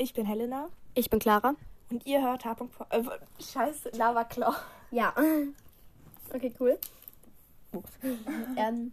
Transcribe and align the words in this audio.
Ich 0.00 0.14
bin 0.14 0.26
Helena 0.26 0.68
Ich 0.94 1.10
bin 1.10 1.18
Clara. 1.18 1.54
und 1.90 2.06
ihr 2.06 2.22
hört 2.22 2.44
H. 2.44 2.56
Äh, 2.90 3.02
Scheiße, 3.40 3.90
Lava 3.96 4.24
Claw. 4.24 4.54
Ja. 4.90 5.12
Okay, 6.30 6.52
cool. 6.60 6.78
ähm, 8.58 8.92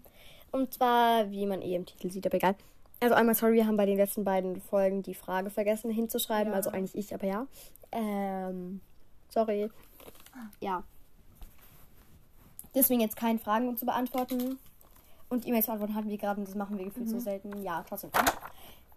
und 0.54 0.74
zwar, 0.74 1.30
wie 1.32 1.46
man 1.46 1.62
eh 1.62 1.76
im 1.76 1.86
Titel 1.86 2.10
sieht, 2.10 2.26
aber 2.26 2.36
egal. 2.36 2.56
Also 3.02 3.14
einmal 3.14 3.36
sorry, 3.36 3.56
wir 3.56 3.68
haben 3.68 3.76
bei 3.76 3.86
den 3.86 3.98
letzten 3.98 4.24
beiden 4.24 4.62
Folgen 4.62 5.04
die 5.04 5.16
Frage 5.16 5.50
vergessen 5.50 5.92
hinzuschreiben. 5.92 6.54
Ja. 6.54 6.56
Also 6.56 6.70
eigentlich 6.70 6.96
ich, 6.96 7.14
aber 7.14 7.28
ja. 7.28 7.46
Ähm, 7.92 8.80
sorry. 9.28 9.70
Ja. 10.62 10.86
Deswegen 12.74 13.02
jetzt 13.02 13.18
keine 13.18 13.38
Fragen 13.38 13.76
zu 13.76 13.86
beantworten. 13.86 14.60
Und 15.28 15.46
E-Mails 15.46 15.66
zu 15.66 15.74
antworten 15.74 15.96
hatten 15.96 16.10
wir 16.10 16.18
gerade 16.18 16.40
und 16.40 16.48
das 16.48 16.56
machen 16.56 16.78
wir 16.78 16.86
gefühlt 16.86 17.10
so 17.10 17.20
selten. 17.20 17.64
Ja, 17.64 17.84
trotzdem. 17.86 18.12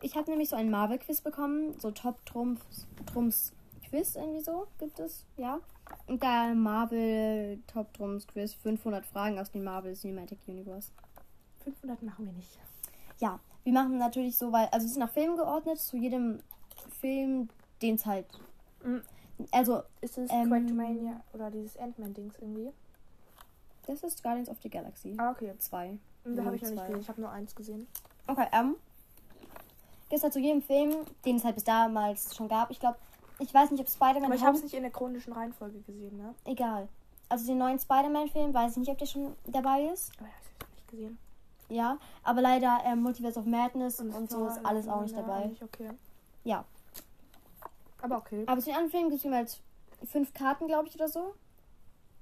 Ich 0.00 0.16
habe 0.16 0.30
nämlich 0.30 0.48
so 0.48 0.56
ein 0.56 0.70
Marvel-Quiz 0.70 1.20
bekommen. 1.20 1.78
So 1.80 1.90
Top-Trumps 1.90 2.86
Trumps 3.12 3.52
Quiz 3.88 4.16
irgendwie 4.16 4.42
so 4.42 4.66
gibt 4.78 4.98
es. 5.00 5.24
Ja. 5.36 5.60
Und 6.06 6.22
da 6.22 6.54
Marvel 6.54 7.58
Top 7.66 7.92
Trumps 7.94 8.26
Quiz 8.26 8.54
500 8.54 9.04
Fragen 9.06 9.38
aus 9.38 9.50
dem 9.50 9.64
Marvel 9.64 9.94
Cinematic 9.94 10.38
Universe. 10.46 10.90
500 11.64 12.02
machen 12.02 12.26
wir 12.26 12.32
nicht. 12.32 12.58
Ja, 13.18 13.40
wir 13.64 13.72
machen 13.72 13.98
natürlich 13.98 14.36
so, 14.36 14.52
weil, 14.52 14.66
also 14.66 14.84
es 14.84 14.92
ist 14.92 14.98
nach 14.98 15.10
Film 15.10 15.36
geordnet, 15.36 15.78
zu 15.78 15.96
jedem 15.96 16.40
Film, 17.00 17.48
den 17.82 17.96
es 17.96 18.06
halt. 18.06 18.26
Mhm. 18.84 19.02
Also, 19.52 19.82
Ist 20.00 20.18
es 20.18 20.30
Ähm, 20.32 20.48
Quantumania 20.48 21.20
oder 21.32 21.50
dieses 21.50 21.76
Ant-Man-Dings 21.76 22.34
irgendwie? 22.40 22.72
das 23.86 24.02
ist 24.02 24.22
Guardians 24.22 24.50
of 24.50 24.58
the 24.62 24.68
Galaxy. 24.68 25.14
Ah, 25.16 25.30
okay. 25.30 25.54
2. 25.58 25.98
Da 26.24 26.44
habe 26.44 26.56
ich 26.56 26.62
noch 26.62 26.70
nicht 26.70 26.78
Zwei. 26.78 26.86
gesehen. 26.86 27.00
Ich 27.00 27.08
habe 27.08 27.20
nur 27.22 27.30
eins 27.30 27.54
gesehen. 27.54 27.86
Okay, 28.26 28.46
ähm. 28.52 28.76
Gibt 30.08 30.22
halt 30.22 30.32
zu 30.32 30.38
jedem 30.38 30.62
Film, 30.62 30.94
den 31.24 31.36
es 31.36 31.44
halt 31.44 31.54
bis 31.54 31.64
damals 31.64 32.34
schon 32.34 32.48
gab. 32.48 32.70
Ich 32.70 32.80
glaube, 32.80 32.96
ich 33.38 33.52
weiß 33.52 33.70
nicht, 33.70 33.80
ob 33.80 33.88
Spider-Man. 33.88 34.24
Aber 34.24 34.34
ich 34.34 34.44
habe 34.44 34.56
es 34.56 34.62
nicht 34.62 34.74
in 34.74 34.82
der 34.82 34.90
chronischen 34.90 35.32
Reihenfolge 35.32 35.80
gesehen, 35.80 36.16
ne? 36.16 36.34
Egal. 36.44 36.88
Also 37.28 37.46
den 37.46 37.58
neuen 37.58 37.78
Spider-Man-Film, 37.78 38.54
weiß 38.54 38.72
ich 38.72 38.78
nicht, 38.78 38.90
ob 38.90 38.98
der 38.98 39.06
schon 39.06 39.36
dabei 39.46 39.84
ist. 39.92 40.12
Aber 40.18 40.28
ich 40.28 40.34
habe 40.34 40.44
es 40.50 40.74
nicht 40.76 40.88
gesehen. 40.88 41.18
Ja, 41.68 41.98
aber 42.22 42.40
leider 42.40 42.80
ähm, 42.86 43.02
Multiverse 43.02 43.38
of 43.38 43.44
Madness 43.44 44.00
und, 44.00 44.14
es 44.14 44.30
so 44.30 44.46
ist 44.46 44.64
alles 44.64 44.88
auch 44.88 45.02
nicht 45.02 45.14
dabei. 45.14 45.46
Nicht, 45.46 45.62
okay. 45.62 45.90
Ja. 46.44 46.64
Aber 48.00 48.16
okay. 48.16 48.44
Aber 48.46 48.60
zu 48.60 48.66
den 48.66 48.76
anderen 48.76 48.90
Filmen 48.90 49.10
gibt 49.10 49.18
es 49.18 49.24
jeweils 49.24 49.60
fünf 50.10 50.32
Karten, 50.32 50.66
glaube 50.66 50.88
ich, 50.88 50.94
oder 50.94 51.08
so. 51.08 51.34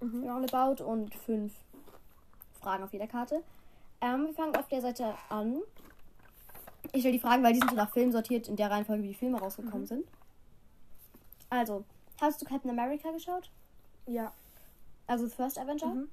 Mhm. 0.00 0.28
Roundabout 0.28 0.82
und 0.84 1.14
fünf 1.14 1.52
Fragen 2.60 2.82
auf 2.82 2.92
jeder 2.92 3.06
Karte. 3.06 3.42
Ähm, 4.00 4.26
wir 4.26 4.34
fangen 4.34 4.56
auf 4.56 4.66
der 4.68 4.80
Seite 4.80 5.14
an. 5.28 5.60
Ich 6.92 7.00
stelle 7.00 7.12
die 7.12 7.18
Fragen, 7.20 7.42
weil 7.42 7.52
die 7.52 7.58
sind 7.58 7.70
so 7.70 7.76
nach 7.76 7.90
Film 7.92 8.12
sortiert, 8.12 8.48
in 8.48 8.56
der 8.56 8.70
Reihenfolge, 8.70 9.02
wie 9.02 9.08
die 9.08 9.14
Filme 9.14 9.38
rausgekommen 9.38 9.82
Mhm. 9.82 9.86
sind. 9.86 10.08
Also, 11.50 11.84
hast 12.20 12.40
du 12.40 12.46
Captain 12.46 12.70
America 12.70 13.10
geschaut? 13.10 13.50
Ja. 14.06 14.32
Also 15.06 15.28
First 15.28 15.58
Avenger? 15.58 15.86
Mhm. 15.86 16.08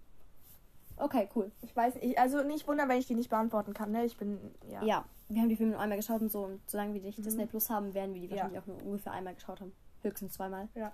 Okay, 0.97 1.27
cool. 1.35 1.51
Ich 1.63 1.75
weiß 1.75 1.95
nicht. 1.95 2.17
Also 2.19 2.43
nicht 2.43 2.67
wundern, 2.67 2.87
wenn 2.87 2.99
ich 2.99 3.07
die 3.07 3.15
nicht 3.15 3.29
beantworten 3.29 3.73
kann, 3.73 3.91
ne? 3.91 4.05
Ich 4.05 4.15
bin. 4.17 4.39
Ja. 4.69 4.83
Ja. 4.83 5.05
wir 5.29 5.41
haben 5.41 5.49
die 5.49 5.55
Filme 5.55 5.71
nur 5.71 5.81
einmal 5.81 5.97
geschaut 5.97 6.21
und 6.21 6.31
so. 6.31 6.43
Und 6.43 6.61
solange 6.69 6.93
wir 6.93 7.01
nicht 7.01 7.17
Mhm. 7.17 7.23
Disney 7.23 7.45
Plus 7.47 7.69
haben, 7.71 7.93
werden 7.95 8.13
wir 8.13 8.21
die 8.21 8.27
Ja. 8.27 8.35
wahrscheinlich 8.43 8.59
auch 8.61 8.67
nur 8.67 8.83
ungefähr 8.83 9.13
einmal 9.13 9.33
geschaut 9.33 9.59
haben. 9.61 9.71
Höchstens 10.03 10.33
zweimal. 10.33 10.67
Ja. 10.75 10.91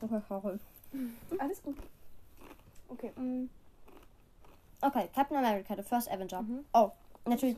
Okay, 0.00 0.20
cool. 0.30 0.58
Alles 1.38 1.62
gut. 1.62 1.76
Okay. 2.88 3.10
Mm. 3.16 3.50
Okay, 4.80 5.08
Captain 5.14 5.36
America, 5.36 5.74
The 5.76 5.82
First 5.82 6.10
Avenger. 6.10 6.40
Mhm. 6.42 6.64
Oh, 6.72 6.90
natürlich. 7.26 7.56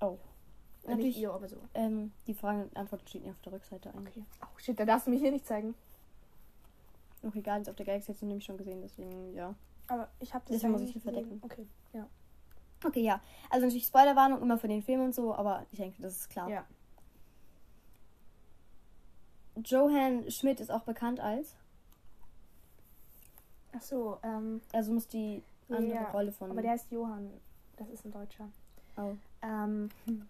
Oh. 0.00 0.06
Äh, 0.06 0.10
Nicht 0.10 0.88
Natürlich, 0.88 1.18
ihr, 1.18 1.32
aber 1.32 1.48
so. 1.48 1.56
ähm, 1.74 2.12
die 2.26 2.34
Fragen 2.34 2.62
und 2.62 2.76
Antworten 2.76 3.06
stehen 3.06 3.24
ja 3.24 3.32
auf 3.32 3.40
der 3.40 3.52
Rückseite 3.52 3.92
eigentlich. 3.94 4.16
Okay. 4.16 4.26
Oh 4.42 4.58
shit, 4.58 4.78
da 4.78 4.84
darfst 4.84 5.06
du 5.06 5.10
mich 5.10 5.20
hier 5.20 5.32
nicht 5.32 5.46
zeigen. 5.46 5.74
Okay, 7.22 7.42
Guardians 7.42 7.68
of 7.68 7.76
the 7.76 7.84
Galaxy 7.84 8.12
hast 8.12 8.22
du 8.22 8.26
nämlich 8.26 8.44
schon 8.44 8.56
gesehen, 8.56 8.80
deswegen, 8.80 9.34
ja. 9.34 9.54
Aber 9.88 10.08
ich 10.20 10.32
habe 10.32 10.44
das 10.46 10.56
Deswegen 10.56 10.72
muss 10.72 10.82
ich 10.82 10.92
die 10.92 11.00
verdecken. 11.00 11.40
Okay. 11.44 11.66
Ja. 11.92 12.06
Okay, 12.84 13.00
ja. 13.02 13.20
Also 13.50 13.66
natürlich 13.66 13.86
Spoilerwarnung 13.86 14.40
immer 14.40 14.56
für 14.58 14.68
den 14.68 14.82
Film 14.82 15.00
und 15.00 15.14
so, 15.14 15.34
aber 15.34 15.66
ich 15.72 15.78
denke, 15.78 16.00
das 16.00 16.16
ist 16.16 16.30
klar. 16.30 16.48
Ja. 16.48 16.64
Johann 19.64 20.30
Schmidt 20.30 20.60
ist 20.60 20.70
auch 20.70 20.82
bekannt 20.82 21.18
als, 21.18 21.56
Ach 23.76 23.82
so, 23.82 24.18
ähm. 24.22 24.60
also 24.72 24.92
muss 24.92 25.08
die 25.08 25.42
andere 25.68 25.94
ja, 25.94 26.10
Rolle 26.10 26.32
von. 26.32 26.50
Aber 26.50 26.62
der 26.62 26.74
ist 26.74 26.90
Johann. 26.90 27.30
Das 27.76 27.88
ist 27.90 28.04
ein 28.04 28.12
Deutscher. 28.12 28.48
Oh. 28.98 29.16
Ähm. 29.42 29.88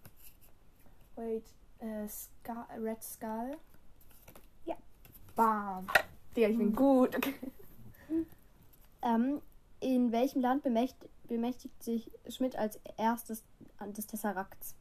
Wait. 1.17 1.45
Äh, 1.81 2.09
Ska 2.09 2.67
Red 2.79 3.03
Skull. 3.03 3.57
Ja. 4.65 4.77
Bam. 5.35 5.87
Digga, 6.37 6.49
ich 6.49 6.59
bin 6.59 6.75
gut. 6.75 7.17
Okay. 7.17 7.35
ähm, 9.03 9.41
in 9.81 10.11
welchem 10.13 10.41
Land 10.43 10.63
bemächt, 10.63 10.97
bemächtigt 11.29 11.83
sich 11.83 12.11
Schmidt 12.29 12.57
als 12.57 12.81
erstes 12.97 13.43
an- 13.79 13.93
des 13.93 14.07
Tesseracts? 14.07 14.75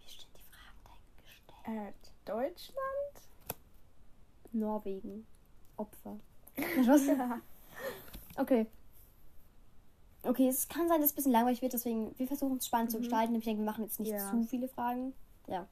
Wie 0.00 0.08
stehen 0.08 0.28
die 0.36 0.42
Fragen 0.42 0.78
denn 0.84 1.24
gestellt? 1.24 1.88
Äh, 1.88 1.92
Deutschland? 2.24 3.28
Norwegen. 4.52 5.26
Opfer. 5.76 6.18
Okay. 8.36 8.66
Okay, 10.24 10.48
es 10.48 10.68
kann 10.68 10.88
sein, 10.88 11.00
dass 11.00 11.06
es 11.10 11.12
ein 11.12 11.16
bisschen 11.16 11.32
langweilig 11.32 11.62
wird, 11.62 11.72
deswegen 11.72 12.16
wir 12.18 12.26
versuchen 12.28 12.56
es 12.58 12.66
spannend 12.66 12.90
zu 12.90 12.98
Mhm. 12.98 13.02
gestalten. 13.02 13.34
Ich 13.34 13.44
denke, 13.44 13.60
wir 13.62 13.66
machen 13.66 13.84
jetzt 13.84 13.98
nicht 13.98 14.12
Ja. 14.12 14.30
zu 14.30 14.42
viele 14.44 14.68
Fragen. 14.68 15.12
Ja. 15.48 15.66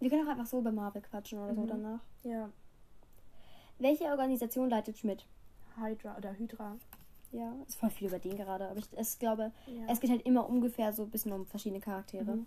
Wir 0.00 0.10
können 0.10 0.26
auch 0.26 0.30
einfach 0.32 0.46
so 0.46 0.58
über 0.58 0.72
Marvel 0.72 1.02
quatschen 1.02 1.38
oder 1.38 1.54
so 1.54 1.60
Mhm. 1.62 1.68
danach. 1.68 2.00
Ja. 2.24 2.50
Welche 3.78 4.04
Organisation 4.06 4.68
leitet 4.70 4.98
Schmidt? 4.98 5.24
Hydra 5.76 6.16
oder 6.16 6.32
Hydra. 6.32 6.76
Ja, 7.30 7.54
ist 7.66 7.76
voll 7.78 7.90
viel 7.90 8.08
über 8.08 8.18
den 8.18 8.36
gerade, 8.36 8.68
aber 8.68 8.78
ich 8.78 8.86
es 8.96 9.18
glaube, 9.18 9.52
Ja. 9.66 9.86
es 9.88 10.00
geht 10.00 10.10
halt 10.10 10.22
immer 10.26 10.48
ungefähr 10.48 10.92
so 10.92 11.04
ein 11.04 11.10
bisschen 11.10 11.32
um 11.32 11.46
verschiedene 11.46 11.80
Charaktere. 11.80 12.36
Mhm. 12.36 12.46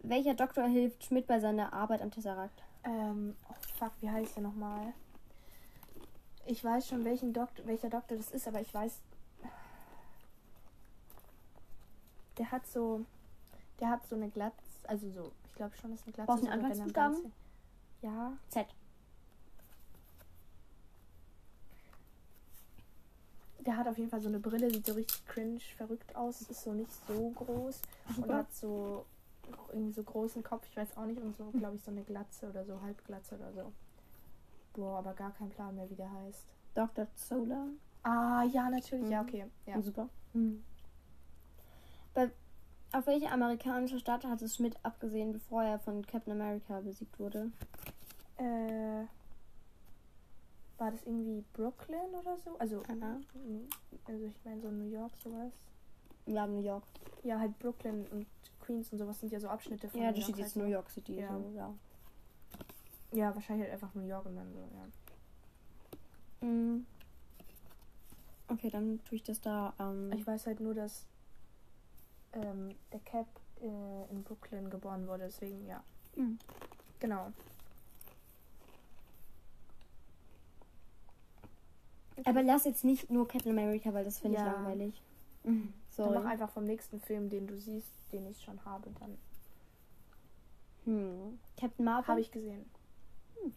Welcher 0.00 0.34
Doktor 0.34 0.64
hilft 0.66 1.04
Schmidt 1.04 1.26
bei 1.26 1.40
seiner 1.40 1.72
Arbeit 1.72 2.02
am 2.02 2.10
Tesseract? 2.10 2.62
Ähm, 2.84 3.34
oh 3.48 3.54
fuck, 3.78 3.92
wie 4.00 4.10
heißt 4.10 4.36
der 4.36 4.42
nochmal? 4.42 4.92
Ich 6.46 6.62
weiß 6.62 6.86
schon, 6.88 7.04
welchen 7.04 7.32
Doktor, 7.32 7.66
welcher 7.66 7.90
Doktor 7.90 8.16
das 8.16 8.30
ist, 8.30 8.46
aber 8.48 8.60
ich 8.60 8.72
weiß. 8.72 9.00
Der 12.38 12.50
hat 12.50 12.66
so. 12.66 13.04
Der 13.80 13.90
hat 13.90 14.06
so 14.06 14.16
eine 14.16 14.28
Glatz. 14.30 14.54
Also 14.86 15.10
so. 15.10 15.32
Ich 15.48 15.54
glaube 15.54 15.76
schon, 15.76 15.90
das 15.90 16.00
ist 16.00 16.06
eine 16.06 16.12
Glatze. 16.14 16.26
Brauchst 16.32 16.44
du 16.44 16.48
einen 16.50 16.60
Anfangsbuchstaben? 16.64 17.32
Ja. 18.02 18.32
Z. 18.48 18.66
Der 23.66 23.76
hat 23.76 23.88
auf 23.88 23.98
jeden 23.98 24.08
Fall 24.08 24.20
so 24.20 24.28
eine 24.28 24.38
Brille, 24.38 24.70
sieht 24.70 24.86
so 24.86 24.94
richtig 24.94 25.26
cringe, 25.26 25.60
verrückt 25.76 26.14
aus. 26.16 26.42
Ist 26.42 26.62
so 26.62 26.72
nicht 26.72 26.90
so 27.06 27.30
groß. 27.30 27.82
Und 28.08 28.14
Super. 28.16 28.36
hat 28.38 28.54
so 28.54 29.04
irgendwie 29.72 29.92
so 29.92 30.02
großen 30.02 30.42
Kopf, 30.42 30.66
ich 30.70 30.76
weiß 30.76 30.96
auch 30.96 31.04
nicht. 31.06 31.20
Und 31.20 31.36
so, 31.36 31.50
glaube 31.50 31.76
ich, 31.76 31.82
so 31.82 31.90
eine 31.90 32.02
Glatze 32.02 32.48
oder 32.48 32.64
so, 32.64 32.80
Halbglatze 32.80 33.34
oder 33.34 33.52
so. 33.52 33.72
Boah, 34.74 34.98
aber 34.98 35.12
gar 35.14 35.32
kein 35.32 35.50
Plan 35.50 35.74
mehr, 35.74 35.90
wie 35.90 35.96
der 35.96 36.10
heißt. 36.10 36.46
Dr. 36.74 37.06
Solar. 37.16 37.66
Ah, 38.04 38.44
ja, 38.44 38.70
natürlich. 38.70 39.10
Ja, 39.10 39.22
Mhm. 39.22 39.28
okay. 39.28 39.44
Ja. 39.66 39.82
Super. 39.82 40.08
Bei, 42.18 42.28
auf 42.90 43.06
welche 43.06 43.30
amerikanische 43.30 44.00
Stadt 44.00 44.24
hat 44.24 44.42
es 44.42 44.56
Schmidt 44.56 44.74
abgesehen, 44.82 45.32
bevor 45.32 45.62
er 45.62 45.78
von 45.78 46.04
Captain 46.04 46.32
America 46.32 46.80
besiegt 46.80 47.16
wurde? 47.20 47.52
Äh, 48.38 49.04
war 50.78 50.90
das 50.90 51.00
irgendwie 51.04 51.44
Brooklyn 51.52 52.12
oder 52.20 52.36
so? 52.38 52.58
Also, 52.58 52.82
Aha. 52.88 53.20
also 54.04 54.24
ich 54.24 54.34
meine 54.44 54.60
so 54.60 54.68
New 54.68 54.90
York 54.90 55.12
sowas. 55.22 55.52
Ja, 56.26 56.44
New 56.48 56.60
York. 56.60 56.82
Ja, 57.22 57.38
halt 57.38 57.56
Brooklyn 57.60 58.04
und 58.08 58.26
Queens 58.62 58.90
und 58.90 58.98
sowas 58.98 59.20
sind 59.20 59.30
ja 59.30 59.38
so 59.38 59.46
Abschnitte 59.46 59.88
von 59.88 60.00
Ja, 60.00 60.08
New 60.08 60.14
da 60.14 60.18
York. 60.18 60.24
steht 60.24 60.38
jetzt 60.38 60.56
halt 60.56 60.64
New 60.64 60.70
so. 60.70 60.74
York 60.74 60.90
City. 60.90 61.20
Ja. 61.20 61.28
So, 61.38 61.50
ja. 61.54 61.74
Ja, 63.12 63.32
wahrscheinlich 63.32 63.64
halt 63.68 63.74
einfach 63.74 63.94
New 63.94 64.08
York 64.08 64.26
und 64.26 64.34
dann 64.34 64.52
so, 64.52 64.68
ja. 66.42 66.48
Mm. 66.48 66.84
Okay, 68.48 68.70
dann 68.70 68.98
tue 69.04 69.14
ich 69.16 69.22
das 69.22 69.40
da. 69.40 69.72
Ähm, 69.78 70.10
Ich 70.12 70.26
weiß 70.26 70.48
halt 70.48 70.58
nur, 70.58 70.74
dass 70.74 71.06
ähm, 72.32 72.74
der 72.92 73.00
Cap 73.00 73.26
äh, 73.60 74.10
in 74.10 74.22
Brooklyn 74.22 74.70
geboren 74.70 75.06
wurde, 75.08 75.24
deswegen 75.24 75.66
ja. 75.66 75.82
Mhm. 76.16 76.38
Genau. 77.00 77.32
aber 82.24 82.42
lass 82.42 82.64
jetzt 82.64 82.84
nicht 82.84 83.10
nur 83.10 83.28
Captain 83.28 83.52
America, 83.52 83.92
weil 83.94 84.04
das 84.04 84.18
finde 84.18 84.38
Ja. 84.38 84.46
ich 84.46 84.52
langweilig. 84.52 85.02
Sorry. 85.90 86.18
mach 86.18 86.24
einfach 86.26 86.50
vom 86.50 86.64
nächsten 86.64 87.00
Film, 87.00 87.30
den 87.30 87.46
du 87.46 87.56
siehst, 87.58 87.88
den 88.12 88.26
ich 88.26 88.42
schon 88.42 88.62
habe, 88.64 88.90
dann 89.00 89.16
Hm. 90.84 91.38
Captain 91.56 91.84
Marvel? 91.84 92.08
habe 92.08 92.20
ich 92.20 92.30
gesehen. 92.30 92.68
Hm, 93.40 93.52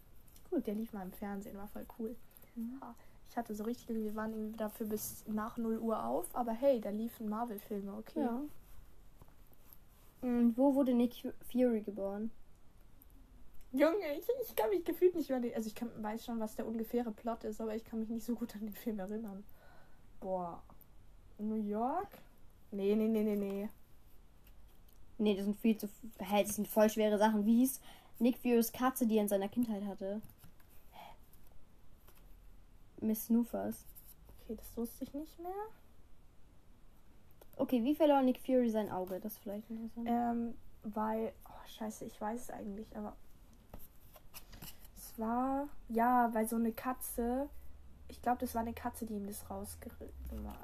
Gut, 0.50 0.68
der 0.68 0.76
lief 0.76 0.94
mal 0.94 1.04
im 1.04 1.12
Fernsehen, 1.12 1.58
war 1.58 1.68
voll 1.68 1.86
cool. 2.00 2.16
Mhm. 2.56 2.82
Ich 3.30 3.38
hatte 3.38 3.56
so 3.56 3.64
richtig, 3.64 3.88
wir 3.90 4.16
waren 4.16 4.32
irgendwie 4.34 4.58
dafür 4.58 4.86
bis 4.86 5.24
nach 5.28 5.58
0 5.58 5.78
Uhr 5.80 6.04
auf, 6.06 6.34
aber 6.36 6.52
hey, 6.52 6.80
da 6.82 6.90
liefen 6.90 7.30
Marvel-Filme, 7.30 7.94
okay. 7.98 8.22
Ja. 8.22 8.42
Und 10.22 10.58
wo 10.58 10.76
wurde 10.76 10.94
Nick 10.94 11.34
Fury 11.52 11.82
geboren? 11.82 12.32
Junge, 13.72 14.18
ich, 14.18 14.26
ich 14.48 14.56
kann 14.56 14.70
mich 14.70 14.84
gefühlt 14.84 15.16
nicht 15.16 15.30
mehr. 15.30 15.42
Also 15.56 15.68
ich 15.68 15.76
kann, 15.76 15.90
weiß 16.02 16.26
schon, 16.26 16.40
was 16.40 16.56
der 16.56 16.68
ungefähre 16.68 17.12
Plot 17.12 17.46
ist, 17.46 17.62
aber 17.62 17.76
ich 17.76 17.84
kann 17.84 18.00
mich 18.00 18.10
nicht 18.10 18.26
so 18.26 18.36
gut 18.36 18.54
an 18.56 18.62
den 18.62 18.74
Film 18.74 19.00
erinnern. 19.00 19.44
Boah. 20.20 20.62
New 21.38 21.56
York? 21.56 22.18
Nee, 22.72 22.96
nee, 22.96 23.08
nee, 23.08 23.24
nee, 23.24 23.36
nee. 23.36 23.70
Nee, 25.18 25.36
das 25.36 25.46
sind 25.46 25.58
viel 25.58 25.78
zu. 25.78 25.88
Hä, 26.20 26.44
das 26.44 26.56
sind 26.56 26.68
voll 26.68 26.90
schwere 26.90 27.18
Sachen. 27.18 27.46
Wie 27.46 27.60
hieß 27.60 27.80
Nick 28.20 28.38
Furys 28.38 28.72
Katze, 28.72 29.08
die 29.08 29.18
er 29.18 29.24
in 29.24 29.28
seiner 29.28 29.50
Kindheit 29.50 29.86
hatte? 29.86 30.22
Miss 33.00 33.26
Snoofers. 33.26 33.86
Okay, 34.44 34.56
das 34.56 34.78
wusste 34.78 35.04
ich 35.04 35.14
nicht 35.14 35.40
mehr. 35.40 35.52
Okay, 37.62 37.84
wie 37.84 37.94
verlor 37.94 38.24
Nick 38.24 38.40
Fury 38.40 38.72
sein 38.72 38.90
Auge? 38.92 39.20
Das 39.20 39.34
ist 39.34 39.40
vielleicht 39.44 39.70
interessant. 39.70 40.08
Ähm, 40.10 40.54
weil. 40.82 41.32
Oh, 41.48 41.68
scheiße, 41.78 42.06
ich 42.06 42.20
weiß 42.20 42.42
es 42.42 42.50
eigentlich, 42.50 42.88
aber. 42.98 43.16
Es 44.98 45.20
war. 45.20 45.68
Ja, 45.88 46.34
weil 46.34 46.48
so 46.48 46.56
eine 46.56 46.72
Katze. 46.72 47.50
Ich 48.08 48.20
glaube, 48.22 48.40
das 48.40 48.56
war 48.56 48.62
eine 48.62 48.74
Katze, 48.74 49.06
die 49.06 49.14
ihm 49.14 49.28
das 49.28 49.48
rausgerissen 49.50 50.10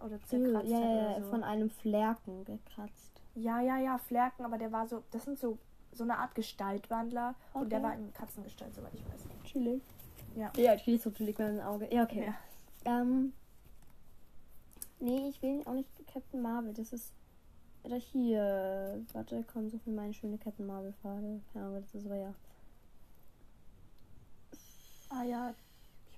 oder 0.03 0.19
zerkratzt 0.23 0.69
ja, 0.69 0.77
hat. 0.77 0.83
Oder 0.83 1.11
ja, 1.11 1.21
so. 1.21 1.29
von 1.29 1.43
einem 1.43 1.69
Flerken 1.69 2.45
gekratzt. 2.45 3.21
Ja, 3.35 3.61
ja, 3.61 3.77
ja, 3.77 3.99
Flerken, 3.99 4.43
aber 4.43 4.57
der 4.57 4.71
war 4.71 4.87
so. 4.87 5.03
Das 5.11 5.23
sind 5.23 5.37
so. 5.37 5.59
So 5.93 6.03
eine 6.03 6.17
Art 6.17 6.35
Gestaltwandler. 6.35 7.33
Und 7.53 7.71
der 7.71 7.79
Okay. 7.79 7.87
war 7.87 7.95
in 7.95 8.13
Katzengestalt, 8.13 8.73
soweit 8.75 8.93
ich 8.93 9.05
weiß. 9.05 9.21
Chillig. 9.45 9.81
Ja. 10.35 10.51
Ja, 10.55 10.73
natürlich 10.75 11.01
so 11.01 11.11
chillig 11.11 11.37
mit 11.37 11.47
dem 11.47 11.59
Auge. 11.59 11.87
Ja, 11.91 12.03
okay. 12.03 12.33
Ja. 12.85 13.01
Ähm. 13.01 13.33
Nee, 14.99 15.29
ich 15.29 15.41
will 15.41 15.61
auch 15.65 15.73
nicht 15.73 15.89
Captain 16.11 16.41
Marvel. 16.41 16.73
Das 16.73 16.93
ist. 16.93 17.13
Oder 17.83 17.97
hier. 17.97 19.03
Warte, 19.13 19.43
komm, 19.51 19.69
so 19.69 19.77
für 19.77 19.91
meine 19.91 20.13
schöne 20.13 20.37
Captain 20.37 20.65
Marvel 20.65 20.93
Frage. 21.01 21.41
Keine 21.53 21.65
Ahnung, 21.65 21.81
das 21.81 21.95
ist, 21.95 22.05
aber 22.05 22.15
ja. 22.15 22.33
Ah 25.09 25.23
ja. 25.23 25.53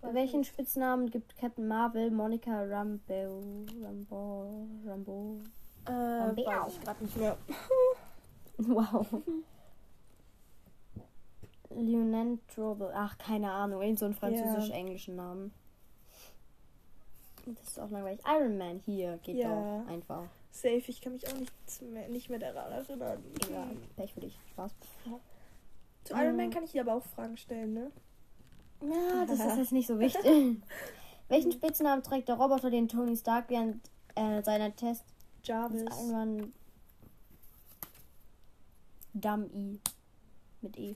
Welchen 0.01 0.39
nicht. 0.39 0.49
Spitznamen 0.49 1.09
gibt 1.09 1.35
Captain 1.37 1.67
Marvel 1.67 2.09
Monica 2.09 2.63
Rambeau? 2.63 3.41
Rambo. 3.83 4.67
Rambo. 4.85 5.41
Äh, 5.85 6.33
Bär. 6.33 6.45
weiß 6.45 6.73
ich 6.73 6.81
gerade 6.81 7.03
nicht 7.03 7.17
mehr. 7.17 7.37
Wow. 8.61 9.07
Leonard 11.69 12.39
Trouble. 12.53 12.91
Ach, 12.93 13.17
keine 13.17 13.49
Ahnung. 13.51 13.81
Irgend 13.81 13.99
so 13.99 14.05
ein 14.05 14.13
französisch-englischen 14.13 15.15
Namen. 15.15 15.53
Das 17.55 17.67
ist 17.69 17.79
auch 17.79 17.89
langweilig. 17.89 18.19
Iron 18.25 18.57
Man 18.57 18.79
hier 18.85 19.17
geht 19.23 19.37
Ja. 19.37 19.47
doch 19.83 19.87
einfach. 19.91 20.23
Safe, 20.51 20.83
ich 20.87 21.01
kann 21.01 21.13
mich 21.13 21.27
auch 21.27 21.33
nicht 21.37 21.51
mehr, 21.81 22.09
nicht 22.09 22.29
mehr 22.29 22.39
daran 22.39 22.71
erinnern. 22.71 23.23
Ja, 23.51 23.67
Pech 23.95 24.13
für 24.13 24.21
dich. 24.21 24.37
Spaß. 24.51 24.71
Zu 26.03 26.13
Iron 26.15 26.35
Man 26.37 26.49
kann 26.49 26.63
ich 26.63 26.71
dir 26.71 26.81
aber 26.81 26.95
auch 26.95 27.05
Fragen 27.05 27.37
stellen, 27.37 27.73
ne? 27.73 27.91
Ja, 28.81 29.25
das 29.25 29.39
ist 29.39 29.57
jetzt 29.57 29.71
nicht 29.71 29.87
so 29.87 29.99
wichtig. 29.99 30.23
Welchen 31.27 31.51
Spitznamen 31.51 32.01
trägt 32.01 32.27
der 32.29 32.35
Roboter, 32.35 32.71
den 32.71 32.87
Tony 32.87 33.15
Stark 33.15 33.45
während 33.49 33.79
äh, 34.15 34.41
seiner 34.41 34.75
Tests 34.75 35.05
Jarvis. 35.43 35.81
irgendwann 35.83 36.53
Dummy 39.13 39.79
mit 40.61 40.77
E. 40.77 40.95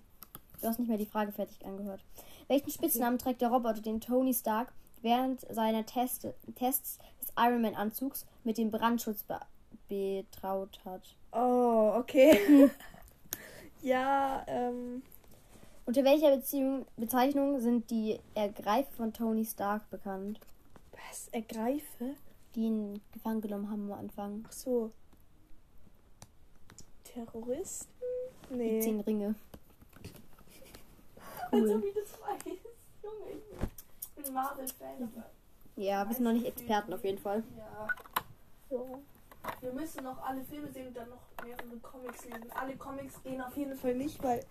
Du 0.62 0.68
hast 0.68 0.80
nicht 0.80 0.88
mehr 0.88 0.98
die 0.98 1.06
Frage 1.06 1.32
fertig 1.32 1.64
angehört. 1.66 2.04
Welchen 2.48 2.70
Spitznamen 2.72 3.20
trägt 3.20 3.42
der 3.42 3.50
Roboter, 3.50 3.82
den 3.82 4.02
Tony 4.02 4.34
Stark 4.34 4.74
während 5.04 5.42
seiner 5.54 5.86
Test 5.86 6.28
Tests 6.56 6.98
des 7.22 7.32
Iron 7.38 7.62
Man 7.62 7.76
Anzugs 7.76 8.26
mit 8.44 8.58
dem 8.58 8.72
Brandschutz 8.72 9.24
be 9.24 9.40
betraut 9.88 10.80
hat? 10.86 11.16
Oh, 11.34 11.94
okay. 11.98 12.70
ja, 13.82 14.44
ähm. 14.48 15.04
Unter 15.86 16.04
welcher 16.06 16.34
Beziehung, 16.36 16.86
Bezeichnung 16.96 17.60
sind 17.60 17.92
die 17.92 18.18
Ergreifer 18.36 18.90
von 18.96 19.12
Tony 19.14 19.44
Stark 19.46 19.90
bekannt, 19.90 20.40
Was? 20.94 21.28
Ergreife? 21.34 22.16
die 22.56 22.62
ihn 22.66 23.02
gefangen 23.12 23.42
genommen 23.42 23.70
haben 23.70 23.92
am 23.92 24.00
Anfang? 24.00 24.46
Ach 24.48 24.52
so. 24.54 24.92
Terroristen? 27.04 27.92
Die 28.50 28.56
Nee. 28.56 28.80
zehn 28.82 29.00
Ringe. 29.02 29.36
Also 31.52 31.76
Cool. 31.76 31.84
wie 31.84 31.94
das 31.94 32.20
weiß. 32.20 32.58
Junge, 33.04 33.32
ich 33.32 33.73
bin 34.24 34.34
Marvel-Fan. 34.34 35.24
Ja, 35.76 36.08
wir 36.08 36.14
sind 36.16 36.24
noch 36.24 36.34
nicht 36.34 36.46
Experten 36.46 36.94
auf 36.94 37.04
jeden 37.04 37.18
Fall. 37.18 37.44
Ja. 37.58 37.88
So. 38.70 39.00
Wir 39.60 39.74
müssen 39.74 40.04
noch 40.04 40.22
alle 40.24 40.42
Filme 40.44 40.72
sehen 40.72 40.88
und 40.88 40.96
dann 40.98 41.10
noch 41.10 41.44
mehrere 41.46 41.78
Comics 41.82 42.26
lesen. 42.26 42.46
Alle 42.60 42.76
Comics 42.78 43.22
gehen 43.24 43.42
auf 43.42 43.56
jeden 43.58 43.76
Fall 43.76 43.96
nicht, 43.96 44.22
weil. 44.24 44.44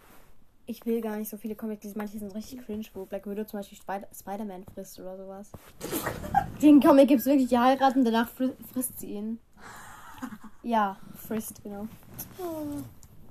Ich 0.67 0.85
will 0.87 1.01
gar 1.01 1.17
nicht 1.17 1.29
so 1.29 1.37
viele 1.37 1.57
Comics 1.57 1.83
lesen. 1.85 1.99
Manche 1.99 2.19
sind 2.19 2.35
richtig 2.35 2.65
cringe, 2.65 2.85
wo 2.95 3.05
Black 3.05 3.27
Widow 3.27 3.45
zum 3.45 3.59
Beispiel 3.61 3.79
Spider- 3.79 4.09
Spider-Man 4.15 4.65
frisst 4.75 5.01
oder 5.01 5.17
sowas. 5.17 5.51
Den 6.63 6.81
Comic 6.81 7.09
gibt 7.09 7.21
es 7.21 7.27
wirklich, 7.27 7.49
die 7.49 7.59
heiraten, 7.59 8.05
danach 8.05 8.29
fri 8.29 8.53
frisst 8.73 9.01
sie 9.01 9.13
ihn. 9.15 9.39
Ja, 10.65 10.97
frisst, 11.17 11.61
genau. 11.65 11.89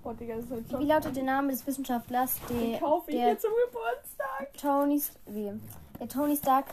Oh, 0.04 0.12
Digga, 0.12 0.36
das 0.36 0.44
ist 0.44 0.52
halt 0.52 0.80
Wie 0.82 0.86
lautet 0.86 1.16
der 1.16 1.24
Name 1.24 1.52
des 1.54 1.66
Wissenschaftlers, 1.66 2.42
Den 2.50 2.72
der, 2.72 2.80
kaufe 2.82 3.10
ich 3.10 3.16
der 3.16 3.28
mir 3.28 3.38
zum 3.40 3.52
Geburtstag. 3.68 4.54
Tony, 4.60 4.96
S- 4.98 5.14
wie? 5.28 5.54
Der 6.02 6.10
Tony 6.10 6.36
Stark 6.36 6.66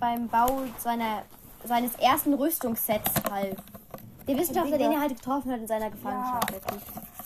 beim 0.00 0.28
Bau 0.28 0.64
seiner, 0.78 1.22
seines 1.64 1.94
ersten 1.94 2.34
Rüstungssets 2.34 3.10
half? 3.30 3.56
Der 4.26 4.36
Wissenschaftler, 4.36 4.76
den 4.76 4.92
er 4.92 5.00
halt 5.00 5.16
getroffen 5.16 5.50
hat 5.52 5.60
in 5.60 5.66
seiner 5.68 5.90
Gefangenschaft. 5.90 6.50
Ja. 6.50 6.56
wirklich. 6.56 6.82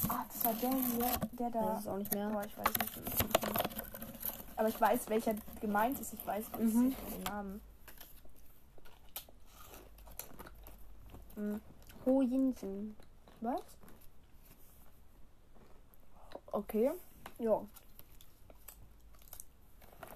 Ah, 0.08 0.25
das 0.29 0.44
war 0.44 0.52
der 0.52 0.70
hier, 0.70 1.11
der 1.38 1.50
Das 1.50 1.62
da. 1.64 1.79
ist 1.79 1.88
auch 1.88 1.96
nicht 1.96 2.14
mehr. 2.14 2.29
Boah, 2.29 2.44
ich 2.44 2.56
weiß 2.56 2.67
nicht. 2.67 2.93
Aber 4.56 4.69
ich 4.69 4.81
weiß, 4.81 5.08
welcher 5.08 5.34
gemeint 5.61 5.99
ist. 5.99 6.12
Ich 6.12 6.25
weiß 6.26 6.44
Mhm. 6.61 6.94
den 7.11 7.23
Namen. 7.25 7.61
Mhm. 11.34 11.61
Ho 12.06 12.20
Yinsen. 12.23 12.94
Was? 13.40 13.61
Okay. 16.52 16.93
Ja. 17.38 17.62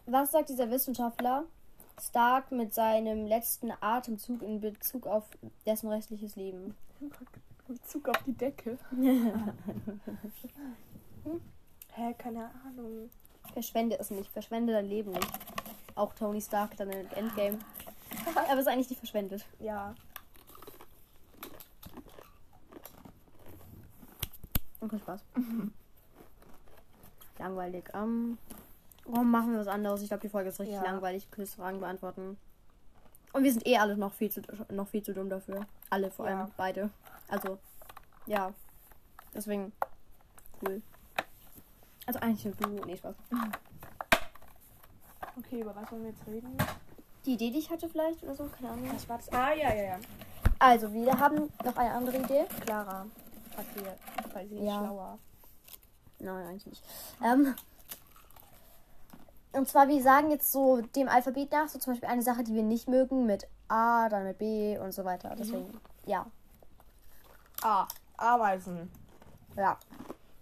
Was 0.07 0.31
sagt 0.31 0.51
dieser 0.51 0.71
Wissenschaftler 0.71 1.45
Stark 2.01 2.53
mit 2.53 2.73
seinem 2.73 3.27
letzten 3.27 3.73
Atemzug 3.81 4.43
in 4.43 4.61
Bezug 4.61 5.07
auf 5.07 5.25
dessen 5.67 5.89
restliches 5.89 6.37
Leben? 6.37 6.77
Bezug 7.67 8.09
auf 8.09 8.23
die 8.25 8.33
Decke. 8.33 8.79
Hä, 11.93 12.15
keine 12.17 12.51
Ahnung. 12.65 13.11
Verschwende 13.53 13.99
es 13.99 14.11
nicht, 14.11 14.31
verschwende 14.31 14.73
dein 14.73 14.87
Leben 14.87 15.11
nicht. 15.11 15.29
Auch 15.97 16.15
Tony 16.15 16.41
Stark 16.41 16.77
dann 16.77 16.91
im 16.91 17.11
Endgame. 17.11 17.59
Aber 18.37 18.61
ist 18.61 18.69
eigentlich 18.69 18.91
nicht 18.91 19.01
verschwendet. 19.01 19.45
Ja. 19.59 19.97
Okay, 24.81 24.99
Spaß. 25.01 25.21
Langweilig. 27.39 27.85
Ähm, 27.93 28.39
warum 29.07 29.31
machen 29.31 29.53
wir 29.53 29.61
was 29.61 29.69
anderes? 29.69 30.03
Ich 30.03 30.09
glaube, 30.09 30.21
die 30.23 30.29
Folge 30.29 30.49
ist 30.51 30.61
richtig 30.61 30.77
Ja. 30.77 30.83
langweilig. 30.83 31.31
Quizfragen 31.31 31.81
beantworten. 31.81 32.37
Und 33.33 33.45
wir 33.45 33.53
sind 33.53 33.67
eh 33.67 33.77
alle 33.79 33.97
noch 33.97 34.13
viel 34.15 34.31
zu, 34.31 34.41
noch 34.71 34.89
viel 34.89 35.03
zu 35.03 35.13
dumm 35.13 35.29
dafür. 35.29 35.67
Alle, 35.91 36.11
vor 36.11 36.27
allem 36.27 36.39
Ja. 36.41 36.51
beide. 36.57 36.91
Also, 37.29 37.59
ja. 38.27 38.53
Deswegen, 39.35 39.73
cool. 40.63 40.81
Also 42.07 42.21
eigentlich 42.21 42.45
nur 42.45 42.55
du. 42.55 42.85
Nee, 42.87 42.97
Spaß. 42.97 43.17
Okay, 45.39 45.61
über 45.61 45.77
was 45.77 45.91
wollen 45.93 46.03
wir 46.05 46.11
jetzt 46.11 46.27
reden? 46.27 46.57
Die 47.27 47.35
Idee, 47.35 47.51
die 47.51 47.59
ich 47.59 47.69
hatte 47.71 47.89
vielleicht 47.91 48.23
oder 48.23 48.35
so, 48.35 48.49
keine 48.49 48.71
Ahnung. 48.73 48.91
Was 48.95 49.07
war 49.09 49.19
das? 49.19 49.29
Ah, 49.33 49.53
ja, 49.53 49.75
ja, 49.75 49.83
ja. 49.83 49.99
Also, 50.59 50.91
wir 50.95 51.13
haben 51.19 51.51
noch 51.63 51.77
eine 51.77 51.93
andere 51.93 52.17
Idee. 52.19 52.47
Clara 52.65 53.05
hat 53.55 53.67
hier, 53.75 53.95
weil 54.33 54.49
sie 54.49 54.57
ist 54.57 54.65
Ja. 54.65 54.79
schlauer. 54.79 55.19
Nein, 56.21 56.47
eigentlich 56.47 56.67
nicht. 56.67 56.83
Ähm, 57.23 57.55
und 59.57 59.69
zwar, 59.69 59.89
wir 59.89 60.03
sagen 60.03 60.31
jetzt 60.31 60.53
so 60.53 60.81
dem 60.81 61.09
Alphabet 61.09 61.51
nach, 61.51 61.69
so 61.69 61.79
zum 61.79 61.93
Beispiel 61.93 62.09
eine 62.09 62.23
Sache, 62.23 62.45
die 62.45 62.55
wir 62.55 62.63
nicht 62.63 62.89
mögen, 62.89 63.27
mit 63.27 63.49
A, 63.69 64.09
dann 64.09 64.25
mit 64.25 64.39
B 64.39 64.79
und 64.79 64.93
so 64.93 65.05
weiter. 65.05 65.35
Deswegen, 65.39 65.81
ja. 66.05 66.27
Ah, 67.63 67.87
Ameisen. 68.17 68.91
Ja. 69.57 69.79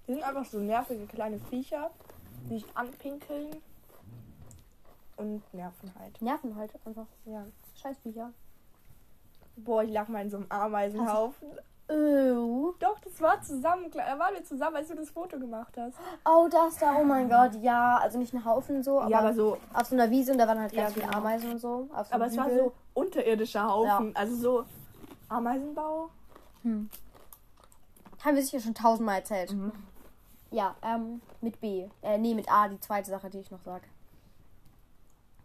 Die 0.07 0.15
sind 0.15 0.23
einfach 0.23 0.45
so 0.45 0.59
nervige 0.59 1.07
kleine 1.07 1.39
Viecher, 1.39 1.91
die 2.49 2.59
sich 2.59 2.67
anpinkeln 2.75 3.57
und 5.17 5.43
nerven 5.55 5.93
halt. 5.99 6.21
Nerven 6.21 6.57
halt 6.57 6.73
einfach. 6.85 7.07
Ja. 7.25 7.47
Scheißviecher. 7.81 8.33
Boah, 9.57 9.85
ich 9.85 9.93
lag 9.93 10.09
mal 10.09 10.23
in 10.23 10.31
so 10.31 10.39
einem 10.39 10.47
Ameisenhaufen. 10.51 11.49
Oh. 11.87 12.73
Doch, 12.79 12.99
das 13.01 13.21
war 13.21 13.43
zusammen. 13.43 13.91
Da 13.91 14.19
waren 14.19 14.35
wir 14.35 14.45
zusammen, 14.45 14.77
als 14.77 14.89
du 14.89 14.95
das 14.95 15.11
Foto 15.11 15.39
gemacht 15.39 15.75
hast. 15.77 15.97
Oh, 16.25 16.49
das 16.51 16.79
da, 16.79 16.97
oh 16.97 17.05
mein 17.05 17.29
Gott, 17.29 17.55
ja. 17.61 17.99
Also 17.99 18.19
nicht 18.19 18.33
ein 18.33 18.45
Haufen 18.45 18.83
so, 18.83 19.01
aber, 19.01 19.11
ja, 19.11 19.19
aber 19.19 19.35
so. 19.35 19.59
auf 19.73 19.87
so 19.87 19.95
einer 19.95 20.11
Wiese 20.11 20.33
und 20.33 20.39
da 20.39 20.49
waren 20.49 20.61
halt 20.61 20.73
Ja, 20.73 20.85
ganz 20.85 20.95
viele 20.95 21.07
genau. 21.07 21.19
Ameisen 21.19 21.53
und 21.53 21.59
so. 21.59 21.89
So 21.91 22.15
Aber 22.15 22.27
es 22.27 22.37
war 22.37 22.51
so 22.51 22.73
unterirdischer 22.95 23.69
Haufen. 23.69 24.17
Also 24.17 24.37
so 24.37 24.65
Ameisenbau. 25.29 26.09
Hm. 26.63 26.89
Haben 28.25 28.37
wir 28.37 28.43
sicher 28.43 28.61
schon 28.61 28.75
tausendmal 28.75 29.19
erzählt. 29.19 29.53
Mhm. 29.53 29.73
Ja, 30.51 30.77
ähm, 30.83 31.21
mit 31.43 31.61
B. 31.61 31.89
Äh, 32.01 32.17
nee, 32.17 32.33
mit 32.33 32.51
A, 32.51 32.69
die 32.69 32.81
zweite 32.81 33.11
Sache, 33.11 33.29
die 33.29 33.41
ich 33.41 33.51
noch 33.51 33.61
sag. 33.63 33.83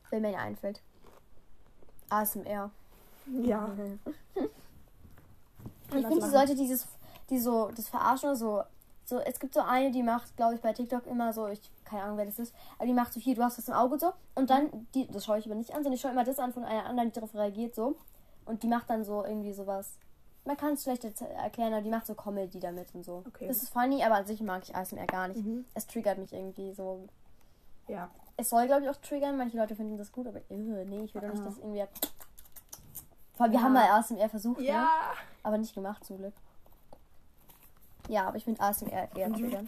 Wenn 0.09 0.21
mir 0.21 0.29
eine 0.29 0.37
einfällt. 0.37 0.81
ASMR. 2.09 2.71
Ja. 3.41 3.69
Ich 5.95 6.05
finde, 6.05 6.21
sie 6.21 6.31
sollte 6.31 6.55
dieses, 6.55 6.87
die 7.29 7.39
so, 7.39 7.69
das 7.75 7.89
verarschen 7.89 8.29
oder 8.29 8.35
so. 8.35 8.63
So, 9.05 9.17
es 9.19 9.39
gibt 9.39 9.55
so 9.55 9.61
eine, 9.61 9.91
die 9.91 10.03
macht, 10.03 10.37
glaube 10.37 10.53
ich, 10.53 10.61
bei 10.61 10.71
TikTok 10.71 11.07
immer 11.07 11.33
so, 11.33 11.47
ich, 11.47 11.59
keine 11.83 12.03
Ahnung, 12.03 12.17
wer 12.17 12.25
das 12.25 12.37
ist, 12.37 12.53
aber 12.77 12.85
die 12.85 12.93
macht 12.93 13.11
so 13.11 13.19
hier, 13.19 13.35
du 13.35 13.43
hast 13.43 13.57
das 13.57 13.67
im 13.67 13.73
Auge 13.73 13.93
und 13.93 13.99
so. 14.01 14.13
Und 14.35 14.51
dann, 14.51 14.87
die, 14.93 15.07
das 15.07 15.25
schaue 15.25 15.39
ich 15.39 15.45
aber 15.47 15.55
nicht 15.55 15.71
an, 15.71 15.77
sondern 15.77 15.93
ich 15.93 16.01
schaue 16.01 16.11
immer 16.11 16.23
das 16.23 16.37
an 16.37 16.53
von 16.53 16.63
einer 16.63 16.85
anderen, 16.85 17.09
die 17.09 17.15
darauf 17.15 17.33
reagiert, 17.33 17.73
so. 17.73 17.95
Und 18.45 18.61
die 18.61 18.67
macht 18.67 18.89
dann 18.89 19.03
so 19.03 19.25
irgendwie 19.25 19.53
sowas. 19.53 19.97
Man 20.45 20.57
kann 20.57 20.73
es 20.73 20.83
schlecht 20.83 21.03
erklären, 21.03 21.73
aber 21.73 21.81
die 21.81 21.89
macht 21.89 22.05
so 22.05 22.15
Comedy 22.15 22.59
damit 22.59 22.93
und 22.93 23.03
so. 23.03 23.23
Okay. 23.27 23.47
Das 23.47 23.63
ist 23.63 23.69
funny, 23.69 24.03
aber 24.03 24.15
an 24.15 24.25
sich 24.25 24.41
mag 24.41 24.63
ich 24.63 24.75
ASMR 24.75 25.05
gar 25.05 25.27
nicht. 25.27 25.45
Mhm. 25.45 25.65
Es 25.73 25.87
triggert 25.87 26.17
mich 26.17 26.31
irgendwie 26.31 26.73
so. 26.73 27.07
Ja. 27.87 28.09
Es 28.37 28.49
soll, 28.49 28.67
glaube 28.67 28.83
ich, 28.83 28.89
auch 28.89 28.95
triggern. 28.95 29.37
Manche 29.37 29.57
Leute 29.57 29.75
finden 29.75 29.97
das 29.97 30.11
gut, 30.11 30.27
aber 30.27 30.39
äh, 30.49 30.55
nee, 30.55 31.03
ich 31.03 31.13
will 31.13 31.21
doch 31.21 31.33
nicht, 31.33 31.45
dass 31.45 31.57
irgendwie. 31.57 31.83
Wir 33.39 33.51
Ja. 33.51 33.61
haben 33.61 33.73
mal 33.73 33.89
ASMR 33.89 34.29
versucht, 34.29 34.59
ne? 34.59 34.65
Ja. 34.67 34.87
aber 35.43 35.57
nicht 35.57 35.73
gemacht 35.73 36.03
zum 36.05 36.17
Glück. 36.17 36.33
Ja, 38.09 38.27
aber 38.27 38.37
ich 38.37 38.43
finde 38.43 38.61
ASMR 38.61 39.07
eher 39.15 39.29
Mhm. 39.29 39.67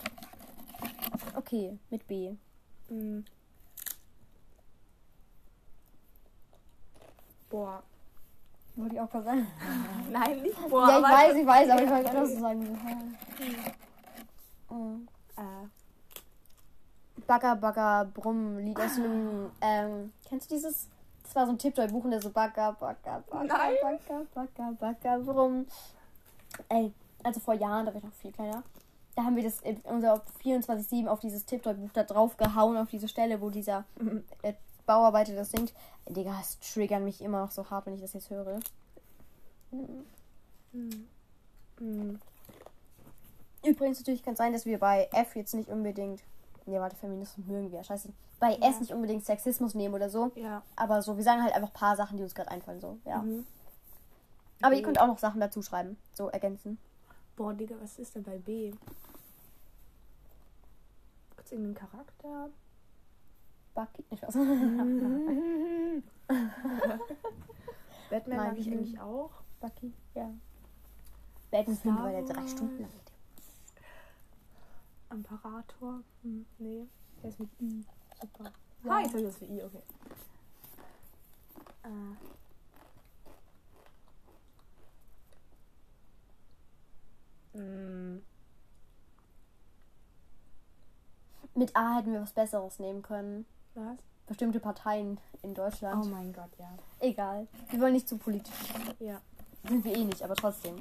Okay, 1.35 1.79
mit 1.89 2.05
B. 2.07 2.35
Mhm. 2.89 3.23
Boah. 7.49 7.83
Wollte 8.75 8.95
ich 8.95 9.01
auch 9.01 9.09
gerade 9.09 9.25
sagen. 9.25 9.47
Nein, 10.11 10.41
nicht 10.41 10.57
boah. 10.69 10.87
ja, 10.89 10.97
ich 10.97 11.03
weiß, 11.03 11.35
ich 11.35 11.45
weiß, 11.47 11.69
aber 11.69 11.83
ich 11.83 11.89
wollte 11.89 12.09
anders 12.09 12.33
so 12.33 12.39
sagen. 12.39 12.77
Mhm. 14.69 15.07
Äh, 15.37 17.21
Bagger, 17.27 17.55
Bagger, 17.55 18.05
Brumm, 18.13 18.57
Lied 18.57 18.79
aus 18.79 18.95
einem, 18.97 19.51
ähm, 19.61 20.11
kennst 20.27 20.49
du 20.49 20.55
dieses? 20.55 20.87
Das 21.31 21.35
war 21.37 21.45
so 21.45 21.53
ein 21.53 21.57
Tipptoy-Buch 21.57 22.03
und 22.03 22.11
der 22.11 22.21
so 22.21 22.29
Bagger, 22.29 22.73
Bagger, 22.73 23.23
Bagger. 23.29 23.47
Bagger, 23.47 24.25
Bagger, 24.33 24.73
Bagger, 24.77 25.19
Brumm. 25.19 25.65
Ey, 26.67 26.91
also 27.23 27.39
vor 27.39 27.53
Jahren, 27.53 27.85
da 27.85 27.93
war 27.93 27.99
ich 27.99 28.03
noch 28.03 28.11
viel 28.11 28.33
kleiner. 28.33 28.63
Da 29.15 29.23
haben 29.23 29.37
wir 29.37 29.43
das 29.43 29.61
unser 29.85 30.21
24-7 30.43 31.07
auf 31.07 31.21
dieses 31.21 31.45
Tipptoy-Buch 31.45 31.91
da 31.93 32.03
drauf 32.03 32.35
gehauen, 32.35 32.75
auf 32.75 32.89
diese 32.89 33.07
Stelle, 33.07 33.39
wo 33.39 33.49
dieser 33.49 33.85
äh, 34.41 34.55
Bauarbeiter 34.85 35.33
das 35.33 35.51
singt. 35.51 35.73
Digga, 36.09 36.37
es 36.41 36.59
triggert 36.59 37.01
mich 37.01 37.21
immer 37.21 37.39
noch 37.39 37.51
so 37.51 37.69
hart, 37.69 37.85
wenn 37.85 37.95
ich 37.95 38.01
das 38.01 38.11
jetzt 38.11 38.29
höre. 38.29 38.59
mhm. 40.73 41.07
Mhm. 41.79 42.19
Übrigens, 43.63 43.99
natürlich 43.99 44.21
kann 44.21 44.33
es 44.33 44.39
sein, 44.39 44.51
dass 44.51 44.65
wir 44.65 44.79
bei 44.79 45.07
F 45.13 45.37
jetzt 45.37 45.53
nicht 45.53 45.69
unbedingt. 45.69 46.23
Nee, 46.65 46.79
warte, 46.79 46.95
Feminismus 46.95 47.45
mögen 47.47 47.71
wir. 47.71 47.83
Scheiße. 47.83 48.09
Bei 48.39 48.53
Ja. 48.55 48.69
S 48.69 48.79
nicht 48.79 48.93
unbedingt 48.93 49.25
Sexismus 49.25 49.73
nehmen 49.75 49.93
oder 49.95 50.09
so. 50.09 50.31
Ja. 50.35 50.61
Aber 50.75 51.01
so, 51.01 51.17
wir 51.17 51.23
sagen 51.23 51.43
halt 51.43 51.53
einfach 51.55 51.69
ein 51.69 51.73
paar 51.73 51.95
Sachen, 51.95 52.17
die 52.17 52.23
uns 52.23 52.35
gerade 52.35 52.51
einfallen. 52.51 52.79
So, 52.79 52.97
ja. 53.05 53.21
Mhm. 53.21 53.45
Aber 54.61 54.73
ihr 54.73 54.81
B. 54.81 54.85
könnt 54.85 54.99
auch 54.99 55.07
noch 55.07 55.17
Sachen 55.17 55.41
dazu 55.41 55.61
schreiben. 55.61 55.97
So 56.13 56.29
ergänzen. 56.29 56.77
Boah, 57.35 57.53
Digga, 57.53 57.75
was 57.81 57.97
ist 57.97 58.15
denn 58.15 58.23
bei 58.23 58.37
B? 58.37 58.73
Gibt's 61.35 61.51
irgendeinen 61.51 61.89
Charakter? 61.89 62.49
Bucky. 63.73 64.05
Ich 64.11 64.21
weiß. 64.21 64.33
Batman 68.09 68.37
Nein, 68.37 68.47
mag 68.47 68.57
ich 68.57 68.67
eigentlich 68.67 68.99
auch. 68.99 69.31
Bucky, 69.59 69.93
ja. 70.13 70.29
Batman 71.49 71.75
Star 71.77 72.03
weil 72.03 72.23
der 72.23 72.35
drei. 72.35 72.47
Stunden 72.47 72.81
lang. 72.81 72.91
Imperator? 75.11 76.01
Hm, 76.23 76.45
nee. 76.57 76.87
Der 77.21 77.29
ist 77.29 77.39
mit 77.39 77.49
I. 77.61 77.85
Super. 78.21 78.51
Ja. 78.83 78.91
Ah, 78.91 78.99
jetzt 79.01 79.09
habe 79.09 79.19
ich 79.19 79.25
das 79.27 79.37
für 79.37 79.45
I, 79.45 79.63
okay. 79.63 79.81
Äh. 81.83 82.15
Mm, 87.57 88.21
Mit 91.53 91.75
A 91.75 91.97
hätten 91.97 92.13
wir 92.13 92.21
was 92.21 92.31
Besseres 92.33 92.79
nehmen 92.79 93.01
können. 93.01 93.45
was? 93.75 93.97
Bestimmte 94.25 94.59
Parteien 94.61 95.19
in 95.41 95.51
Oh 95.51 95.55
Deutschland. 95.55 96.09
mein 96.09 96.31
Gott, 96.31 96.51
ja. 96.57 96.71
Egal. 96.99 97.47
Wir 97.69 97.81
wollen 97.81 97.93
nicht 97.93 98.07
zu 98.07 98.17
politisch. 98.17 98.53
Ja. 98.99 99.19
Sind 99.67 99.83
wir 99.83 99.93
eh 99.95 100.05
nicht, 100.05 100.23
aber 100.23 100.35
trotzdem. 100.35 100.77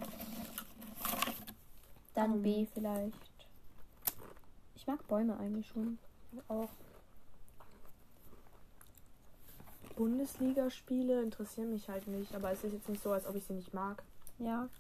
Dann 2.15 2.35
Ähm. 2.35 2.43
B 2.43 2.67
vielleicht. 2.73 3.30
Ich 4.81 4.87
mag 4.87 5.07
Bäume 5.09 5.37
eigentlich 5.39 5.69
schon. 5.69 5.99
Auch. 6.49 6.71
Bundesligaspiele 9.95 11.23
interessieren 11.23 11.71
mich 11.71 11.87
halt 11.91 12.07
nicht, 12.07 12.35
aber 12.35 12.51
es 12.51 12.65
ist 12.65 12.73
jetzt 12.73 12.89
nicht 12.89 13.03
so, 13.03 13.13
als 13.13 13.27
ob 13.27 13.35
ich 13.35 13.45
sie 13.45 13.53
nicht 13.53 13.75
mag. 13.75 14.03
Ja. 14.39 14.71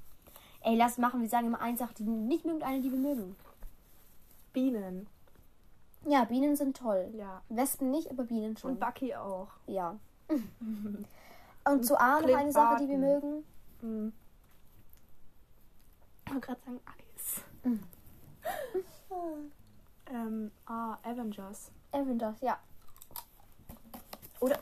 Ey, 0.62 0.74
lass 0.74 0.96
machen. 0.96 1.20
Wir 1.20 1.28
sagen 1.28 1.48
immer 1.48 1.60
eine 1.60 1.76
Sache, 1.76 1.92
die 1.98 2.04
nicht 2.04 2.46
mögen 2.46 2.56
und 2.56 2.62
eine, 2.62 2.80
die 2.80 2.90
wir 2.90 2.98
mögen. 2.98 3.36
Bienen. 4.54 5.06
Ja, 6.06 6.24
Bienen 6.24 6.56
sind 6.56 6.78
toll. 6.78 7.10
Ja. 7.12 7.42
Wespen 7.50 7.90
nicht, 7.90 8.10
aber 8.10 8.24
Bienen 8.24 8.56
schon. 8.56 8.70
Und 8.70 8.80
Bucky 8.80 9.14
auch. 9.14 9.48
ja. 9.66 9.98
Und 11.66 11.84
zu 11.84 12.00
A 12.00 12.22
noch 12.22 12.34
eine 12.34 12.52
Sache, 12.52 12.82
die 12.82 12.88
wir 12.88 12.96
mögen. 12.96 13.44
Hm. 13.82 14.14
Ich 16.24 16.32
wollte 16.32 16.46
gerade 16.46 16.60
sagen 16.62 16.80
Eis. 16.86 17.44
Mhm. 17.64 17.82
ähm, 20.10 20.50
ah, 20.66 20.96
Avengers. 21.02 21.70
Avengers, 21.92 22.40
ja. 22.40 22.58
Oder 24.40 24.58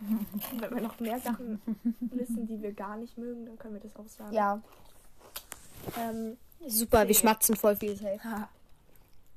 wenn 0.58 0.74
wir 0.74 0.80
noch 0.80 0.98
mehr 1.00 1.18
Sachen 1.20 1.60
wissen, 2.00 2.46
die 2.46 2.60
wir 2.62 2.72
gar 2.72 2.96
nicht 2.96 3.16
mögen, 3.18 3.46
dann 3.46 3.58
können 3.58 3.74
wir 3.74 3.80
das 3.80 3.96
auch 3.96 4.08
sagen. 4.08 4.32
Ja. 4.34 4.60
Ähm, 5.98 6.36
Super, 6.66 7.00
wir 7.02 7.08
wir 7.08 7.14
schmatzen 7.14 7.56
voll 7.56 7.76
viel 7.76 7.96
safe. 7.96 8.22
ha, 8.24 8.48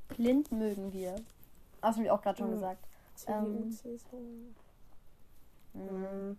Blind 0.09 0.51
mögen 0.51 0.91
wir. 0.93 1.15
Das 1.81 1.95
habe 1.95 2.05
ich 2.05 2.11
auch 2.11 2.21
gerade 2.21 2.37
schon 2.37 2.49
Mhm. 2.49 2.53
gesagt. 2.53 2.85
Ähm. 3.27 3.77
Mhm. 5.73 6.37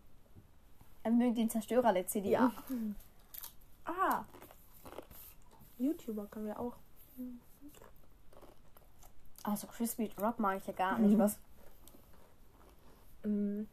Wir 1.03 1.11
mögen 1.13 1.35
den 1.35 1.51
Zerstörer 1.51 1.93
der 1.93 2.07
CDU. 2.07 2.31
Ja. 2.31 2.53
Ah. 3.85 4.25
YouTuber 5.79 6.27
können 6.27 6.47
wir 6.47 6.59
auch. 6.59 6.77
Also 9.45 9.67
Crispy 9.69 10.11
Rock 10.21 10.39
mag 10.41 10.59
ich 10.59 10.67
ja 10.67 10.73
gar 10.73 10.99
nicht. 10.99 11.17
Was? 11.19 11.39
Ähm, 13.25 13.69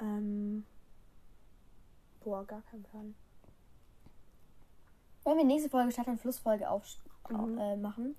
ähm, 0.00 0.64
boah, 2.24 2.44
gar 2.44 2.62
kein 2.70 2.82
Plan. 2.82 3.14
Wollen 5.24 5.38
wir 5.38 5.44
nächste 5.44 5.68
Folge 5.70 5.92
und 6.10 6.20
Flussfolge 6.20 6.68
auf, 6.70 6.84
Mhm. 7.28 7.58
äh, 7.58 7.76
machen? 7.76 8.16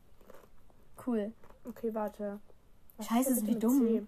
Cool. 1.05 1.33
Okay, 1.65 1.93
warte. 1.93 2.39
Was 2.97 3.07
Scheiße, 3.07 3.35
wir 3.45 3.53
mit 3.53 3.63
dumm. 3.63 3.79
C? 3.87 4.07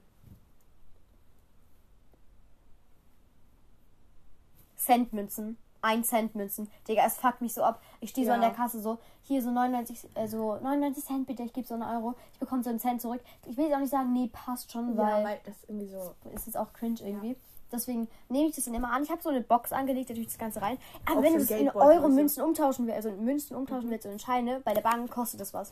Centmünzen. 4.75 5.57
Ein 5.81 6.03
Cent 6.03 6.35
Münzen. 6.35 6.69
Digga, 6.87 7.03
es 7.05 7.17
fuckt 7.17 7.41
mich 7.41 7.53
so 7.53 7.63
ab. 7.63 7.81
Ich 8.01 8.09
stehe 8.09 8.25
so 8.25 8.31
Ja. 8.31 8.35
an 8.35 8.41
der 8.41 8.51
Kasse 8.51 8.81
so, 8.81 8.97
hier 9.23 9.41
so 9.41 9.49
99, 9.51 10.09
äh, 10.15 10.27
so 10.27 10.57
99 10.61 11.03
Cent 11.05 11.27
bitte, 11.27 11.43
ich 11.43 11.53
gebe 11.53 11.65
so 11.67 11.75
einen 11.75 11.83
Euro. 11.83 12.15
Ich 12.33 12.39
bekomme 12.39 12.63
so 12.63 12.69
einen 12.69 12.79
Cent 12.79 13.01
zurück. 13.01 13.21
Ich 13.47 13.55
will 13.57 13.65
jetzt 13.65 13.75
auch 13.75 13.79
nicht 13.79 13.89
sagen, 13.91 14.11
nee, 14.13 14.29
passt 14.31 14.71
schon, 14.71 14.97
weil, 14.97 15.19
Ja, 15.21 15.23
weil 15.23 15.39
das 15.45 15.55
irgendwie 15.67 15.87
so. 15.87 16.13
ist 16.33 16.57
auch 16.57 16.73
cringe 16.73 16.99
irgendwie. 17.01 17.35
Deswegen 17.71 18.07
nehme 18.29 18.49
ich 18.49 18.55
das 18.55 18.65
dann 18.65 18.73
immer 18.73 18.91
an. 18.91 19.03
Ich 19.03 19.11
habe 19.11 19.21
so 19.21 19.29
eine 19.29 19.41
Box 19.41 19.71
angelegt, 19.71 20.09
natürlich 20.09 20.29
das 20.29 20.39
Ganze 20.39 20.59
rein. 20.61 20.77
Aber 21.05 21.19
Auch 21.19 21.23
wenn 21.23 21.33
du 21.35 21.39
es 21.39 21.51
in. 21.51 21.69
Euro 21.69 22.09
Münzen 22.09 22.41
umtauschen 22.43 22.87
willst, 22.87 22.95
also 22.97 23.09
in 23.09 23.23
Münzen 23.23 23.55
umtauschen 23.55 23.89
willst 23.91 24.05
und 24.07 24.13
in 24.13 24.19
Scheine, 24.19 24.59
bei 24.61 24.73
der 24.73 24.81
Bank 24.81 25.09
kostet 25.11 25.39
das 25.39 25.53
was. 25.53 25.71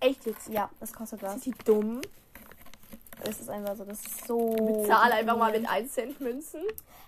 Echt 0.00 0.26
jetzt? 0.26 0.48
Ja, 0.48 0.68
das 0.80 0.92
kostet 0.92 1.22
was. 1.22 1.34
Sind 1.34 1.44
die 1.46 1.64
dumm? 1.64 2.00
Es 3.24 3.40
ist 3.40 3.50
einfach 3.50 3.76
so, 3.76 3.84
das 3.84 4.00
ist 4.00 4.26
so. 4.26 4.50
Bezahl 4.50 5.12
einfach 5.12 5.36
mal 5.36 5.52
mit 5.52 5.68
1 5.68 5.92
Cent 5.92 6.20
Münzen. 6.20 6.60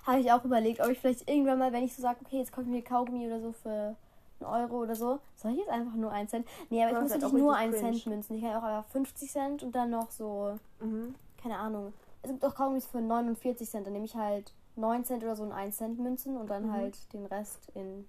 Habe 0.07 0.21
ich 0.21 0.33
auch 0.33 0.45
überlegt, 0.45 0.81
ob 0.81 0.89
ich 0.91 0.99
vielleicht 0.99 1.29
irgendwann 1.29 1.59
mal, 1.59 1.73
wenn 1.73 1.85
ich 1.85 1.95
so 1.95 2.03
sage, 2.03 2.19
okay, 2.25 2.39
jetzt 2.39 2.53
kaufe 2.53 2.63
ich 2.67 2.69
mir 2.73 2.83
Kaugummi 2.83 3.27
oder 3.27 3.41
so 3.41 3.53
für 3.53 3.97
einen 4.41 4.49
Euro 4.49 4.81
oder 4.83 4.95
so, 4.95 5.19
soll 5.37 5.53
ich 5.53 5.59
jetzt 5.59 5.69
einfach 5.71 5.95
nur 5.95 6.11
1 6.11 6.31
Cent? 6.31 6.47
Nee, 6.71 6.83
aber 6.83 6.93
ich 6.95 7.01
muss 7.03 7.11
halt 7.13 7.23
nicht 7.23 7.33
nur 7.35 7.53
richtig 7.55 7.75
1 7.75 7.79
Cent 7.81 8.07
münzen. 8.07 8.37
Ich 8.37 8.43
kann 8.43 8.57
auch 8.57 8.63
einfach 8.63 8.87
50 8.91 9.31
Cent 9.31 9.63
und 9.63 9.73
dann 9.75 9.91
noch 9.91 10.11
so, 10.11 10.59
Mhm. 10.81 11.15
keine 11.43 11.59
Ahnung. 11.59 11.93
Es 12.23 12.31
gibt 12.31 12.45
auch 12.45 12.55
Kaugummis 12.55 12.87
für 12.87 13.01
49 13.01 13.69
Cent. 13.69 13.87
Dann 13.87 13.93
nehme 13.93 14.05
ich 14.05 14.15
halt 14.17 14.53
9 14.77 15.05
Cent 15.05 15.23
oder 15.23 15.37
so 15.37 15.45
in 15.45 15.53
1 15.53 15.77
Cent 15.77 15.99
Münzen 15.99 16.37
und 16.37 16.49
dann 16.51 16.67
Mhm. 16.67 16.73
halt 16.73 17.13
den 17.13 17.27
Rest 17.27 17.69
in 17.75 18.07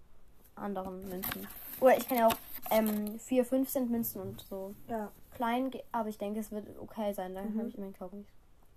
anderen 0.56 1.08
Münzen. 1.10 1.48
Oder 1.80 1.98
ich 1.98 2.08
kann 2.08 2.18
ja 2.18 2.28
auch 2.28 2.36
ähm, 2.70 3.20
4, 3.20 3.46
5 3.46 3.70
Cent 3.70 3.90
Münzen 3.92 4.22
und 4.22 4.42
so 4.42 4.74
Ja. 4.88 5.12
klein, 5.34 5.72
aber 5.92 6.10
ich 6.10 6.18
denke, 6.18 6.40
es 6.40 6.52
wird 6.52 6.68
okay 6.80 7.14
sein. 7.14 7.34
Dann 7.36 7.54
Mhm. 7.54 7.60
habe 7.60 7.70
ich 7.70 7.76
immerhin 7.76 7.96
Kaugummis. 7.96 8.28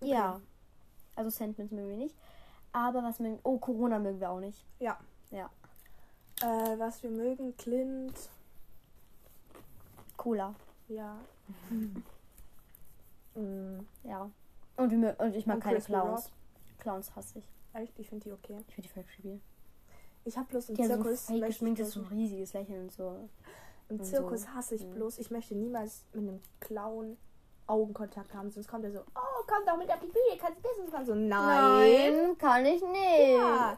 Okay. 0.00 0.10
Ja. 0.10 0.40
Also 1.16 1.30
Centmünzen 1.30 1.76
mögen 1.76 1.90
wir 1.90 1.96
nicht. 1.96 2.16
Aber 2.72 3.02
was 3.04 3.20
mögen 3.20 3.38
Oh, 3.44 3.58
Corona 3.58 3.98
mögen 4.00 4.18
wir 4.20 4.30
auch 4.30 4.40
nicht. 4.40 4.64
Ja. 4.80 4.98
Ja. 5.30 5.48
Äh, 6.42 6.78
was 6.78 7.02
wir 7.04 7.10
mögen, 7.10 7.56
Clint. 7.56 8.18
Cooler. 10.16 10.54
Ja. 10.88 11.16
mm, 13.34 13.78
Ja. 14.02 14.30
Und, 14.76 14.90
wir, 14.90 15.14
und 15.20 15.34
ich 15.36 15.46
mag 15.46 15.56
Und 15.56 15.62
keine 15.62 15.80
Clowns. 15.80 16.32
Clowns 16.80 17.14
hasse 17.14 17.38
ich. 17.38 17.44
echt, 17.74 17.96
ich 17.98 18.08
finde 18.08 18.24
die 18.24 18.32
okay. 18.32 18.56
Ich 18.68 18.74
finde 18.74 18.88
die 18.88 18.94
voll 18.94 19.04
creepy. 19.04 19.40
Ich 20.24 20.36
habe 20.36 20.46
bloß 20.48 20.70
im 20.70 20.76
Die 20.76 20.82
so 20.84 20.88
Zirkus. 20.94 21.28
möchte 21.28 21.34
ich 21.34 21.44
geschminktes, 21.46 21.90
so 21.92 22.00
ein 22.00 22.06
riesiges 22.06 22.52
Lächeln 22.54 22.84
und 22.84 22.92
so. 22.92 23.16
Im 23.90 23.98
und 24.00 24.04
Zirkus 24.06 24.42
so. 24.42 24.48
hasse 24.48 24.74
ich 24.76 24.84
Mhm. 24.86 24.94
bloß, 24.94 25.18
ich 25.18 25.30
möchte 25.30 25.54
niemals 25.54 26.04
mit 26.12 26.22
einem 26.28 26.40
Clown 26.60 27.16
Augenkontakt 27.66 28.34
haben, 28.34 28.50
sonst 28.50 28.68
kommt 28.68 28.84
er 28.84 28.92
so, 28.92 29.00
oh, 29.00 29.42
komm 29.46 29.64
doch 29.66 29.78
mit 29.78 29.88
der 29.88 29.94
Pipi, 29.94 30.18
kannst 30.38 30.58
du 30.58 30.68
Business 30.68 30.92
machen. 30.92 31.06
So, 31.06 31.14
nein. 31.14 32.36
kann 32.38 32.64
ich 32.66 32.82
nicht. 32.82 33.36
Ja. 33.38 33.74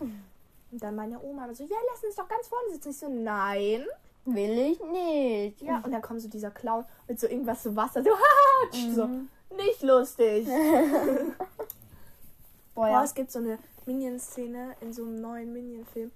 Und 0.73 0.83
dann 0.83 0.97
meine 0.97 1.21
Oma 1.23 1.53
so, 1.55 1.63
ja, 1.65 1.77
lass 1.93 2.03
uns 2.03 2.17
doch 2.17 2.29
ganz 2.29 2.49
vorne 2.49 2.73
sitzen. 2.73 2.91
Ich 2.91 2.99
so, 2.99 3.09
nein. 3.09 3.85
Will 4.25 4.59
ich 4.73 4.81
nicht. 4.83 5.63
Ja, 5.63 5.81
und 5.85 5.93
dann 5.93 6.03
kommt 6.03 6.21
so 6.21 6.29
dieser 6.29 6.51
Clown 6.51 6.85
mit 7.07 7.21
so 7.21 7.29
irgendwas 7.29 7.63
zu 7.63 7.77
Wasser, 7.77 8.03
so, 8.03 8.11
haha, 8.73 8.93
so, 8.95 9.07
Mhm. 9.07 9.29
nicht 9.57 9.83
lustig. 9.83 10.47
Boah, 10.49 11.35
Boah, 12.75 12.89
ja. 12.89 13.05
es 13.05 13.15
gibt 13.15 13.31
so 13.31 13.39
eine 13.39 13.59
Minion-Szene 13.87 14.75
in 14.81 14.93
so 14.93 15.03
einem 15.05 15.21
neuen 15.21 15.53
Minion-Film. 15.53 16.11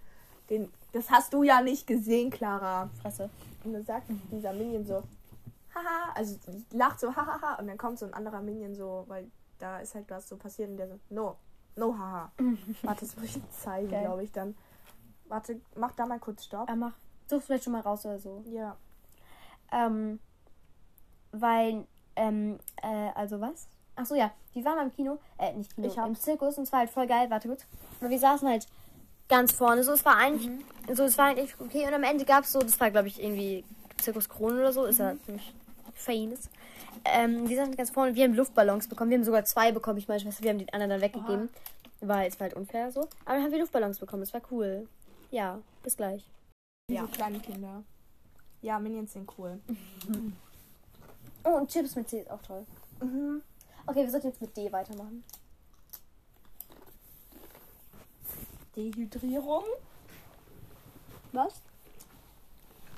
Den, 0.50 0.71
das 0.92 1.11
hast 1.11 1.33
du 1.33 1.42
ja 1.42 1.62
nicht 1.62 1.87
gesehen, 1.87 2.30
Clara. 2.30 2.90
Fresse. 3.00 3.30
Und 3.64 3.73
dann 3.73 3.85
sagt 3.85 4.07
dieser 4.33 4.52
Minion 4.52 4.85
so, 4.85 5.02
haha, 5.75 6.12
also 6.14 6.37
lacht 6.73 7.00
so, 7.00 7.14
hahaha. 7.14 7.54
Und 7.61 7.69
dann 7.69 7.78
kommt 7.78 7.99
so 7.99 8.07
ein 8.07 8.14
anderer 8.14 8.40
Minion 8.40 8.75
so, 8.75 9.04
weil 9.07 9.30
da 9.59 9.78
ist 9.78 9.95
halt 9.95 10.11
was 10.11 10.28
so 10.28 10.37
passiert 10.37 10.71
und 10.71 10.76
der 10.76 10.88
so, 10.88 10.99
no, 11.11 11.37
no, 11.76 11.97
haha. 11.97 12.33
Warte, 12.83 13.07
das 13.07 13.16
muss 13.16 13.37
ich 13.37 13.50
zeigen, 13.50 13.88
glaube 13.88 14.25
ich 14.25 14.33
dann. 14.33 14.57
Warte, 15.26 15.61
mach 15.76 15.92
da 15.92 16.07
mal 16.07 16.19
kurz 16.19 16.45
Stopp. 16.45 16.69
Er 16.69 16.76
macht. 16.76 16.99
Such 17.28 17.42
vielleicht 17.42 17.64
schon 17.64 17.73
mal 17.73 17.83
raus 17.83 18.04
oder 18.04 18.19
so. 18.19 18.42
Ja. 18.50 18.76
Ähm, 19.71 20.19
weil, 21.30 21.87
ähm, 22.16 22.59
äh, 22.83 23.11
also 23.14 23.40
was? 23.40 23.69
Ach 23.95 24.07
so, 24.07 24.16
ja, 24.16 24.33
die 24.54 24.64
waren 24.64 24.76
beim 24.76 24.92
Kino, 24.92 25.19
äh, 25.38 25.52
nicht 25.52 25.75
Kino, 25.75 25.87
Ich 25.87 25.97
im 25.97 26.16
Zirkus 26.16 26.59
und 26.59 26.64
es 26.64 26.73
war 26.73 26.80
halt 26.80 26.90
voll 26.90 27.07
geil, 27.07 27.30
warte 27.30 27.49
kurz. 27.49 27.64
Aber 28.00 28.11
wir 28.11 28.19
saßen 28.19 28.49
halt 28.49 28.66
ganz 29.30 29.52
vorne, 29.52 29.82
so, 29.82 29.92
es 29.92 30.04
war 30.04 30.16
eigentlich, 30.16 30.49
Mhm. 30.49 30.94
so, 30.94 31.04
es 31.04 31.16
war 31.16 31.26
eigentlich 31.26 31.54
okay 31.58 31.87
und 31.87 31.94
am 31.94 32.02
Ende 32.02 32.25
gab 32.26 32.44
es 32.44 32.52
so, 32.52 32.58
das 32.58 32.78
war 32.80 32.90
glaube 32.90 33.08
ich 33.08 33.22
irgendwie 33.22 33.64
Zirkus 33.99 34.28
Krone 34.28 34.56
oder 34.60 34.72
so, 34.72 34.84
ist 34.84 34.99
ja 34.99 35.14
Mhm. 35.14 35.22
ziemlich 35.25 35.54
famous. 35.94 36.50
Ähm, 37.04 37.49
wir 37.49 37.56
saßen 37.56 37.76
ganz 37.76 37.90
vorne, 37.90 38.14
wir 38.14 38.25
haben 38.25 38.34
Luftballons 38.34 38.88
bekommen, 38.88 39.10
wir 39.10 39.16
haben 39.18 39.25
sogar 39.25 39.44
zwei 39.44 39.72
bekommen, 39.72 39.99
ich 39.99 40.08
meine, 40.08 40.22
wir 40.22 40.50
haben 40.50 40.58
die 40.58 40.70
anderen 40.72 40.90
dann 40.90 41.00
weggegeben, 41.00 41.49
weil 42.00 42.28
es 42.28 42.38
war 42.38 42.44
halt 42.49 42.54
unfair 42.54 42.90
so. 42.92 43.00
Aber 43.25 43.34
dann 43.37 43.44
haben 43.44 43.52
wir 43.52 43.58
Luftballons 43.60 43.99
bekommen, 43.99 44.22
das 44.22 44.34
war 44.34 44.42
cool. 44.50 44.87
Ja, 45.30 45.58
bis 45.82 45.96
gleich. 45.96 46.28
Diese 46.90 47.06
kleinen 47.06 47.40
Kinder. 47.40 47.82
Ja, 48.62 48.78
Minions 48.78 49.12
sind 49.14 49.30
cool. 49.38 49.58
Oh, 51.42 51.56
und 51.56 51.70
Chips 51.70 51.96
mit 51.96 52.06
C 52.08 52.20
ist 52.20 52.30
auch 52.30 52.42
toll. 52.42 52.66
Mhm. 53.00 53.40
Okay, 53.87 54.02
wir 54.02 54.10
sollten 54.10 54.26
jetzt 54.26 54.42
mit 54.42 54.54
D 54.54 54.70
weitermachen. 54.70 55.25
Dehydrierung. 58.76 59.64
Was? 61.32 61.62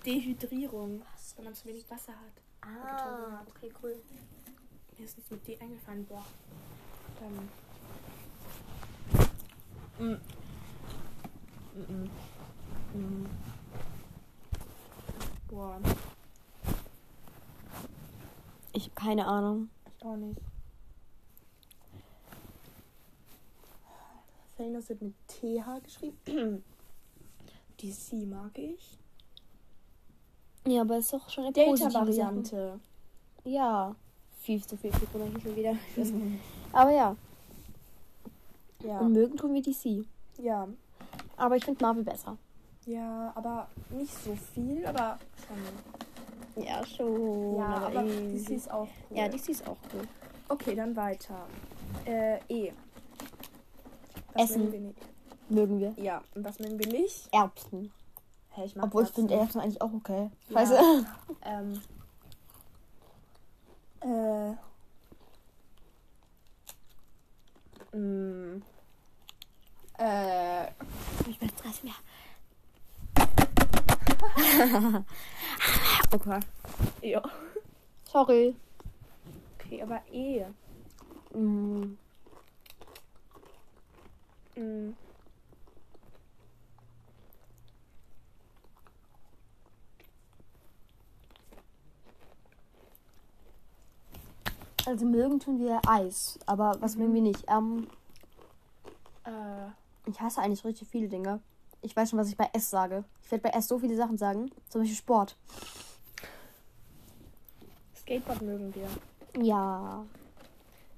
Dehydrierung. 0.05 1.03
Was? 1.13 1.37
Wenn 1.37 1.45
man 1.45 1.55
zu 1.55 1.67
wenig 1.67 1.91
Wasser 1.91 2.13
hat. 2.13 2.43
Ah, 2.61 3.43
okay, 3.49 3.73
cool. 3.83 3.97
Mir 4.99 5.05
ist 5.05 5.17
nichts 5.17 5.31
mit 5.31 5.47
D 5.47 5.59
eingefallen. 5.59 6.05
Boah. 6.07 6.25
Dann. 7.19 7.49
Mm. 9.99 10.21
Mm 11.75 12.11
-mm. 12.95 12.99
Mm. 12.99 13.27
Boah, 15.49 15.81
Ich 18.73 18.85
habe 18.85 18.95
keine 18.95 19.27
Ahnung. 19.27 19.69
ich 19.87 20.05
auch 20.05 20.17
nicht. 20.17 20.41
Thanos 24.63 24.89
wird 24.89 25.03
mit 25.03 25.15
TH 25.27 25.83
geschrieben. 25.83 26.63
DC 27.83 28.27
mag 28.29 28.57
ich. 28.57 28.97
Ja, 30.67 30.83
aber 30.83 30.99
ist 30.99 31.13
doch 31.13 31.29
schon 31.29 31.45
eine. 31.45 31.53
Data-Variante. 31.53 32.79
Ja. 33.45 33.97
Viel 34.39 34.65
zu 34.65 34.77
viel 34.77 34.93
Figuren 34.93 35.41
schon 35.41 35.57
wieder. 35.57 35.77
aber 36.73 36.91
ja. 36.93 37.17
Ja. 38.85 38.99
Und 39.01 39.13
mögen 39.13 39.37
tun 39.37 39.55
wir 39.55 39.63
DC. 39.63 40.07
ja. 40.39 40.69
Aber 41.37 41.57
ich 41.57 41.65
finde 41.65 41.83
Marvel 41.83 42.05
besser. 42.05 42.37
Ja, 42.87 43.33
aber 43.35 43.69
nicht 43.91 44.13
so 44.13 44.37
viel, 44.55 44.85
aber 44.87 45.19
schon. 45.47 46.65
Ja, 46.65 46.87
schon. 46.87 47.57
Ja, 47.57 47.67
aber, 47.67 48.01
aber. 48.01 48.03
DC 48.03 48.51
ist 48.51 48.71
auch 48.71 48.89
cool. 49.11 49.17
Ja, 49.17 49.29
DC 49.29 49.49
ist 49.49 49.67
auch 49.67 49.77
cool. 49.93 50.03
Okay, 50.49 50.75
dann 50.77 50.95
weiter. 50.95 51.47
Äh, 52.05 52.39
E. 52.49 52.73
Was 54.35 54.51
Essen. 54.51 54.65
mögen 54.71 54.95
wir? 55.49 55.57
Mögen 55.57 55.81
wir. 55.81 55.93
Ja, 56.03 56.23
und 56.35 56.45
was 56.45 56.59
mögen 56.59 56.79
wir 56.79 56.87
nicht? 56.87 57.29
Erbsen. 57.33 57.93
Hey, 58.51 58.67
ich 58.67 58.77
Obwohl 58.81 59.03
ich 59.03 59.09
Erbsen. 59.09 59.29
finde 59.29 59.35
Erbsen 59.41 59.61
eigentlich 59.61 59.83
auch 59.83 59.93
okay. 59.93 60.31
Ja. 60.49 60.55
Weißt 60.57 60.73
du? 60.73 61.07
Ähm. 61.45 61.81
Äh. 64.01 64.53
Mm. 67.97 68.63
Äh. 69.99 70.67
Ich 71.29 71.41
jetzt 71.41 71.65
reißen, 71.65 71.89
ja. 71.89 71.95
Okay. 76.13 76.41
Ja. 77.03 77.23
Sorry. 78.05 78.55
Okay, 79.59 79.83
aber 79.83 80.01
E. 80.13 80.45
Mm. 81.35 81.97
Mm. 84.57 84.93
Also 94.87 95.07
mögen 95.07 95.39
tun 95.41 95.59
wir 95.61 95.81
Eis. 95.87 96.39
Aber 96.47 96.77
was 96.81 96.97
mögen 96.97 97.15
wir 97.15 97.23
nicht? 97.23 97.45
Ähm, 97.49 97.87
Äh. 99.25 100.11
ich 100.11 100.21
hasse 100.21 100.41
eigentlich 100.41 100.65
richtig 100.65 100.89
viele 100.89 101.09
Dinge. 101.09 101.41
Ich 101.81 101.95
weiß 101.95 102.11
schon, 102.11 102.19
was 102.19 102.29
ich 102.29 102.37
bei 102.37 102.49
S 102.53 102.71
sage. 102.71 103.05
Ich 103.25 103.31
werde 103.31 103.43
bei 103.43 103.51
S 103.51 103.69
so 103.69 103.79
viele 103.79 103.97
Sachen 103.97 104.17
sagen. 104.19 104.51
Zum 104.69 104.81
Beispiel 104.81 104.97
Sport. 104.97 105.37
Skateboard 107.97 108.43
mögen 108.43 108.75
wir. 108.75 108.89
Ja. 109.43 110.05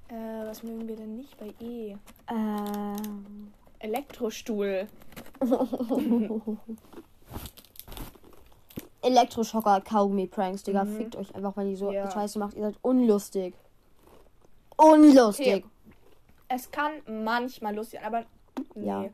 Äh, 0.07 0.45
was 0.45 0.61
mögen 0.63 0.87
wir 0.87 0.95
denn 0.95 1.15
nicht 1.15 1.37
bei 1.37 1.53
E? 1.59 1.95
Ähm. 2.29 3.51
Elektrostuhl. 3.79 4.87
Elektroschocker, 9.01 9.81
Kaugummi-Pranks, 9.81 10.63
Digga. 10.63 10.83
Mhm. 10.85 10.97
Fickt 10.97 11.15
euch 11.15 11.33
einfach, 11.35 11.55
wenn 11.57 11.69
ihr 11.69 11.77
so 11.77 11.91
Ja. 11.91 12.09
Scheiße 12.09 12.39
macht. 12.39 12.55
Ihr 12.55 12.63
seid 12.63 12.77
unlustig. 12.81 13.53
Unlustig. 14.77 15.47
Okay. 15.47 15.65
Es 16.47 16.69
kann 16.71 16.91
manchmal 17.23 17.75
lustig 17.75 17.99
sein, 17.99 18.07
aber 18.13 18.25
nee. 18.75 18.85
Ja. 18.87 19.05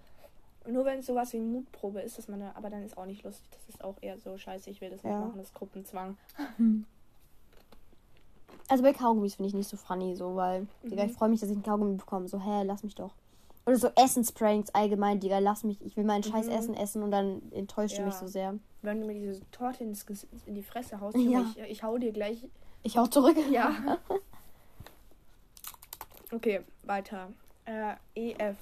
Nur 0.68 0.86
wenn 0.86 1.00
es 1.00 1.08
sowas 1.08 1.34
wie 1.34 1.40
Mutprobe 1.40 2.02
ist, 2.02 2.18
dass 2.18 2.28
man 2.28 2.40
da, 2.40 2.52
aber 2.56 2.70
dann 2.70 2.84
ist 2.84 2.96
auch 2.98 3.06
nicht 3.06 3.24
lustig. 3.24 3.48
Das 3.52 3.68
ist 3.68 3.84
auch 3.84 3.96
eher 4.02 4.20
so 4.20 4.38
scheiße, 4.38 4.70
ich 4.70 4.80
will 4.80 4.92
das 4.92 5.04
nicht 5.04 5.12
Ja. 5.12 5.20
machen, 5.20 5.38
das 5.38 5.48
ist 5.48 5.56
Gruppenzwang. 5.56 6.18
Also 8.72 8.84
bei 8.84 8.94
Kaugummis 8.94 9.36
finde 9.36 9.50
ich 9.50 9.54
nicht 9.54 9.68
so 9.68 9.76
funny, 9.76 10.16
so, 10.16 10.34
weil, 10.38 10.66
Digga, 10.84 11.04
Mhm. 11.04 11.10
ich 11.10 11.16
freue 11.18 11.28
mich, 11.28 11.42
dass 11.42 11.50
ich 11.50 11.56
einen 11.56 11.64
Kaugummi 11.64 11.96
bekomme. 11.98 12.30
So, 12.30 12.40
hä, 12.40 12.64
lass 12.64 12.84
mich 12.84 12.96
doch. 12.96 13.14
Oder 13.66 13.76
so 13.76 13.90
Essenspranks 13.96 14.70
allgemein, 14.74 15.20
Digga, 15.20 15.40
lass 15.40 15.66
mich. 15.66 15.82
Ich 15.86 15.98
will 15.98 16.06
mein 16.06 16.24
scheiß 16.24 16.46
Mhm. 16.46 16.52
Essen 16.54 16.74
essen 16.76 17.04
und 17.04 17.12
dann 17.12 17.42
enttäuscht 17.52 17.96
du 17.98 18.02
Ja. 18.02 18.06
mich 18.06 18.16
so 18.16 18.28
sehr. 18.28 18.58
Wenn 18.82 19.02
du 19.02 19.08
mir 19.08 19.14
diese 19.14 19.42
Torte 19.52 19.84
in 19.84 20.56
die 20.56 20.64
Fresse 20.64 21.02
haust, 21.02 21.18
Ja. 21.18 21.42
Ich, 21.56 21.60
ich 21.70 21.84
hau 21.84 21.98
dir 21.98 22.14
gleich. 22.14 22.48
Ich 22.84 22.98
auch 22.98 23.10
zurück. 23.10 23.36
Ja. 23.52 23.72
okay, 26.32 26.62
weiter. 26.84 27.28
Äh, 27.66 27.96
EF. 28.16 28.56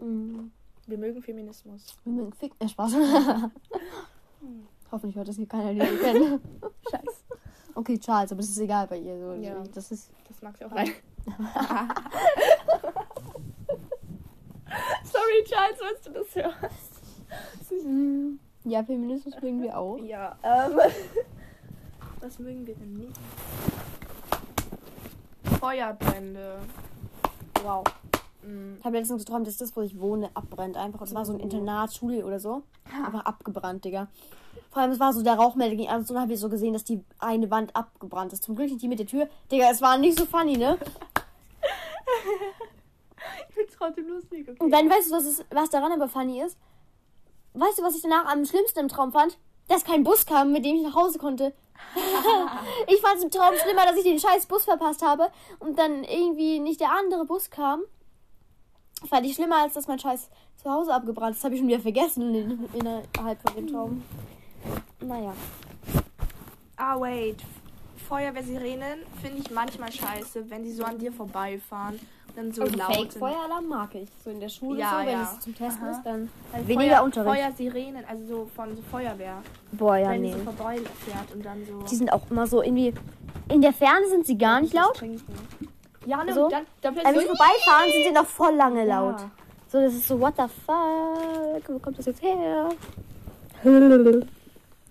Mhm. 0.00 0.52
Wir 0.86 0.98
mögen 0.98 1.20
Feminismus. 1.22 1.96
Wir 2.04 2.12
mögen 2.12 2.32
Fick. 2.34 2.52
Äh, 2.60 2.68
Spaß. 2.68 2.92
Hoffentlich 4.92 5.16
hört 5.16 5.26
das 5.28 5.36
hier 5.36 5.48
keiner, 5.48 5.74
den 5.74 5.78
wir 5.80 5.98
kennen. 5.98 6.40
Scheiße. 6.88 7.24
Okay, 7.76 7.98
Charles, 7.98 8.32
aber 8.32 8.40
das 8.40 8.48
ist 8.50 8.58
egal 8.58 8.86
bei 8.86 8.96
ihr. 8.98 9.18
So. 9.18 9.34
Ja. 9.34 9.62
Das 9.74 9.90
ist. 9.92 10.10
Das 10.28 10.40
mag 10.40 10.56
sie 10.56 10.64
auch 10.64 10.72
rein. 10.72 10.90
Sorry, 15.04 15.44
Charles, 15.44 15.78
falls 15.78 16.00
du 16.02 16.10
das 16.12 16.34
hörst. 16.34 17.84
Mhm. 17.84 18.38
Ja, 18.64 18.82
Feminismus 18.82 19.34
mögen 19.42 19.62
wir 19.62 19.76
auch. 19.78 19.98
Ja, 19.98 20.36
ähm. 20.42 20.78
Was 22.20 22.38
mögen 22.38 22.66
wir 22.66 22.74
denn 22.74 22.94
nicht? 22.94 23.12
Feuerbrände. 25.60 26.58
Wow. 27.62 27.84
Mm. 28.42 28.76
Ich 28.78 28.84
habe 28.84 28.96
letztens 28.96 29.24
geträumt, 29.24 29.46
dass 29.46 29.58
das, 29.58 29.76
wo 29.76 29.82
ich 29.82 30.00
wohne, 30.00 30.30
abbrennt. 30.34 30.76
Einfach. 30.76 31.02
Es 31.02 31.14
war 31.14 31.24
so 31.26 31.34
ein 31.34 31.40
Oh. 31.40 31.42
Internat, 31.42 31.92
Schule 31.92 32.24
oder 32.24 32.40
so. 32.40 32.62
Einfach 33.04 33.24
abgebrannt, 33.26 33.84
Digga. 33.84 34.08
Vor 34.70 34.82
allem, 34.82 34.90
es 34.92 35.00
war 35.00 35.12
so, 35.12 35.22
der 35.22 35.34
Rauchmelder 35.34 35.76
ging 35.76 35.88
an 35.88 36.00
und 36.00 36.10
dann 36.10 36.20
habe 36.20 36.32
ich 36.32 36.40
so 36.40 36.48
gesehen, 36.48 36.72
dass 36.72 36.84
die 36.84 37.02
eine 37.18 37.50
Wand 37.50 37.74
abgebrannt 37.74 38.32
ist. 38.32 38.44
Zum 38.44 38.56
Glück 38.56 38.68
nicht 38.68 38.82
die 38.82 38.88
mit 38.88 38.98
der 38.98 39.06
Tür. 39.06 39.28
Digga, 39.50 39.70
es 39.70 39.80
war 39.80 39.96
nicht 39.98 40.18
so 40.18 40.26
funny, 40.26 40.56
ne? 40.56 40.78
Ich 43.48 43.54
find's 43.54 43.74
trotzdem 43.76 44.08
lustig. 44.08 44.48
Okay. 44.48 44.62
Und 44.62 44.70
dann 44.70 44.88
weißt 44.88 45.10
du, 45.10 45.14
was, 45.14 45.24
es, 45.24 45.44
was 45.50 45.70
daran 45.70 45.92
aber 45.92 46.08
funny 46.08 46.40
ist? 46.42 46.56
Weißt 47.54 47.78
du, 47.78 47.82
was 47.82 47.96
ich 47.96 48.02
danach 48.02 48.26
am 48.26 48.44
schlimmsten 48.44 48.80
im 48.80 48.88
Traum 48.88 49.12
fand? 49.12 49.38
Dass 49.68 49.84
kein 49.84 50.04
Bus 50.04 50.26
kam, 50.26 50.52
mit 50.52 50.64
dem 50.64 50.76
ich 50.76 50.82
nach 50.82 50.94
Hause 50.94 51.18
konnte. 51.18 51.52
ich 52.86 53.00
fand 53.00 53.16
es 53.16 53.24
im 53.24 53.30
Traum 53.30 53.54
schlimmer, 53.62 53.84
dass 53.84 53.96
ich 53.96 54.04
den 54.04 54.18
scheiß 54.18 54.46
Bus 54.46 54.64
verpasst 54.64 55.02
habe 55.02 55.30
und 55.58 55.78
dann 55.78 56.04
irgendwie 56.04 56.60
nicht 56.60 56.80
der 56.80 56.92
andere 56.92 57.24
Bus 57.24 57.50
kam. 57.50 57.82
Fand 59.08 59.26
ich 59.26 59.34
schlimmer, 59.34 59.56
als 59.62 59.74
dass 59.74 59.88
mein 59.88 59.98
scheiß 59.98 60.28
Zuhause 60.62 60.92
abgebrannt 60.92 61.32
ist. 61.32 61.40
Das 61.40 61.44
habe 61.44 61.54
ich 61.54 61.60
schon 61.60 61.68
wieder 61.68 61.80
vergessen 61.80 62.34
in, 62.34 62.68
innerhalb 62.72 63.40
von 63.42 63.54
dem 63.56 63.66
Traum. 63.66 64.02
Naja. 65.06 65.32
Ah, 66.76 67.00
wait. 67.00 67.36
Feuerwehrsirenen 68.08 69.00
finde 69.22 69.38
ich 69.38 69.50
manchmal 69.50 69.90
scheiße, 69.90 70.48
wenn 70.50 70.62
die 70.62 70.72
so 70.72 70.84
an 70.84 70.98
dir 70.98 71.12
vorbeifahren 71.12 71.98
dann 72.36 72.52
so 72.52 72.62
Also 72.62 72.76
laut. 72.76 72.94
Fake-Feueralarm 72.94 73.66
mag 73.66 73.94
ich. 73.94 74.08
So 74.22 74.30
in 74.30 74.40
der 74.40 74.48
Schule, 74.48 74.80
Ja, 74.80 74.90
so, 75.00 75.06
wenn 75.06 75.08
ja. 75.12 75.22
es 75.22 75.40
zum 75.40 75.54
Testen 75.54 75.84
Aha. 75.84 75.90
ist, 75.92 76.02
dann 76.04 76.28
Weil 76.52 76.68
weniger 76.68 76.96
Feuer, 76.96 77.04
Unterricht. 77.04 77.36
Feuersirenen, 77.36 78.04
also 78.08 78.26
so 78.26 78.50
von 78.54 78.76
so 78.76 78.82
Feuerwehr. 78.90 79.42
Boah, 79.72 79.96
ja, 79.96 80.10
wenn 80.10 80.22
nee. 80.22 80.32
die 80.32 80.38
so 80.38 80.44
vorbeifährt 80.44 81.32
und 81.34 81.44
dann 81.44 81.64
so. 81.66 81.82
Die 81.82 81.96
sind 81.96 82.12
auch 82.12 82.30
immer 82.30 82.46
so 82.46 82.62
irgendwie. 82.62 82.92
In 83.48 83.62
der 83.62 83.72
Ferne 83.72 84.06
sind 84.08 84.26
sie 84.26 84.36
gar 84.36 84.60
nicht 84.60 84.74
laut. 84.74 85.00
Ja, 86.04 86.22
ne, 86.24 86.34
So. 86.34 86.44
und 86.44 86.52
dann, 86.52 86.66
dann 86.82 86.94
Aber 86.94 87.04
wenn 87.04 87.14
plötzlich 87.14 87.30
sie 87.30 87.36
vorbeifahren, 87.36 87.92
sind 87.92 88.04
sie 88.04 88.12
noch 88.12 88.26
voll 88.26 88.54
lange 88.54 88.84
laut. 88.84 89.20
Ja. 89.20 89.30
So, 89.68 89.80
das 89.80 89.94
ist 89.94 90.06
so, 90.06 90.20
what 90.20 90.34
the 90.36 90.44
fuck? 90.64 91.68
Wo 91.68 91.78
kommt 91.78 91.98
das 91.98 92.06
jetzt 92.06 92.22
her? 92.22 92.68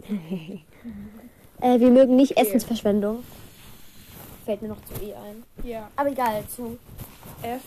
äh, 1.62 1.80
wir 1.80 1.90
mögen 1.90 2.16
nicht 2.16 2.32
Okay. 2.32 2.42
Essensverschwendung. 2.48 3.24
Fällt 4.46 4.62
mir 4.62 4.68
noch 4.70 4.84
zu 4.86 5.04
E 5.04 5.14
ein. 5.16 5.44
Ja. 5.64 5.90
Aber 5.96 6.10
egal, 6.12 6.44
zu. 6.48 6.78
F. 7.42 7.62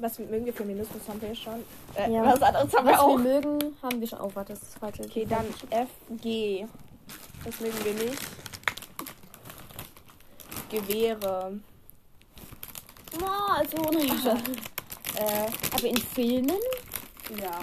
Was 0.00 0.18
mögen 0.18 0.44
wir 0.44 0.52
Feminismus 0.52 1.02
haben 1.08 1.20
wir 1.20 1.28
ja 1.30 1.34
schon. 1.34 1.62
Äh, 1.94 2.10
Ja. 2.12 2.24
Was 2.24 2.42
anderes 2.42 2.72
haben 2.74 2.86
Was 2.86 2.92
wir 2.94 3.02
auch. 3.02 3.16
wir 3.18 3.40
mögen, 3.40 3.76
haben 3.82 4.00
wir 4.00 4.08
schon. 4.08 4.20
Oh, 4.20 4.30
warte, 4.34 4.52
das 4.54 4.62
ist 4.62 4.78
falsch. 4.78 5.00
Okay, 5.00 5.26
dann 5.28 5.46
F, 5.70 5.88
G. 6.22 6.66
Das 7.44 7.60
mögen 7.60 7.84
wir 7.84 7.94
nicht. 8.04 8.22
Gewehre. 10.70 11.60
Oh, 13.20 13.52
also. 13.52 13.76
Äh, 15.16 15.46
Aber 15.72 15.84
in 15.86 15.96
Filmen? 15.96 16.50
ja. 17.40 17.60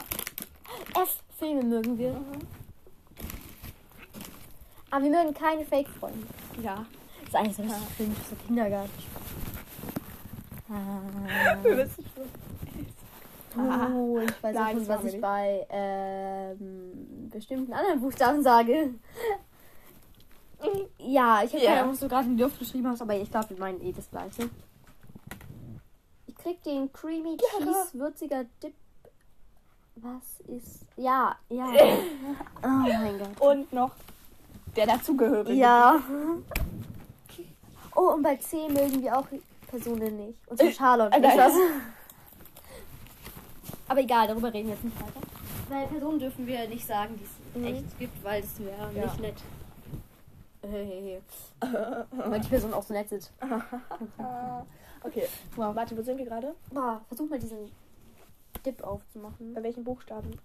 F, 1.02 1.18
Filme 1.38 1.64
mögen 1.64 1.98
wir. 1.98 2.16
Aber 4.92 5.04
wir 5.04 5.12
mögen 5.12 5.34
keine 5.34 5.66
Fake-Freunde. 5.66 6.28
Ja. 6.62 6.86
Das 7.22 7.30
ist 7.30 7.36
eigentlich 7.36 7.56
so 7.56 7.62
richtig 7.64 7.88
für 7.98 8.36
so 8.36 8.36
Kindergarten. 8.46 8.92
Ah. 10.70 11.58
Wir 11.64 11.78
wissen 11.78 12.06
schon. 12.16 12.26
Oh, 13.94 14.20
ich 14.20 14.44
weiß 14.44 14.56
Nein, 14.56 14.78
nicht, 14.78 14.90
das 14.90 14.98
was 14.98 15.06
ich 15.06 15.12
nicht. 15.14 15.22
bei 15.22 15.68
ähm, 15.70 17.30
bestimmten 17.30 17.74
anderen 17.74 18.00
Buchstaben 18.02 18.42
sage. 18.44 18.94
Ja, 21.00 21.42
ich 21.44 21.52
habe 21.54 21.64
Ja. 21.64 21.70
keine 21.72 21.80
Ahnung, 21.82 21.94
was 21.94 22.00
du 22.02 22.08
gerade 22.08 22.28
in 22.28 22.38
die 22.38 22.44
Luft 22.44 22.60
geschrieben 22.60 22.88
hast, 22.88 23.02
aber 23.02 23.16
ich 23.16 23.32
glaube, 23.32 23.50
wir 23.50 23.58
meinen 23.58 23.82
eh 23.82 23.92
das 23.92 24.08
gleiche. 24.12 24.48
Ich 26.28 26.36
krieg 26.36 26.62
den 26.62 26.94
Creamy 26.94 27.36
Cheese 27.38 27.90
würziger 28.00 28.46
Dip. 28.62 28.76
Was 29.96 30.40
ist. 30.42 30.86
Ja, 30.98 31.36
ja. 31.50 31.66
Oh 32.64 32.68
mein 32.68 33.18
Gott. 33.18 33.42
Und 33.42 33.74
noch 33.74 33.92
der 34.76 34.86
dazugehörige. 34.88 35.54
Ja. 35.54 36.00
Oh, 37.96 38.14
und 38.14 38.24
bei 38.24 38.36
C 38.38 38.68
mögen 38.70 39.02
wir 39.02 39.18
auch 39.18 39.28
Personen 39.68 40.28
nicht. 40.28 40.40
Und 40.48 40.58
zwar 40.58 40.72
Charlotte. 40.72 41.16
äh, 41.16 41.20
nicht 41.20 41.36
nein. 41.36 41.50
was? 41.50 41.54
Aber 43.88 44.00
egal, 44.00 44.28
darüber 44.28 44.54
reden 44.54 44.68
wir 44.70 44.76
jetzt 44.76 44.84
nicht 44.86 45.00
weiter. 45.00 45.20
Weil 45.70 45.88
Personen 45.88 46.20
dürfen 46.20 46.48
wir 46.48 46.68
nicht 46.68 46.86
sagen, 46.88 47.18
die 47.20 47.24
es 47.26 47.32
Mhm. 47.62 47.66
echt 47.66 48.00
gibt, 48.00 48.24
weil 48.24 48.42
das 48.42 48.60
wäre 48.60 48.92
Ja. 48.96 49.04
nicht 49.06 49.20
nett. 49.20 49.36
Hey, 50.62 51.22
Weil 52.12 52.40
die 52.40 52.48
Personen 52.48 52.74
auch 52.74 52.84
so 52.84 52.94
nett 52.94 53.10
sind. 53.10 53.32
Okay. 55.04 55.28
Wow. 55.56 55.76
Warte, 55.76 55.98
wo 55.98 56.04
sind 56.04 56.20
wir 56.20 56.26
gerade? 56.26 56.54
Boah, 56.72 57.02
versuch 57.08 57.28
mal 57.28 57.40
diesen 57.40 57.72
Dip 58.64 58.84
aufzumachen. 58.84 59.52
Bei 59.56 59.64
welchen 59.64 59.84
Buchstaben? 59.84 60.40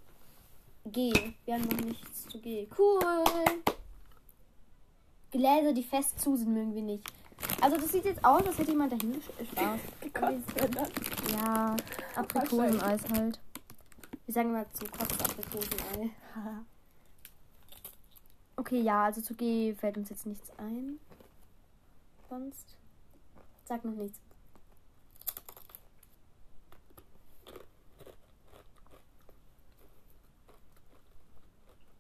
G. 0.87 1.12
Wir 1.45 1.55
haben 1.55 1.65
noch 1.65 1.85
nichts 1.85 2.27
zu 2.27 2.41
G. 2.41 2.67
Cool. 2.79 3.03
Gläser, 5.37 5.72
die 5.72 5.83
fest 5.83 6.20
zu 6.20 6.37
sind, 6.37 6.53
mögen 6.53 6.75
wir 6.75 6.83
nicht. 6.83 7.05
Also 7.61 7.77
das 7.77 7.92
sieht 7.92 8.05
jetzt 8.05 8.25
aus, 8.25 8.46
als 8.46 8.59
hätte 8.59 8.70
jemand 8.70 8.92
dahin 8.92 9.14
äh, 9.14 9.44
Spaß. 9.44 9.81
Ja, 11.33 11.77
Aprikoseneis 12.14 13.03
halt. 13.12 13.40
Wir 14.25 14.35
sagen 14.35 14.53
mal 14.53 14.66
zu 14.72 14.87
Kopf 14.87 15.20
Aprikosenei. 15.22 16.11
Okay, 18.59 18.81
ja, 18.81 19.05
also 19.05 19.20
zu 19.20 19.35
G 19.35 19.75
fällt 19.75 19.99
uns 19.99 20.09
jetzt 20.09 20.25
nichts 20.25 20.51
ein. 20.57 20.99
Sonst. 22.31 22.75
Sag 23.66 23.85
noch 23.85 23.92
nichts. 23.92 24.18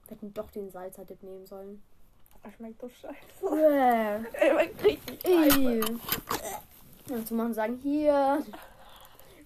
Wir 0.06 0.16
hätten 0.16 0.32
doch 0.32 0.50
den 0.50 0.70
Salzer-Dip 0.70 1.22
nehmen 1.22 1.46
sollen. 1.46 1.82
Schmeckt 2.54 2.80
so 2.80 2.88
scheiße. 2.88 3.16
Äh. 3.42 4.52
Man 4.54 4.76
kriegt 4.78 5.10
nicht 5.10 5.24
Ey. 5.24 5.80
Dazu 7.08 7.34
machen 7.34 7.54
sagen, 7.54 7.78
hier. 7.82 8.44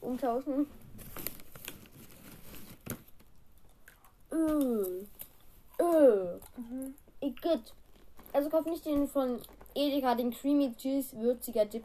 Umtauschen. 0.00 0.66
Öh. 4.32 5.04
Öh. 5.80 6.38
Mhm. 6.56 6.94
Igitt. 7.20 7.74
Also 8.32 8.48
kauf 8.48 8.64
nicht 8.66 8.84
den 8.84 9.08
von 9.08 9.40
Edeka, 9.74 10.14
den 10.14 10.30
Creamy 10.30 10.74
Cheese 10.76 11.16
würziger 11.18 11.64
Dip. 11.64 11.84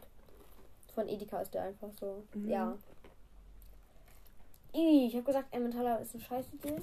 Von 0.94 1.08
Edeka 1.08 1.40
ist 1.40 1.52
der 1.54 1.62
einfach 1.64 1.90
so. 1.98 2.24
Mhm. 2.34 2.48
Ja. 2.48 2.78
Ich 4.72 5.14
habe 5.14 5.24
gesagt, 5.24 5.54
Emmentaler 5.54 6.00
ist 6.00 6.14
eine 6.14 6.24
scheiß 6.24 6.46
Idee. 6.52 6.76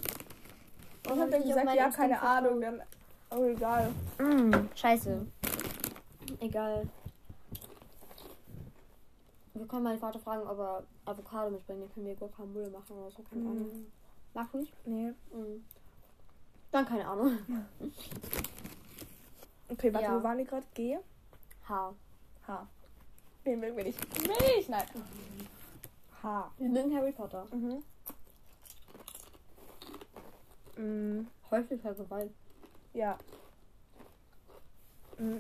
Ich 1.05 1.11
hab 1.11 1.29
dann 1.29 1.43
gesagt, 1.43 1.75
ja, 1.75 1.89
keine 1.89 2.21
Ahnung. 2.21 2.61
Dann, 2.61 2.81
oh, 3.35 3.45
egal. 3.45 3.91
Mm, 4.19 4.53
scheiße. 4.75 5.25
Egal. 6.39 6.87
Wir 9.53 9.67
können 9.67 9.83
meinen 9.83 9.99
Vater 9.99 10.19
fragen, 10.19 10.47
ob 10.47 10.57
er 10.59 10.83
Avocado 11.05 11.51
mitbringt. 11.51 11.81
Dann 11.81 11.93
können 11.93 12.05
wir 12.07 12.15
Guacamole 12.15 12.69
machen 12.69 12.97
oder 12.97 13.11
so. 13.11 13.21
Keine 13.23 13.41
Ahnung. 13.41 13.67
Mhm. 13.67 13.85
Mag 14.33 14.53
nicht? 14.55 14.73
Nee. 14.87 15.09
Mm. 15.31 15.63
Dann 16.71 16.85
keine 16.85 17.07
Ahnung. 17.07 17.37
Okay, 19.69 19.91
warte, 19.91 20.05
Ja. 20.05 20.19
wo 20.19 20.23
waren 20.23 20.37
wir 20.37 20.45
gerade? 20.45 20.65
G? 20.75 20.99
H. 21.67 21.93
H. 22.45 22.67
Den 23.43 23.59
mögen 23.59 23.75
wir 23.77 23.85
nicht. 23.85 23.97
Milch, 24.27 24.69
nein. 24.69 24.85
H. 26.21 26.51
Wir 26.57 26.69
mögen 26.69 26.95
Harry 26.95 27.11
Potter. 27.11 27.47
Mhm. 27.51 27.81
Mm, 30.77 31.27
Häuslicher 31.49 31.93
Gewalt. 31.95 32.31
Ja. 32.93 33.17
Mm, 35.19 35.37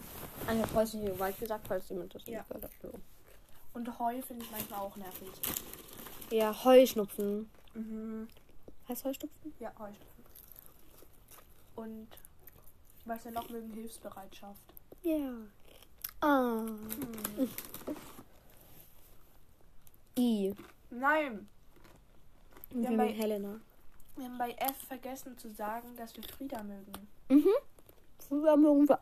Eine 0.47 0.73
häusliche 0.73 1.05
Gewalt 1.11 1.39
gesagt, 1.39 1.67
falls 1.67 1.89
jemand 1.89 2.13
das 2.13 2.25
Ja. 2.27 2.39
nicht 2.39 2.47
gehört 2.49 2.63
hat. 2.65 3.01
Und 3.73 3.99
Heu 3.99 4.21
finde 4.21 4.45
ich 4.45 4.51
manchmal 4.51 4.79
auch 4.81 4.95
nervig. 4.95 5.29
Ja, 6.29 6.63
Heuschnupfen. 6.63 7.49
Mhm. 7.73 8.27
Heißt 8.87 9.03
Heuschnupfen? 9.03 9.53
Ja, 9.59 9.71
Heuschnupfen. 9.79 10.23
Und 11.75 12.07
was 13.05 13.25
wir 13.25 13.31
noch 13.31 13.49
mögen, 13.49 13.71
Hilfsbereitschaft. 13.73 14.61
Ja. 15.01 15.31
Ah. 16.21 16.65
I. 20.17 20.53
Nein, 20.91 21.49
Und 22.71 22.83
Ja, 22.83 22.89
wir 22.91 22.97
bei- 22.97 23.05
mögen 23.05 23.15
Helena. 23.19 23.59
wir 24.15 24.25
haben 24.25 24.37
bei 24.37 24.51
F 24.51 24.77
vergessen 24.87 25.37
zu 25.37 25.49
sagen, 25.51 25.95
dass 25.97 26.15
wir 26.15 26.23
Frieda 26.23 26.61
mögen. 26.63 26.93
Mhm. 27.33 27.47
Früher 28.27 28.57
mögen 28.57 28.87
wir. 28.87 28.99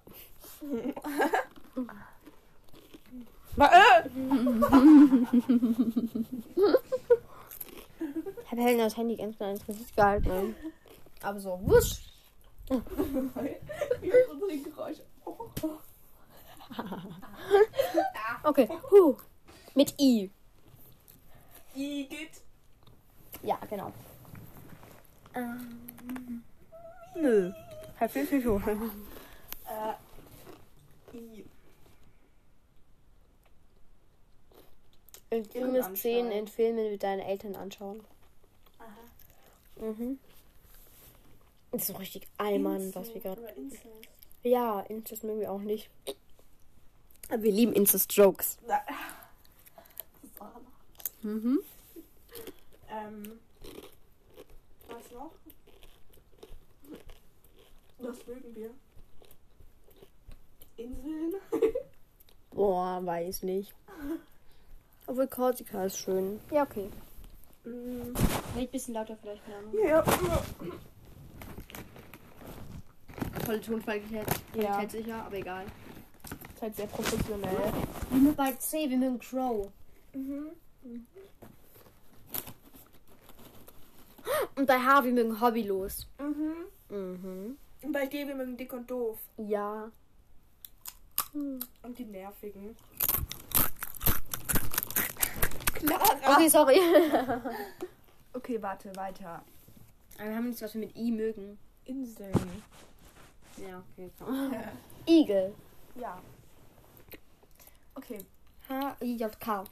Ich 8.44 8.52
habe 8.52 8.62
Helena 8.62 8.84
das 8.86 8.98
Handy 8.98 9.16
ganz 9.18 9.40
mal 9.40 9.52
ins 9.52 9.66
Gesicht 9.66 9.96
gehalten. 9.96 10.28
ne? 10.30 10.56
Aber 11.22 11.40
so, 11.40 11.60
wusch. 11.64 12.02
Wie 14.02 14.12
unsere 14.32 14.58
Geräusche. 14.70 15.04
Okay. 18.44 18.68
Huh. 18.90 19.16
Mit 19.76 19.94
I. 20.00 20.32
Igitt. 21.76 22.42
Ja, 23.44 23.60
genau. 23.70 23.92
Ähm, 25.36 26.44
nö. 27.16 27.52
Herr 28.02 28.10
Fischfischo. 28.10 28.58
Äh, 28.58 29.94
I. 31.16 31.46
Intimes 35.30 35.54
Irrenanstalt. 35.56 35.98
Szenen 36.00 36.32
in 36.32 36.48
Filmen 36.48 36.90
mit 36.92 37.04
deinen 37.04 37.20
Eltern 37.20 37.56
anschauen. 37.56 38.04
Aha. 38.80 39.86
Mhm. 39.88 40.18
Das 41.72 41.82
ist 41.84 41.88
so 41.90 41.94
richtig 41.98 42.28
Allmann, 42.40 42.94
was 42.96 43.14
wir 43.14 43.22
gerade. 43.22 43.54
Ja, 44.42 44.80
Incest 44.82 45.24
mögen 45.24 45.40
wir 45.42 45.52
auch 45.52 45.62
nicht. 45.62 45.92
Aber 47.30 47.44
wir 47.44 47.52
lieben 47.52 47.74
Incest-Jokes. 47.74 48.58
Na- 48.68 48.82
Mhm. 51.22 51.60
Ähm, 52.90 53.40
was 54.90 55.12
noch? 55.12 55.32
Was 58.02 58.26
mögen 58.28 58.56
wir? 58.56 58.70
Inseln? 60.78 61.34
Boah, 62.52 63.00
weiß 63.06 63.44
nicht. 63.44 63.74
Obwohl 65.08 65.28
Korsika 65.28 65.86
ist 65.86 65.98
schön. 65.98 66.40
Ja, 66.52 66.64
okay. 66.64 66.90
Mm, 67.64 68.14
Red 68.56 68.68
ein 68.68 68.68
bisschen 68.72 68.94
lauter 68.96 69.16
vielleicht, 69.22 69.44
keine 69.46 69.58
Ahnung. 69.58 69.74
ja. 69.88 70.04
Tolle 73.46 73.62
Tonqualität, 73.62 74.26
Ja. 74.56 74.88
Sicher, 74.90 75.24
aber 75.26 75.36
egal. 75.38 75.66
Ist 76.54 76.62
halt 76.62 76.76
sehr 76.76 76.88
professionell. 76.88 77.74
Wir 78.10 78.20
mögen 78.20 78.36
bei 78.36 78.52
C, 78.54 78.90
wir 78.90 78.98
mögen 78.98 79.20
Crow. 79.20 79.70
Mhm. 80.14 80.52
Und 84.56 84.66
bei 84.68 84.78
H, 84.80 85.04
wir 85.04 85.12
mögen 85.12 85.40
Hobbylos. 85.42 86.08
Mhm. 86.20 86.56
Mhm. 86.96 87.58
Und 87.82 87.92
bei 87.92 88.06
dir, 88.06 88.28
wir 88.28 88.36
mögen 88.36 88.58
dick 88.58 88.74
und 88.74 88.90
doof. 88.90 89.18
Ja. 89.38 89.92
Und 91.34 91.98
die 91.98 92.06
nervigen. 92.06 92.76
Clara. 95.74 96.36
Okay, 96.36 96.48
sorry. 96.48 96.80
Okay, 98.34 98.62
warte, 98.62 98.96
weiter. 98.96 99.44
Aber 100.18 100.30
wir 100.30 100.36
haben 100.38 100.46
nichts, 100.46 100.62
was 100.62 100.74
wir 100.74 100.80
mit 100.80 100.96
I 100.96 101.12
mögen. 101.12 101.60
Inseln. 101.84 102.64
Ja, 103.58 103.84
okay. 103.98 104.10
Igel. 105.06 105.54
Ja. 105.96 106.18
Okay. 107.96 108.26
H, 108.70 108.96
I, 109.02 109.18
J, 109.18 109.38
K. 109.38 109.66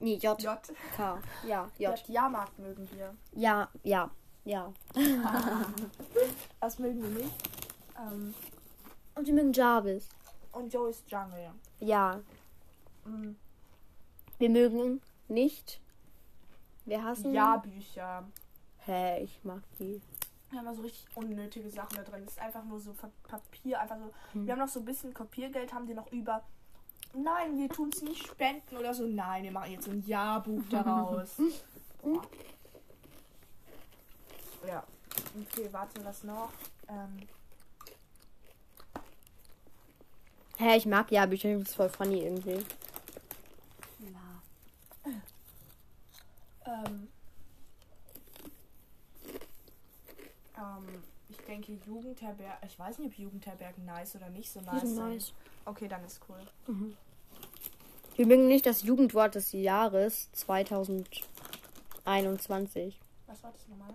Nee, 0.00 0.14
J, 0.14 0.40
J. 0.40 0.58
K. 0.96 1.18
Ja, 1.46 1.70
J. 1.76 1.90
J. 1.98 2.08
Jahrmarkt 2.08 2.58
mögen 2.58 2.88
wir. 2.92 3.14
Ja, 3.32 3.68
ja, 3.82 4.10
ja. 4.46 4.72
Was 6.60 6.78
mögen 6.78 7.02
wir 7.02 7.10
nicht? 7.24 7.30
Ähm, 7.98 8.34
Und 9.14 9.26
wir 9.26 9.34
mögen 9.34 9.52
Jarvis. 9.52 10.08
und 10.52 10.72
Joey's 10.72 11.02
Jungle. 11.08 11.50
Ja. 11.80 12.20
Mhm. 13.04 13.36
Wir 14.38 14.50
mögen 14.50 15.00
nicht. 15.28 15.80
Wir 16.84 17.02
hassen. 17.04 17.32
Jahrbücher. 17.32 18.24
Hä, 18.78 19.22
ich 19.24 19.38
mag 19.44 19.62
die. 19.78 20.00
Wir 20.50 20.60
haben 20.60 20.74
so 20.76 20.82
richtig 20.82 21.06
unnötige 21.16 21.68
Sachen 21.70 21.96
da 21.96 22.02
drin. 22.02 22.22
Es 22.24 22.32
ist 22.32 22.40
einfach 22.40 22.64
nur 22.64 22.78
so 22.78 22.92
Pa- 22.92 23.10
Papier, 23.24 23.80
einfach 23.80 23.96
so. 23.98 24.10
Hm. 24.32 24.46
Wir 24.46 24.52
haben 24.52 24.60
noch 24.60 24.68
so 24.68 24.78
ein 24.80 24.84
bisschen 24.84 25.12
Kopiergeld, 25.12 25.72
haben 25.74 25.86
die 25.86 25.94
noch 25.94 26.10
über. 26.12 26.42
Nein, 27.14 27.58
wir 27.58 27.68
tun 27.68 27.90
es 27.92 28.02
nicht 28.02 28.26
spenden 28.26 28.76
oder 28.76 28.94
so. 28.94 29.04
Nein, 29.06 29.42
wir 29.42 29.50
machen 29.52 29.72
jetzt 29.72 29.86
so 29.86 29.90
ein 29.90 30.04
Jahrbuch 30.06 30.62
daraus. 30.70 31.36
Boah. 32.02 32.22
Ja. 34.66 34.82
Okay, 35.40 35.68
warte, 35.72 36.04
was 36.04 36.22
noch? 36.24 36.50
Ähm, 36.88 37.26
Hä, 40.58 40.76
ich 40.76 40.86
mag 40.86 41.10
ja 41.12 41.26
Bücher, 41.26 41.52
das 41.58 41.68
ist 41.68 41.74
voll 41.74 41.90
funny 41.90 42.22
irgendwie. 42.22 42.64
na. 44.00 44.42
Ähm, 46.64 47.08
ähm, 50.56 51.02
ich 51.28 51.36
denke 51.38 51.72
Jugendherbergen. 51.86 52.66
Ich 52.66 52.78
weiß 52.78 52.98
nicht, 52.98 53.12
ob 53.12 53.18
Jugendherbergen 53.18 53.84
nice 53.84 54.16
oder 54.16 54.30
nicht 54.30 54.50
so 54.50 54.60
nice 54.62 54.80
sind 54.80 54.96
nice. 54.96 55.34
Okay, 55.66 55.88
dann 55.88 56.02
ist 56.04 56.20
cool. 56.28 56.40
Wir 58.16 58.26
mögen 58.26 58.48
nicht 58.48 58.64
das 58.64 58.82
Jugendwort 58.82 59.34
des 59.34 59.52
Jahres 59.52 60.32
2021. 60.32 62.98
Was 63.26 63.42
war 63.42 63.52
das 63.52 63.68
nochmal? 63.68 63.94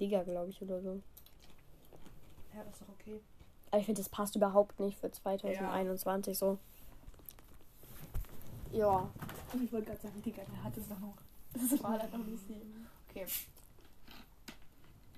Digga, 0.00 0.22
glaube 0.22 0.50
ich, 0.50 0.60
oder 0.62 0.80
so. 0.80 1.00
Ja, 2.54 2.64
das 2.64 2.74
ist 2.74 2.82
doch 2.82 2.88
okay. 2.88 3.20
Aber 3.70 3.80
ich 3.80 3.86
finde, 3.86 4.00
das 4.00 4.08
passt 4.08 4.36
überhaupt 4.36 4.78
nicht 4.80 4.98
für 4.98 5.10
2021 5.10 6.38
so. 6.38 6.58
Ja. 8.72 9.08
Ich 9.62 9.72
wollte 9.72 9.86
gerade 9.86 10.00
sagen, 10.00 10.22
Digga, 10.22 10.42
der 10.44 10.64
hat 10.64 10.76
es 10.76 10.88
doch 10.88 10.98
noch. 10.98 11.14
Das 11.52 11.82
war 11.82 11.98
dann 11.98 12.10
noch 12.10 12.26
nicht. 12.26 12.44
Okay. 13.10 13.26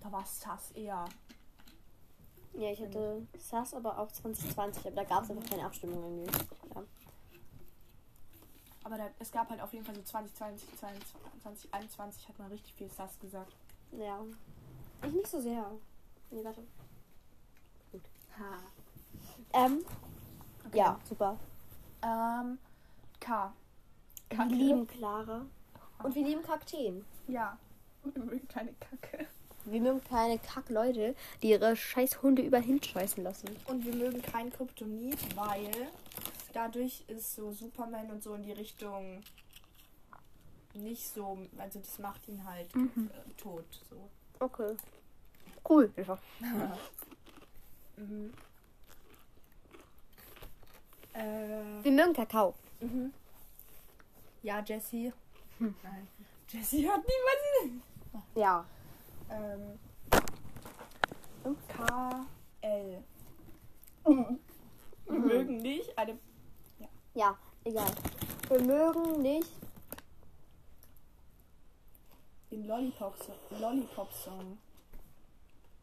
Da 0.01 0.13
war 0.13 0.25
Sass 0.25 0.71
eher. 0.73 1.07
Ja, 2.55 2.71
ich 2.71 2.81
hatte 2.81 3.27
SAS 3.39 3.75
aber 3.75 3.99
auch 3.99 4.11
2020, 4.13 4.87
aber 4.87 4.97
da 4.97 5.05
gab 5.05 5.25
es 5.25 5.31
einfach 5.31 5.51
keine 5.51 5.65
Abstimmung 5.65 6.03
irgendwie. 6.03 6.39
Ja. 6.75 6.83
Aber 8.85 8.97
da, 8.99 9.11
es 9.19 9.33
gab 9.33 9.51
halt 9.51 9.61
auf 9.61 9.73
jeden 9.73 9.85
Fall 9.85 9.95
so 9.97 10.03
2020, 10.03 10.69
2021 11.43 12.29
hat 12.29 12.39
man 12.39 12.49
richtig 12.49 12.73
viel 12.75 12.91
Sass 12.91 13.19
gesagt. 13.19 13.53
ja. 13.93 14.21
Ich 15.05 15.13
nicht 15.13 15.27
so 15.27 15.41
sehr. 15.41 15.71
Nee, 16.31 16.45
warte. 16.45 16.63
Ha. 18.39 18.59
Ähm, 19.55 19.85
Okay. 20.67 20.79
ja, 20.79 20.99
super. 21.09 21.39
Ähm, 22.03 22.59
K. 23.21 23.53
Wir 24.31 24.45
lieben 24.47 24.87
Clara. 24.89 25.47
Und 26.03 26.15
wir 26.15 26.25
lieben 26.25 26.43
Kakteen. 26.43 27.05
Ja. 27.29 27.57
Wir 28.05 28.23
mögen 28.23 28.47
keine 28.49 28.73
Kacke. 28.75 29.27
Wir 29.65 29.81
mögen 29.81 30.03
kleine 30.05 30.39
Kackleute, 30.39 31.17
die 31.43 31.51
ihre 31.51 31.75
scheiß 31.75 32.23
Hunde 32.23 32.43
überall 32.43 32.63
hinscheißen 32.63 33.23
lassen. 33.25 33.49
Und 33.67 33.85
wir 33.85 33.97
mögen 33.97 34.23
kein 34.23 34.53
Kryptonit, 34.53 35.37
weil 35.37 35.71
dadurch 36.53 37.03
ist 37.09 37.35
so 37.35 37.51
Superman 37.51 38.11
und 38.13 38.23
so 38.23 38.35
in 38.35 38.45
die 38.45 38.53
Richtung 38.53 39.23
nicht 40.75 41.09
so, 41.09 41.37
also 41.59 41.81
das 41.81 41.99
macht 41.99 42.29
ihn 42.29 42.45
halt 42.45 42.73
äh, 42.77 43.33
tot. 43.37 43.65
So. 43.91 43.97
Okay. 44.41 44.77
Cool. 45.69 45.91
Einfach. 45.97 46.19
Mhm. 47.99 48.31
Äh, 51.15 51.83
Wir 51.83 51.93
mögen 51.93 52.13
Kakao. 52.13 52.55
mhm. 52.81 53.11
Ja, 54.43 54.61
Jessie. 54.63 55.11
Nein. 55.59 56.07
Jessie 56.49 56.87
hört 56.87 57.03
niemanden. 57.07 57.83
Ja. 58.35 58.67
Ähm, 59.31 59.79
K. 61.69 62.27
L. 62.61 63.03
Wir 64.05 65.19
mögen 65.19 65.57
nicht 65.57 65.97
eine. 65.97 66.19
Ja, 67.15 67.37
egal. 67.65 67.91
Wir 68.51 68.61
mögen 68.61 69.23
nicht. 69.23 69.51
Den 72.57 72.67
Lollipop-Song. 72.69 73.35
Lollipop-Song. 73.61 74.59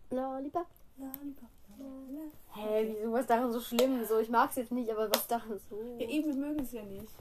Lollipop. 0.10 0.66
Lollipop. 0.98 1.50
Hä, 2.56 2.96
wieso 2.98 3.12
was 3.14 3.26
daran 3.28 3.52
so 3.52 3.60
schlimm? 3.60 4.04
So, 4.06 4.18
ich 4.20 4.30
mag 4.30 4.50
es 4.50 4.56
jetzt 4.56 4.72
nicht, 4.72 4.90
aber 4.92 5.08
was 5.14 5.28
daran 5.28 5.60
so? 5.70 5.76
Ja, 6.00 6.08
eben, 6.08 6.28
wir 6.30 6.36
mögen 6.36 6.62
es 6.64 6.72
ja 6.72 6.82
nicht. 6.84 7.14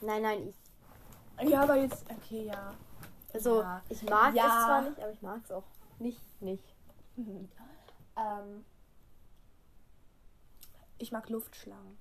Nein, 0.00 0.22
nein, 0.22 0.48
ich. 0.48 1.48
Ja, 1.50 1.62
aber 1.62 1.76
jetzt. 1.76 2.04
Okay, 2.10 2.46
ja. 2.46 2.74
Also, 3.34 3.60
Ja. 3.60 3.82
ich 3.90 4.02
mag 4.02 4.34
Ja. 4.34 4.44
es 4.46 4.64
zwar 4.64 4.82
nicht, 4.82 4.98
aber 4.98 5.12
ich 5.12 5.22
mag 5.22 5.40
es 5.44 5.50
auch 5.52 5.64
nicht. 5.98 6.42
Nicht. 6.42 6.64
ähm, 8.16 8.64
ich 10.96 11.12
mag 11.12 11.28
Luftschlangen. 11.28 11.98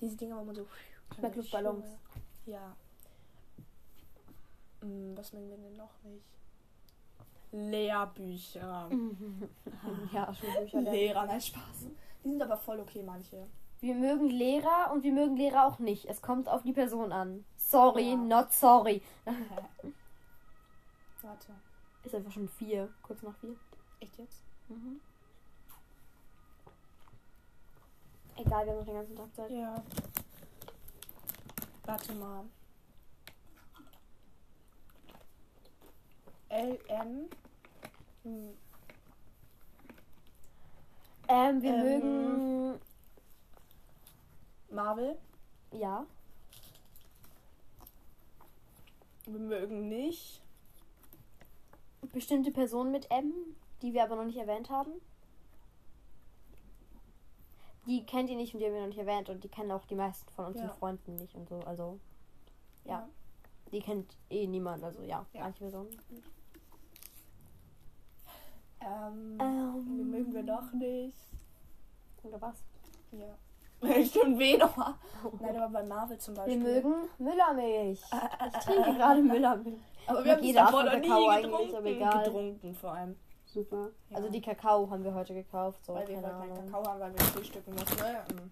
Diese 0.00 0.16
Dinger, 0.16 0.38
wo 0.38 0.44
man 0.44 0.54
so. 0.54 0.66
Ich 1.12 1.18
mag 1.18 1.34
Luftballons. 1.34 1.86
Ja. 2.46 2.76
Hm, 4.86 5.16
was 5.16 5.32
mögen 5.32 5.50
wir 5.50 5.56
denn 5.56 5.76
noch 5.76 5.90
nicht? 6.04 6.24
Lehrbücher. 7.52 8.88
Ja, 10.12 10.32
schon 10.34 10.48
Bücher. 10.62 10.80
Lehrer, 10.80 11.26
nein, 11.26 11.40
Spaß. 11.40 11.86
Die 12.24 12.30
sind 12.30 12.42
aber 12.42 12.56
voll 12.56 12.80
okay, 12.80 13.02
manche. 13.02 13.46
Wir 13.80 13.94
mögen 13.94 14.28
Lehrer 14.28 14.90
und 14.92 15.02
wir 15.02 15.12
mögen 15.12 15.36
Lehrer 15.36 15.66
auch 15.66 15.78
nicht. 15.78 16.06
Es 16.06 16.22
kommt 16.22 16.48
auf 16.48 16.62
die 16.62 16.72
Person 16.72 17.12
an. 17.12 17.44
Sorry, 17.56 18.10
Ja. 18.10 18.16
not 18.16 18.52
sorry. 18.52 19.02
Warte. 21.22 21.52
Ist 22.04 22.14
einfach 22.14 22.32
schon 22.32 22.48
vier, 22.48 22.88
kurz 23.02 23.22
nach 23.22 23.36
vier. 23.38 23.56
Echt 24.00 24.16
jetzt? 24.18 24.42
Mhm. 24.68 25.00
Egal, 28.36 28.64
wir 28.66 28.72
haben 28.72 28.78
noch 28.78 28.86
den 28.86 28.94
ganzen 28.94 29.16
Tag 29.16 29.34
Zeit. 29.34 29.50
Ja. 29.50 29.82
Warte 31.84 32.12
mal. 32.14 32.44
L, 36.48 36.78
M. 36.88 37.28
Hm, 38.22 38.56
Ähm, 41.28 41.60
wir 41.62 41.74
Ähm. 41.74 41.82
mögen. 41.82 42.80
Marvel. 44.70 45.18
Ja. 45.72 46.06
Wir 49.24 49.38
mögen 49.40 49.88
nicht. 49.88 50.40
Bestimmte 52.12 52.52
Personen 52.52 52.92
mit 52.92 53.10
M, 53.10 53.32
die 53.82 53.92
wir 53.92 54.04
aber 54.04 54.14
noch 54.16 54.24
nicht 54.24 54.36
erwähnt 54.38 54.70
haben. 54.70 54.92
Die 57.86 58.04
kennt 58.06 58.30
ihr 58.30 58.36
nicht 58.36 58.54
und 58.54 58.60
die 58.60 58.66
haben 58.66 58.74
wir 58.74 58.80
noch 58.80 58.88
nicht 58.88 58.98
erwähnt 58.98 59.28
und 59.28 59.42
die 59.42 59.48
kennen 59.48 59.70
auch 59.72 59.84
die 59.86 59.94
meisten 59.96 60.30
von 60.32 60.46
unseren 60.46 60.68
Ja. 60.68 60.74
Freunden 60.74 61.16
nicht 61.16 61.34
und 61.34 61.48
so. 61.48 61.58
Also, 61.60 61.98
Ja. 62.84 63.00
Ja. 63.00 63.08
Die 63.72 63.80
kennt 63.80 64.16
eh 64.30 64.46
niemand. 64.46 64.82
Also, 64.84 65.02
ja, 65.02 65.24
Ja. 65.32 65.40
manche 65.42 65.58
Personen. 65.60 65.88
Ähm, 68.80 69.38
Ähm. 69.40 69.96
Wir 69.98 70.04
mögen 70.04 70.32
wir 70.34 70.42
doch 70.42 70.72
nicht. 70.72 71.16
Oder 72.22 72.40
was? 72.40 72.56
Ja. 73.12 73.34
Stimmt, 74.04 74.38
weh 74.38 74.56
nochmal. 74.56 74.94
Nein, 75.40 75.56
aber 75.56 75.68
bei 75.72 75.82
Marvel 75.84 76.18
zum 76.18 76.34
Wir 76.34 76.42
Beispiel. 76.42 76.58
mögen 76.62 76.94
Müllermilch. 77.18 78.00
Ich 78.02 78.64
trinke 78.64 78.94
gerade 78.94 79.22
Müllermilch. 79.22 79.78
aber 80.06 80.24
wir 80.24 80.32
haben 80.32 80.42
jede 80.42 80.58
es 80.58 80.64
Art 80.64 80.72
Kakao 80.90 81.28
eigentlich, 81.28 81.50
getrunken. 81.50 81.76
aber 81.76 81.86
egal. 81.86 82.24
Getrunken 82.24 82.74
vor 82.74 82.92
allem. 82.92 83.16
Super. 83.44 83.90
Ja. 84.10 84.16
Also 84.16 84.28
die 84.30 84.40
Kakao 84.40 84.90
haben 84.90 85.04
wir 85.04 85.14
heute 85.14 85.34
gekauft. 85.34 85.84
So, 85.84 85.94
weil 85.94 86.08
wir 86.08 86.22
wollten 86.22 86.38
keinen. 86.54 86.66
Kakao 86.72 86.84
haben, 86.86 87.00
weil 87.00 87.12
wir 87.12 87.20
frühstücken 87.26 87.72
mussten. 87.72 87.96
Ne? 88.02 88.24
Ähm, 88.30 88.50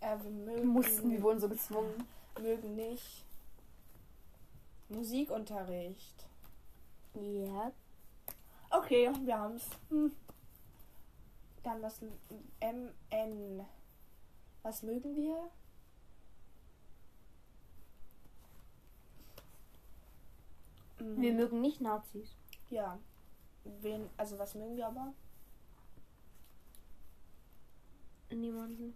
Äh, 0.00 0.16
wir 0.24 0.30
mögen, 0.30 0.56
Wir 0.62 0.64
mussten, 0.66 1.10
wir 1.10 1.22
wurden 1.22 1.38
so 1.38 1.48
gezwungen. 1.48 2.04
mögen 2.40 2.74
nicht 2.74 3.24
Musikunterricht. 4.92 6.26
Ja. 7.14 7.72
Okay, 8.70 9.10
wir 9.24 9.38
haben's. 9.38 9.68
Hm. 9.90 10.12
Dann 11.62 11.82
was 11.82 12.00
M 12.60 12.90
N. 13.10 13.64
Was 14.62 14.82
mögen 14.82 15.14
wir? 15.16 15.50
Hm, 20.98 21.20
Wir 21.20 21.32
mögen 21.34 21.60
nicht 21.60 21.80
Nazis. 21.80 22.36
ja. 22.70 22.98
Wen, 23.80 24.10
also 24.16 24.38
was 24.40 24.56
mögen 24.56 24.76
wir 24.76 24.88
aber? 24.88 25.14
Niemanden. 28.30 28.94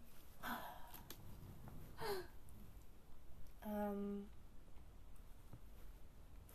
Ähm, 3.65 4.29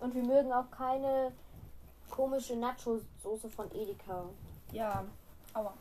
Und 0.01 0.13
wir 0.15 0.23
mögen 0.23 0.51
auch 0.51 0.69
keine 0.71 1.31
komische 2.09 2.55
Nacho-Soße 2.57 3.49
von 3.49 3.71
Edeka. 3.73 4.25
ja, 4.73 5.03
aber 5.53 5.73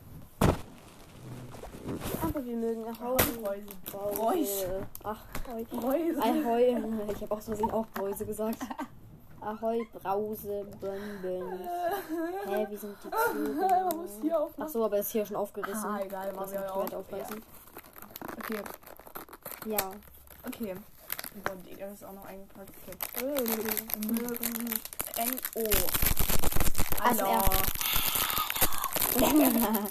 Aber 2.21 2.45
wir 2.45 2.55
mögen 2.55 2.85
Ahoi. 2.87 3.17
Reuse. 3.43 3.65
Brause. 3.91 4.87
Ach. 5.03 5.23
Reuse. 5.83 6.21
Ahoi. 6.21 6.77
Ich 7.11 7.21
habe 7.23 7.33
auch 7.35 7.41
so 7.41 7.55
sehen 7.55 7.71
auch 7.71 7.85
Brause 7.93 8.25
gesagt. 8.25 8.59
Ahoi, 9.41 9.79
Brause, 9.91 10.65
Bonbons. 10.79 11.61
Hä, 12.45 12.67
wie 12.69 12.77
sind 12.77 12.95
die 13.03 13.09
Man 13.09 13.95
muss 13.97 14.19
Züge? 14.21 14.47
Ach 14.59 14.67
so, 14.69 14.85
aber 14.85 14.99
ist 14.99 15.09
hier 15.11 15.25
schon 15.25 15.35
aufgerissen. 15.37 15.83
Ah, 15.89 15.99
egal, 16.01 16.31
machen 16.33 16.51
wir 16.51 16.71
auch. 16.75 16.93
Aufreißen. 16.93 17.41
Okay, 18.37 18.59
Ja. 19.65 19.77
okay. 20.47 20.75
Boah, 21.43 21.55
die- 21.65 21.75
das 21.75 21.93
ist 21.93 22.03
auch 22.03 22.13
noch. 22.13 22.25
Mögen 24.07 24.69
N-O. 25.17 25.65
Also, 27.03 27.25
ja. 27.25 27.41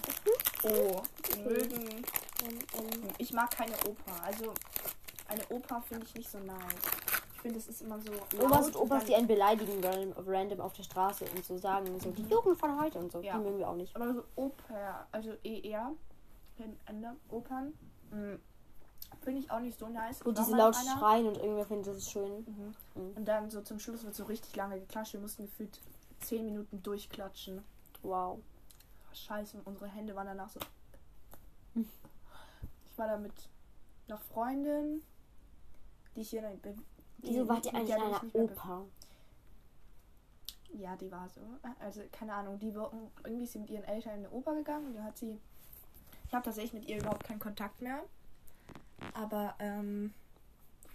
O. 0.62 1.02
Mögen. 1.44 2.04
Ich 3.18 3.32
mag 3.32 3.50
keine 3.50 3.74
Oper. 3.86 4.22
Also, 4.24 4.52
eine 5.28 5.46
Oper 5.48 5.82
finde 5.88 6.06
ich 6.06 6.14
nicht 6.14 6.30
so 6.30 6.38
nice. 6.38 6.56
Ich 7.34 7.40
finde, 7.42 7.58
es 7.58 7.68
ist 7.68 7.80
immer 7.82 7.98
so. 8.00 8.12
Omas 8.44 8.66
und 8.66 8.76
Opas, 8.76 9.04
die 9.06 9.14
einen 9.14 9.26
beleidigen 9.26 9.82
random, 9.82 10.12
random 10.26 10.60
auf 10.60 10.74
der 10.74 10.82
Straße 10.82 11.24
und 11.34 11.44
so 11.44 11.56
sagen, 11.56 11.98
so 12.00 12.10
die 12.10 12.24
Jugend 12.24 12.58
von 12.58 12.78
heute 12.80 12.98
und 12.98 13.10
so. 13.10 13.20
Ja. 13.22 13.38
Die 13.38 13.44
mögen 13.44 13.58
wir 13.58 13.68
auch 13.68 13.76
nicht. 13.76 13.94
Aber 13.96 14.12
so 14.12 14.24
Oper, 14.36 15.06
also 15.10 15.32
ER, 15.42 15.92
Opern, 17.30 17.72
mh, 18.10 18.36
finde 19.22 19.40
ich 19.40 19.50
auch 19.50 19.60
nicht 19.60 19.78
so 19.78 19.88
nice. 19.88 20.20
Wo 20.24 20.26
war 20.26 20.34
diese 20.34 20.56
laut 20.56 20.74
in 20.74 20.88
einer. 20.88 20.98
schreien 20.98 21.26
und 21.26 21.36
irgendwer 21.36 21.66
findet 21.66 21.96
das 21.96 22.10
schön. 22.10 22.44
Mhm. 22.46 22.74
Mhm. 22.94 23.16
Und 23.16 23.24
dann 23.26 23.50
so 23.50 23.60
zum 23.62 23.78
Schluss 23.78 24.04
wird 24.04 24.14
so 24.14 24.24
richtig 24.24 24.54
lange 24.56 24.80
geklatscht. 24.80 25.12
Wir 25.12 25.20
mussten 25.20 25.44
gefühlt 25.44 25.80
10 26.20 26.44
Minuten 26.44 26.82
durchklatschen. 26.82 27.62
Wow. 28.02 28.38
Scheiße, 29.12 29.60
unsere 29.64 29.88
Hände 29.88 30.14
waren 30.14 30.26
danach 30.26 30.48
so. 30.48 30.60
Hm. 31.74 31.88
Ich 32.86 32.98
war 32.98 33.08
da 33.08 33.16
mit 33.16 33.32
einer 34.08 34.18
Freundin, 34.18 35.02
die 36.14 36.20
ich 36.20 36.30
hier. 36.30 36.42
Die, 36.42 36.74
Wieso 37.18 37.48
wart 37.48 37.66
ihr 37.66 37.72
mit 37.72 37.80
eigentlich 37.80 37.96
in 37.96 38.02
bin 38.02 38.14
einer 38.14 38.50
Oper? 38.50 38.86
Ja, 40.72 40.96
die 40.96 41.10
war 41.10 41.28
so. 41.28 41.40
Also, 41.80 42.02
keine 42.12 42.34
Ahnung, 42.34 42.58
die 42.58 42.74
war 42.74 42.92
irgendwie 43.24 43.44
ist 43.44 43.52
sie 43.52 43.58
mit 43.58 43.70
ihren 43.70 43.84
Eltern 43.84 44.14
in 44.14 44.18
eine 44.20 44.30
Oper 44.30 44.54
gegangen 44.54 44.86
und 44.86 44.94
da 44.94 45.02
hat 45.02 45.18
sie. 45.18 45.38
Ich 46.26 46.34
habe 46.34 46.44
tatsächlich 46.44 46.74
mit 46.74 46.88
ihr 46.88 46.98
überhaupt 46.98 47.24
keinen 47.24 47.40
Kontakt 47.40 47.82
mehr. 47.82 48.04
Aber, 49.14 49.54
ähm. 49.58 50.12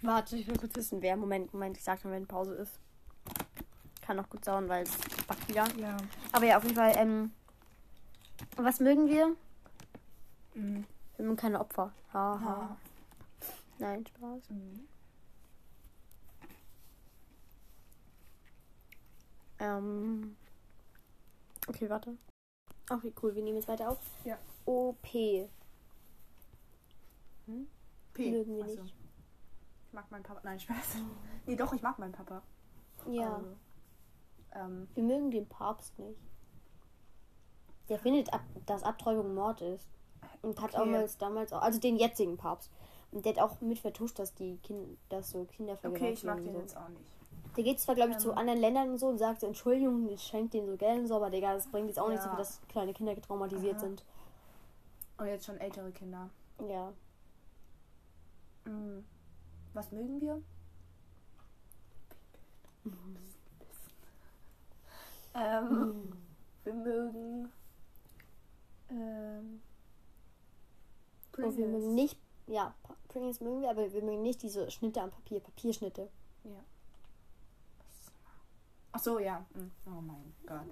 Warte, 0.02 0.36
ich 0.36 0.46
will 0.46 0.58
kurz 0.58 0.74
wissen, 0.76 1.02
wer. 1.02 1.16
Moment, 1.16 1.52
Moment, 1.52 1.76
ich 1.76 1.84
sag 1.84 2.00
schon, 2.00 2.10
wenn 2.10 2.26
Pause 2.26 2.54
ist. 2.54 2.78
Kann 4.02 4.16
noch 4.16 4.28
gut 4.28 4.44
sauern, 4.44 4.68
weil 4.68 4.84
es 4.84 4.96
backt 5.26 5.48
wieder. 5.48 5.66
Ja. 5.78 5.96
Aber 6.32 6.44
ja, 6.44 6.56
auf 6.58 6.64
jeden 6.64 6.76
Fall, 6.76 6.92
ähm. 6.96 7.32
Was 8.56 8.80
mögen 8.80 9.08
wir? 9.08 9.34
Mhm. 10.54 10.84
Wir 11.16 11.24
mögen 11.24 11.36
keine 11.36 11.60
Opfer. 11.60 11.92
Haha. 12.12 12.34
Aha. 12.34 12.76
Nein, 13.78 14.06
Spaß. 14.06 14.50
Mhm. 14.50 14.88
Ähm. 19.58 20.36
Okay, 21.66 21.88
warte. 21.88 22.16
Okay, 22.88 23.12
cool, 23.22 23.34
wir 23.34 23.42
nehmen 23.42 23.56
jetzt 23.56 23.68
weiter 23.68 23.90
auf. 23.90 23.98
Ja. 24.24 24.38
OP. 24.64 25.48
P. 28.16 28.30
Mögen 28.30 28.56
wir 28.56 28.68
so. 28.68 28.82
nicht. 28.82 28.94
Ich 29.86 29.92
mag 29.92 30.10
meinen 30.10 30.22
Papa. 30.22 30.40
Nein, 30.42 30.58
Spaß. 30.60 30.96
Nee, 31.46 31.56
doch, 31.56 31.72
ich 31.72 31.82
mag 31.82 31.98
meinen 31.98 32.12
Papa. 32.12 32.42
Ja. 33.08 33.34
Also, 33.36 33.46
ähm, 34.52 34.88
Wir 34.94 35.02
mögen 35.02 35.30
den 35.30 35.46
Papst 35.48 35.98
nicht. 35.98 36.20
Der 37.88 37.98
findet, 37.98 38.32
ab, 38.32 38.42
dass 38.66 38.82
Abtreibung 38.82 39.34
Mord 39.34 39.60
ist. 39.60 39.88
Und 40.42 40.60
hat 40.60 40.70
Okay. 40.74 40.78
damals, 40.78 41.18
damals 41.18 41.52
auch, 41.52 41.62
also 41.62 41.78
den 41.80 41.96
jetzigen 41.96 42.36
Papst. 42.36 42.70
Und 43.12 43.24
der 43.24 43.34
hat 43.34 43.40
auch 43.40 43.60
mit 43.60 43.78
vertuscht, 43.78 44.18
dass 44.18 44.34
die 44.34 44.58
Kinder, 44.58 44.88
dass 45.08 45.30
so 45.30 45.44
Kinder 45.44 45.78
okay, 45.84 46.12
ich 46.12 46.24
mag 46.24 46.38
den 46.38 46.48
und 46.54 46.60
jetzt 46.62 46.74
so. 46.74 46.80
auch 46.80 46.88
nicht. 46.88 47.16
Der 47.56 47.64
geht 47.64 47.80
zwar, 47.80 47.94
glaube 47.94 48.10
ich, 48.12 48.18
zu 48.18 48.32
Ähm. 48.32 48.38
anderen 48.38 48.60
Ländern 48.60 48.90
und 48.90 48.98
so 48.98 49.06
und 49.06 49.18
sagt 49.18 49.40
so, 49.40 49.46
Entschuldigung, 49.46 50.08
ich 50.10 50.22
schenke 50.22 50.50
denen 50.50 50.66
so 50.66 50.76
Geld 50.76 50.98
und 51.00 51.06
so, 51.06 51.14
aber 51.16 51.30
Digga, 51.30 51.54
das 51.54 51.68
bringt 51.68 51.86
jetzt 51.88 51.98
auch 51.98 52.08
nichts, 52.08 52.24
Ja. 52.24 52.30
dafür, 52.32 52.44
dass 52.44 52.60
kleine 52.68 52.92
Kinder 52.92 53.14
getraumatisiert 53.14 53.76
Aha. 53.76 53.80
sind. 53.80 54.04
Und 55.18 55.26
jetzt 55.26 55.46
schon 55.46 55.56
ältere 55.58 55.90
Kinder. 55.92 56.28
Ja. 56.68 56.92
Mhm. 58.66 59.04
Was 59.74 59.92
mögen 59.92 60.20
wir? 60.20 60.42
Ähm, 65.34 66.12
wir 66.64 66.74
mögen. 66.74 67.52
Ähm, 68.88 69.60
Und 71.36 71.36
wir 71.36 71.44
Pringles. 71.50 71.56
mögen 71.58 71.94
nicht, 71.94 72.18
ja, 72.46 72.74
Pringles 73.08 73.40
mögen 73.40 73.60
wir, 73.60 73.70
aber 73.70 73.92
wir 73.92 74.02
mögen 74.02 74.22
nicht 74.22 74.42
diese 74.42 74.70
Schnitte 74.70 75.02
am 75.02 75.10
Papier, 75.10 75.40
Papierschnitte. 75.40 76.08
Ja. 76.44 76.64
Ach 78.92 79.00
so, 79.00 79.18
ja. 79.18 79.44
Mhm. 79.54 79.70
Oh 79.86 80.00
mein 80.00 80.32
Gott. 80.46 80.64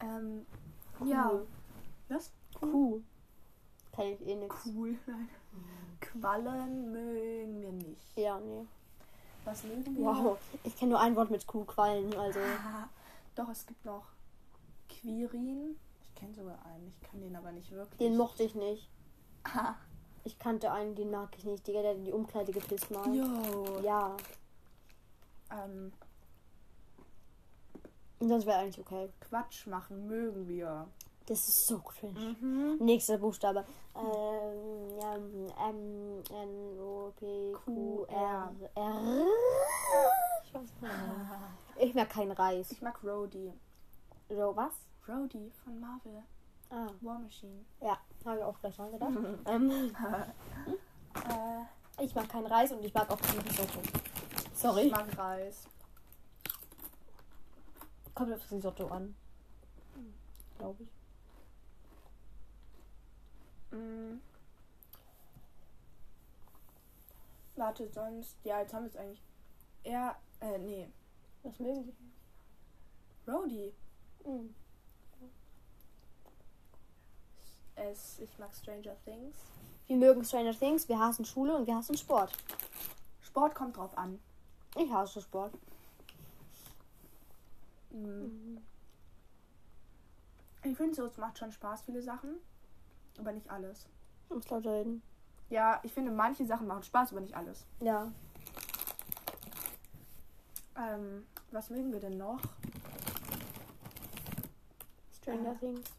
Ähm, 0.00 0.46
ja. 1.04 1.30
Cool. 1.30 1.46
Was? 2.08 2.32
Kuh. 2.54 3.00
Kann 3.92 4.06
ich 4.06 4.20
eh 4.26 4.34
nix. 4.34 4.56
Cool. 4.66 4.98
Nein. 5.06 5.28
Quallen 6.12 6.92
mögen 6.92 7.60
wir 7.62 7.72
nicht. 7.72 8.16
Ja, 8.18 8.38
nee. 8.40 8.66
Was 9.44 9.64
mögen 9.64 9.96
wir? 9.96 10.04
Wow. 10.04 10.38
Ich 10.64 10.76
kenne 10.76 10.92
nur 10.92 11.00
ein 11.00 11.16
Wort 11.16 11.30
mit 11.30 11.46
Kuh, 11.46 11.64
Quallen, 11.64 12.14
also. 12.16 12.38
Ah, 12.40 12.88
Doch, 13.34 13.48
es 13.48 13.66
gibt 13.66 13.84
noch 13.84 14.04
Quirin. 14.88 15.76
Ich 16.02 16.14
kenne 16.14 16.34
sogar 16.34 16.64
einen. 16.66 16.86
Ich 16.88 17.00
kann 17.00 17.20
den 17.20 17.34
aber 17.34 17.50
nicht 17.52 17.70
wirklich. 17.72 17.98
Den 17.98 18.16
mochte 18.16 18.42
ich 18.42 18.54
nicht. 18.54 18.88
Ah, 19.44 19.74
Ich 20.24 20.38
kannte 20.38 20.70
einen, 20.70 20.94
den 20.94 21.10
mag 21.10 21.30
ich 21.36 21.44
nicht. 21.44 21.66
Digga, 21.66 21.82
der 21.82 21.92
in 21.92 22.04
die 22.04 22.12
Umkleide 22.12 22.52
gepisst 22.52 22.90
mal. 22.90 23.12
Jo. 23.12 23.80
Ja. 23.82 24.16
Ähm, 25.50 25.92
Und 28.20 28.28
sonst 28.28 28.46
wäre 28.46 28.58
eigentlich 28.58 28.78
okay. 28.78 29.08
Quatsch 29.20 29.66
machen 29.66 30.06
mögen 30.06 30.46
wir. 30.46 30.86
Das 31.26 31.46
ist 31.48 31.66
so 31.66 31.78
cringe. 31.78 32.36
Mhm. 32.40 32.76
Nächster 32.80 33.18
Buchstabe. 33.18 33.64
Ähm, 33.94 34.98
ähm, 35.00 35.46
M, 35.56 36.22
N, 36.30 36.80
O, 36.80 37.12
P, 37.16 37.52
Q, 37.64 38.04
R, 38.08 38.52
R. 38.74 39.26
Ich 40.44 40.54
weiß 40.54 40.62
nicht. 40.80 40.92
Ich 41.78 41.94
mag 41.94 42.10
keinen 42.10 42.32
Reis. 42.32 42.70
Ich 42.72 42.82
mag 42.82 43.02
Rhodey. 43.04 43.52
So, 44.28 44.56
was? 44.56 44.72
Rhodey 45.08 45.50
von 45.64 45.78
Marvel. 45.80 46.22
Ah, 46.70 46.88
War 47.02 47.18
Machine. 47.18 47.64
ja, 47.80 47.98
habe 48.24 48.38
ich 48.38 48.44
auch 48.44 48.58
gleich 48.60 48.76
dran 48.76 48.92
gedacht. 48.92 49.12
ähm, 49.46 49.70
Äh, 51.14 52.02
ich 52.04 52.14
mag 52.14 52.26
keinen 52.28 52.46
Reis 52.46 52.72
und 52.72 52.82
ich 52.84 52.94
mag 52.94 53.10
auch 53.10 53.20
kein 53.20 53.38
Risotto. 53.40 53.80
ich 53.82 54.58
Sorry. 54.58 54.88
mag 54.90 55.06
Reis. 55.18 55.68
Kommt 58.14 58.32
auf 58.32 58.40
das 58.40 58.50
Risotto 58.52 58.86
an. 58.88 59.14
Glaube 60.58 60.82
ich. 60.84 60.88
Mm. 63.72 64.20
Warte, 67.56 67.88
sonst. 67.88 68.36
Ja, 68.44 68.60
jetzt 68.60 68.72
haben 68.72 68.84
wir 68.84 68.90
es 68.90 68.96
eigentlich. 68.96 69.22
Er. 69.84 70.16
Äh, 70.40 70.58
nee. 70.58 70.88
Was 71.42 71.58
mögen 71.58 71.84
Sie? 71.84 71.94
Rhodey. 73.30 73.72
Mhm. 74.24 74.54
Es, 77.74 78.18
ich 78.20 78.38
mag 78.38 78.54
Stranger 78.54 78.96
Things. 79.04 79.36
Wir 79.86 79.96
mögen 79.96 80.24
Stranger 80.24 80.56
Things, 80.56 80.88
wir 80.88 80.98
hassen 80.98 81.24
Schule 81.24 81.56
und 81.56 81.66
wir 81.66 81.74
hassen 81.74 81.96
Sport. 81.96 82.32
Sport 83.20 83.54
kommt 83.54 83.76
drauf 83.76 83.96
an. 83.96 84.20
Ich 84.76 84.90
hasse 84.92 85.20
Sport. 85.20 85.52
Mm. 87.90 88.58
Ich 90.64 90.76
finde 90.76 90.94
so, 90.94 91.06
es 91.06 91.16
macht 91.16 91.38
schon 91.38 91.50
Spaß, 91.50 91.82
viele 91.82 92.02
Sachen. 92.02 92.36
Aber 93.18 93.32
nicht 93.32 93.48
alles. 93.50 93.86
Ich 94.24 94.34
muss 94.34 94.48
lauter 94.48 94.72
reden. 94.72 95.02
Ja, 95.50 95.80
ich 95.82 95.92
finde, 95.92 96.10
manche 96.10 96.46
Sachen 96.46 96.66
machen 96.66 96.82
Spaß, 96.82 97.12
aber 97.12 97.20
nicht 97.20 97.36
alles. 97.36 97.66
Ja. 97.80 98.10
Ähm, 100.76 101.26
was 101.50 101.68
mögen 101.68 101.92
wir 101.92 102.00
denn 102.00 102.16
noch? 102.16 102.40
Stranger 105.20 105.52
Äh. 105.52 105.58
Things. 105.58 105.90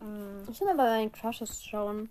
Mm. 0.00 0.50
Ich 0.50 0.60
will 0.60 0.68
mal 0.68 0.76
bei 0.76 0.84
meinen 0.84 1.12
Crushes 1.12 1.62
schauen. 1.62 2.10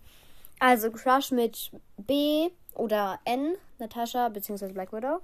Also 0.59 0.91
Crush 0.91 1.32
mit 1.32 1.72
B 1.97 2.49
oder 2.76 3.20
N, 3.26 3.55
Natascha 3.80 4.30
bzw. 4.30 4.72
Black 4.72 4.93
Widow. 4.93 5.22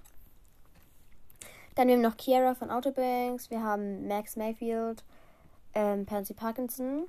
Dann 1.75 1.88
wir 1.88 1.93
haben 1.93 2.01
noch 2.01 2.17
Kiara 2.17 2.55
von 2.55 2.71
Outer 2.71 2.91
Banks. 2.91 3.51
Wir 3.51 3.61
haben 3.61 4.07
Max 4.07 4.35
Mayfield, 4.35 5.03
ähm, 5.75 6.07
Pansy 6.07 6.33
Parkinson. 6.33 7.05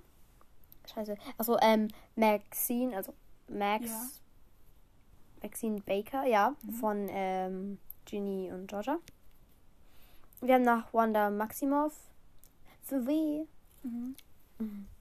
Scheiße. 0.92 1.16
Achso, 1.36 1.58
ähm, 1.60 1.88
Maxine, 2.16 2.96
also 2.96 3.14
Max. 3.48 3.86
Ja. 3.86 4.08
Maxine 5.42 5.80
Baker, 5.80 6.24
ja, 6.24 6.54
von 6.80 7.06
ähm, 7.10 7.78
Ginny 8.04 8.50
und 8.52 8.66
Georgia. 8.66 8.98
Wir 10.40 10.54
haben 10.54 10.62
noch 10.62 10.92
Wanda 10.92 11.30
Maximoff. 11.30 11.94
Für 12.82 13.06
W. 13.06 13.44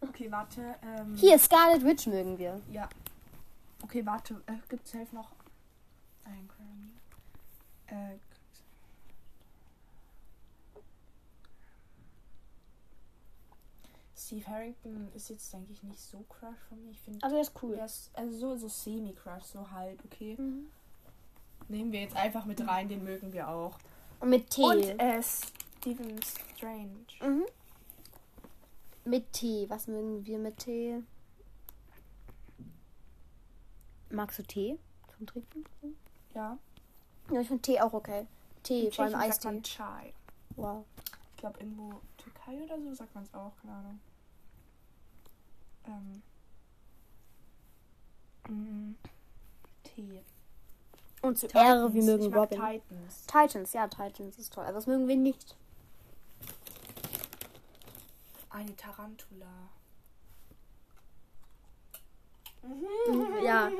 Okay, 0.01 0.31
warte. 0.31 0.75
Ähm, 0.83 1.15
Hier, 1.15 1.39
Scarlet 1.39 1.83
Witch 1.83 2.07
mögen 2.07 2.37
wir. 2.37 2.61
Ja. 2.71 2.87
Okay, 3.83 4.05
warte. 4.05 4.41
Äh, 4.45 4.53
Gibt 4.69 4.85
es 4.85 4.91
safe 4.91 5.15
noch 5.15 5.31
ein 6.25 6.47
Grammy? 6.47 8.11
Äh, 8.13 8.17
Steve 14.27 14.45
Harrington 14.45 15.09
ist 15.15 15.29
jetzt, 15.29 15.53
denke 15.53 15.71
ich, 15.71 15.81
nicht 15.83 16.01
so 16.01 16.19
crush 16.27 16.57
von 16.67 16.83
mir. 16.83 16.91
Ich 16.91 16.99
finde, 16.99 17.23
Also, 17.23 17.37
er 17.37 17.41
ist 17.43 17.53
cool. 17.63 17.75
er 17.75 17.85
ist 17.85 18.11
also 18.13 18.37
so, 18.37 18.57
so 18.57 18.67
semi-crush, 18.67 19.43
so 19.43 19.71
halb, 19.71 20.03
okay. 20.03 20.35
Mhm. 20.37 20.67
Nehmen 21.69 21.93
wir 21.93 22.01
jetzt 22.01 22.15
einfach 22.17 22.43
mit 22.43 22.65
rein, 22.67 22.89
den 22.89 23.05
mögen 23.05 23.31
wir 23.31 23.47
auch. 23.47 23.79
Und 24.19 24.29
mit 24.29 24.49
T. 24.49 24.61
Und 24.61 24.83
äh, 24.99 25.21
Stephen 25.23 26.19
Strange. 26.21 26.89
Mhm. 27.21 27.45
Mit 29.05 29.31
Tee. 29.31 29.65
Was 29.69 29.87
mögen 29.87 30.25
wir 30.25 30.39
mit 30.39 30.57
Tee? 30.57 31.01
Magst 34.09 34.39
du 34.39 34.43
Tee 34.43 34.77
zum 35.17 35.25
Trinken? 35.25 35.63
Ja. 36.33 36.57
Ja, 37.31 37.39
ich 37.39 37.47
finde 37.47 37.61
Tee 37.61 37.79
auch 37.79 37.93
okay. 37.93 38.27
Tee, 38.63 38.91
vor 38.91 39.05
allem 39.05 39.15
Eistee. 39.15 39.61
Chai. 39.61 40.13
Wow. 40.57 40.83
Ich 41.31 41.37
glaube, 41.37 41.59
irgendwo 41.61 42.01
Türkei 42.17 42.61
oder 42.63 42.81
so 42.81 42.93
sagt 42.93 43.15
man 43.15 43.23
es 43.23 43.33
auch, 43.33 43.53
keine 43.61 43.73
Ahnung. 43.73 43.99
Ähm. 45.87 46.21
Mm, 48.47 48.95
Tee. 49.83 50.23
Und 51.21 51.37
zu 51.37 51.47
R, 51.53 51.93
wir 51.93 52.01
Titans. 52.01 52.05
mögen 52.05 52.33
Robin. 52.33 52.59
Titans. 52.59 53.25
Titans, 53.25 53.73
ja, 53.73 53.87
Titans 53.87 54.37
ist 54.37 54.53
toll. 54.53 54.63
Aber 54.63 54.73
das 54.73 54.87
mögen 54.87 55.07
wir 55.07 55.15
nicht. 55.17 55.55
Eine 58.49 58.75
Tarantula. 58.75 59.47
Ja. 63.43 63.71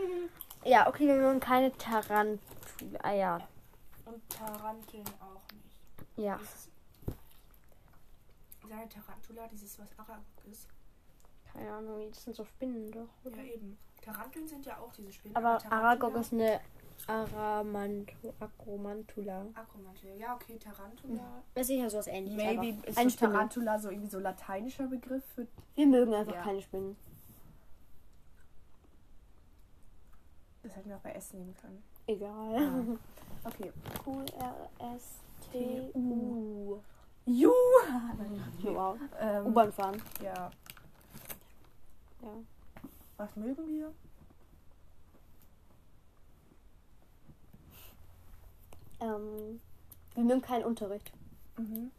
Ja, 0.64 0.88
okay, 0.88 1.08
wir 1.08 1.16
mögen 1.16 1.40
keine 1.40 1.72
Tarantula. 1.78 3.00
Ah 3.02 3.14
ja. 3.14 3.48
Und 4.06 4.30
Taranteln 4.30 5.06
auch 5.20 5.42
nicht. 5.54 5.82
Ja. 6.18 6.38
Dieses, 6.38 6.70
seine 8.68 8.90
Tarantula, 8.90 9.48
dieses 9.48 9.80
was 9.80 9.90
Aragog 9.98 10.24
ist. 10.52 10.68
Keine 11.58 11.72
Ahnung, 11.74 12.10
das 12.10 12.24
sind 12.24 12.36
so 12.36 12.46
Spinnen 12.46 12.92
doch. 12.92 13.08
Ja, 13.36 13.42
eben. 13.44 13.78
Taranteln 14.02 14.48
sind 14.48 14.66
ja 14.66 14.78
auch 14.78 14.92
diese 14.94 15.12
Spinnen. 15.12 15.36
Aber 15.36 15.58
Tarantula- 15.58 15.72
Aragog 15.72 16.16
ist 16.16 16.32
eine 16.34 16.60
Aramantu 17.08 18.14
Akromantula. 18.40 19.46
Akromantula. 19.56 20.14
Ja, 20.16 20.36
okay, 20.36 20.58
Tarantula. 20.58 21.44
Ist 21.56 21.68
sicher 21.68 21.90
sowas 21.90 22.08
ähnliches. 22.08 22.38
Maybe 22.38 22.88
ist 22.88 22.96
so 22.98 23.10
Spinne. 23.10 23.32
Tarantula 23.34 23.80
so 23.80 23.90
irgendwie 23.90 24.10
so 24.10 24.20
lateinischer 24.20 24.88
Begriff 24.88 25.24
für. 25.36 25.48
Wir 25.76 25.88
mögen 25.88 26.14
einfach 26.14 26.36
Ja. 26.36 26.42
keine 26.44 26.62
Spinnen. 26.62 26.96
Das 30.64 30.76
hätten 30.76 30.90
wir 30.90 30.96
auch 30.98 31.02
bei 31.02 31.12
Essen 31.14 31.40
nehmen 31.40 31.56
können. 31.62 31.84
Egal. 32.08 32.98
Okay. 33.44 33.72
Q 34.04 34.26
R 34.40 34.70
S 34.96 35.20
T 35.52 35.90
U. 35.94 36.80
Ju! 37.26 37.52
Wow. 38.64 38.98
Ähm, 39.22 39.46
U-Bahn 39.46 39.72
fahren. 39.72 40.02
Ja. 40.22 40.50
Ja. 42.22 42.30
Was 43.18 43.36
mögen 43.36 43.68
wir? 43.68 43.94
Ähm, 49.00 49.60
wir 50.16 50.24
mögen 50.24 50.42
keinen 50.42 50.66
Unterricht. 50.66 51.12
Mhm. 51.58 51.92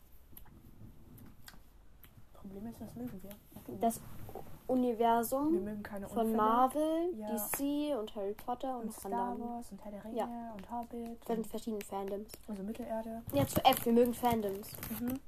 Problem 2.33 2.67
ist, 2.67 2.81
was 2.81 2.95
mögen 2.95 3.21
wir? 3.23 3.77
Das 3.81 4.01
Universum 4.67 5.67
von. 6.13 6.35
Marvel, 6.35 7.15
Ja. 7.17 7.29
DC 7.37 7.97
und 7.99 8.15
Harry 8.15 8.35
Potter 8.35 8.77
und, 8.77 8.87
und 8.87 8.93
Star. 8.95 9.39
Wars 9.39 9.71
und 9.71 9.83
Herr 9.85 9.93
der 9.93 10.05
Ringe 10.05 10.17
Ja. 10.17 10.53
und 10.55 10.71
Hobbit. 10.71 11.29
Wir 11.29 11.35
sind 11.37 11.47
verschiedene 11.47 11.85
Fandoms. 11.85 12.33
also 12.47 12.63
Mittelerde. 12.63 13.23
Ja, 13.33 13.47
zu 13.47 13.65
F, 13.65 13.85
wir 13.85 13.93
mögen 13.93 14.15
Fandoms. 14.15 14.71
Mhm. 15.01 15.21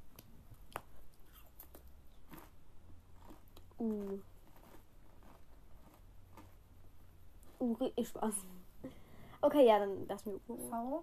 U. 3.78 4.18
U, 7.60 7.72
richtig 7.74 8.08
Spaß. 8.08 8.34
Okay, 9.42 9.66
ja, 9.66 9.78
dann 9.78 10.06
lass 10.08 10.24
mir 10.26 10.34
U. 10.48 10.56
V. 10.68 11.02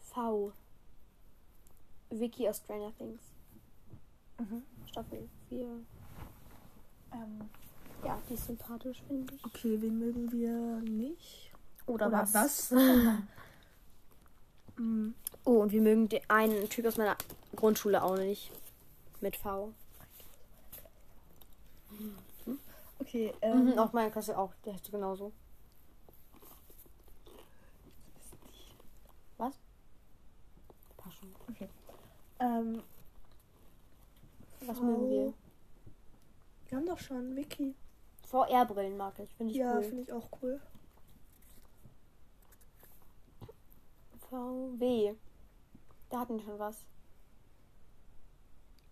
V. 0.00 0.52
Vicky 2.10 2.48
aus 2.48 2.58
Stranger 2.58 2.92
Things. 2.98 3.20
Mhm. 4.38 4.62
Staffel 4.86 5.28
4. 5.48 5.60
Ähm, 7.12 7.48
Ja, 8.04 8.20
die 8.28 8.34
ist 8.34 8.46
sympathisch, 8.46 9.02
finde 9.06 9.34
ich. 9.34 9.44
okay, 9.44 9.80
wen 9.80 9.98
mögen 9.98 10.30
wir 10.32 10.80
nicht? 10.90 11.52
Oder, 11.86 12.06
Oder 12.08 12.12
was? 12.12 12.34
was? 12.34 12.74
Mhm. 14.76 15.14
Oh, 15.44 15.60
und 15.60 15.70
wir 15.72 15.82
mögen 15.82 16.08
den 16.08 16.22
einen 16.30 16.66
Typ 16.70 16.86
aus 16.86 16.96
meiner 16.96 17.14
Grundschule 17.54 18.02
auch 18.02 18.16
nicht. 18.16 18.50
Mit 19.20 19.36
V. 19.36 19.74
Okay, 23.12 23.30
ähm, 23.42 23.66
Mhm, 23.72 23.78
auf 23.78 23.92
meiner 23.92 24.10
Klasse 24.10 24.38
auch. 24.38 24.54
Der 24.64 24.72
heißt 24.72 24.90
genauso. 24.90 25.32
Was? 29.36 29.52
Passt 30.96 31.18
schon. 31.18 31.68
ähm, 32.40 32.82
Was 34.66 34.80
mögen 34.80 35.10
wir? 35.10 35.34
wir 36.68 36.78
haben 36.78 36.86
doch 36.86 36.98
schon 36.98 37.36
Vicky. 37.36 37.74
VR-Brillen 38.28 38.96
mag 38.96 39.18
ich. 39.18 39.34
Finde 39.34 39.52
ich 39.52 39.58
Ja, 39.58 39.74
cool. 39.76 39.82
finde 39.82 40.02
ich 40.04 40.12
auch 40.14 40.28
cool. 40.40 40.58
VW. 44.30 45.14
Da 46.08 46.20
hatten 46.20 46.38
wir 46.38 46.44
schon 46.44 46.58
was. 46.58 46.78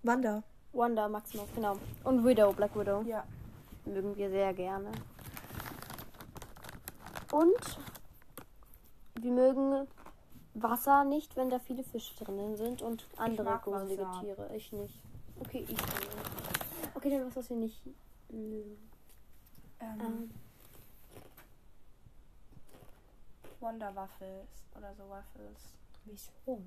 Wanda. 0.02 0.42
Wanda, 0.74 1.08
Maximus, 1.08 1.48
genau. 1.54 1.78
Und 2.04 2.22
Widow, 2.22 2.52
Black 2.52 2.76
Widow. 2.78 3.00
Ja. 3.06 3.24
Mögen 3.90 4.16
wir 4.16 4.30
sehr 4.30 4.54
gerne. 4.54 4.92
Und 7.32 7.78
wir 9.20 9.32
mögen 9.32 9.88
Wasser 10.54 11.04
nicht, 11.04 11.36
wenn 11.36 11.50
da 11.50 11.58
viele 11.58 11.82
Fische 11.82 12.14
drinnen 12.24 12.56
sind 12.56 12.82
und 12.82 13.06
andere 13.16 13.60
gruselige. 13.62 14.06
Tiere. 14.20 14.54
Ich 14.54 14.72
nicht. 14.72 15.02
Okay, 15.40 15.62
ich 15.64 15.70
nicht. 15.70 16.08
Okay, 16.94 17.10
dann 17.10 17.26
was, 17.26 17.36
was 17.36 17.50
wir 17.50 17.56
nicht 17.56 17.80
mögen. 18.28 18.90
Ähm, 19.80 20.00
Ähm, 20.00 20.30
Wonder 23.60 23.94
Waffles 23.94 24.48
oder 24.76 24.94
so 24.94 25.08
Waffles. 25.08 25.74
wieso? 26.04 26.62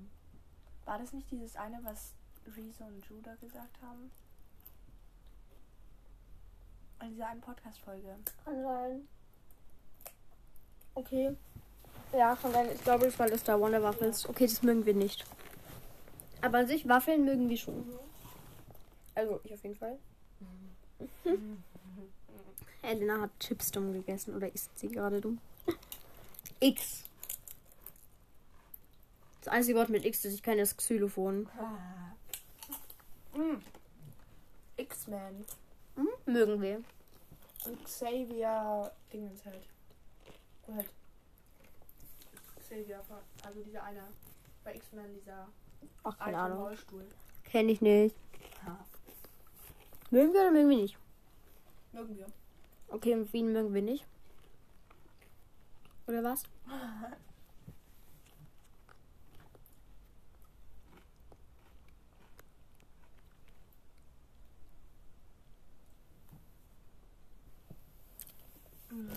War 0.84 0.98
das 0.98 1.12
nicht 1.12 1.30
dieses 1.30 1.56
eine, 1.56 1.80
was 1.82 2.12
Rezo 2.56 2.84
und 2.84 3.04
Judah 3.06 3.34
gesagt 3.36 3.80
haben? 3.82 4.10
In 7.02 7.10
dieser 7.10 7.28
einen 7.28 7.40
Podcast-Folge. 7.40 8.16
Kann 8.44 8.62
sein. 8.62 9.08
Okay. 10.94 11.36
Ja, 12.12 12.36
kann 12.36 12.52
sein. 12.52 12.68
Ich 12.74 12.82
glaube, 12.82 13.06
das 13.06 13.18
war 13.18 13.28
das 13.28 13.42
da 13.42 13.58
Wonder 13.58 13.82
Waffles. 13.82 14.28
Okay, 14.28 14.46
das 14.46 14.62
mögen 14.62 14.86
wir 14.86 14.94
nicht. 14.94 15.24
Aber 16.40 16.58
an 16.58 16.66
sich, 16.66 16.88
Waffeln 16.88 17.24
mögen 17.24 17.48
wir 17.48 17.56
schon. 17.56 17.84
Also, 19.14 19.40
ich 19.44 19.54
auf 19.54 19.62
jeden 19.62 19.76
Fall. 19.76 19.98
Elena 22.82 23.22
hat 23.22 23.30
Chips 23.40 23.70
dumm 23.70 23.92
gegessen 23.92 24.34
oder 24.34 24.52
isst 24.52 24.78
sie 24.78 24.88
gerade 24.88 25.20
dumm? 25.20 25.38
X. 26.60 27.04
Das 29.42 29.52
einzige 29.52 29.78
Wort 29.78 29.88
mit 29.88 30.04
X, 30.04 30.22
das 30.22 30.32
ich 30.32 30.42
kenne, 30.42 30.62
ist 30.62 30.78
Xylophon. 30.78 31.48
Mm. 33.34 33.56
X-Men. 34.76 35.44
Hm? 35.96 36.08
Mögen 36.26 36.60
wir. 36.60 36.82
Und 37.64 37.84
Xavier 37.84 38.90
Dingens 39.12 39.44
halt. 39.44 39.66
Oder 40.66 40.76
halt. 40.76 40.90
Xavier, 42.60 43.00
also 43.44 43.62
dieser 43.62 43.82
eine. 43.82 44.02
Bei 44.64 44.74
X-Men, 44.74 45.14
dieser 45.14 45.48
Ach, 46.02 46.18
keine 46.18 46.38
Ahnung. 46.38 46.58
Rollstuhl. 46.62 47.06
Kenne 47.44 47.72
ich 47.72 47.80
nicht. 47.80 48.16
Mögen 50.10 50.32
wir 50.32 50.42
oder 50.42 50.50
mögen 50.52 50.70
wir 50.70 50.76
nicht? 50.76 50.98
Mögen 51.92 52.16
wir. 52.16 52.26
Okay, 52.88 53.14
und 53.14 53.32
Wien 53.32 53.52
mögen 53.52 53.74
wir 53.74 53.82
nicht. 53.82 54.06
Oder 56.06 56.22
was? 56.22 56.44
Mm. 68.90 69.08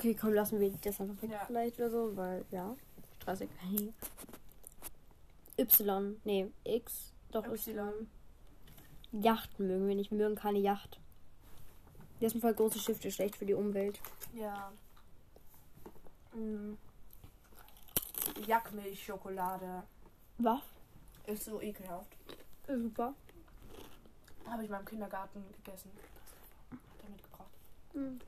Okay, 0.00 0.16
komm, 0.18 0.32
lassen 0.32 0.58
wir 0.58 0.70
das 0.82 0.98
einfach 0.98 1.20
weg 1.20 1.30
Ja. 1.30 1.44
vielleicht 1.44 1.76
oder 1.76 1.90
so, 1.90 2.16
weil, 2.16 2.42
ja, 2.50 2.74
stressig. 3.20 3.50
Y, 5.58 6.16
nee, 6.24 6.50
X, 6.64 7.12
doch 7.32 7.44
Y. 7.44 7.76
Y. 7.76 8.08
Yachten 9.12 9.66
mögen 9.66 9.86
wir 9.88 9.94
nicht, 9.94 10.10
wir 10.10 10.16
mögen 10.16 10.36
keine 10.36 10.58
Yacht. 10.58 10.98
Das 12.18 12.32
sind 12.32 12.40
voll 12.40 12.54
große 12.54 12.78
Schiffe, 12.78 13.10
schlecht 13.10 13.36
für 13.36 13.44
die 13.44 13.52
Umwelt. 13.52 14.00
Ja. 14.32 14.72
Mm. 16.32 16.78
Jackmilchschokolade. 18.46 19.82
Was? 20.38 20.62
Ist 21.26 21.44
so 21.44 21.60
ekelhaft. 21.60 22.16
Super. 22.66 23.12
Habe 24.46 24.64
ich 24.64 24.70
mal 24.70 24.80
im 24.80 24.86
Kindergarten 24.86 25.44
gegessen. 25.62 25.90
Hat 26.70 26.78
er 27.04 27.10
mitgebracht. 27.10 27.50
Mhm. 27.92 28.18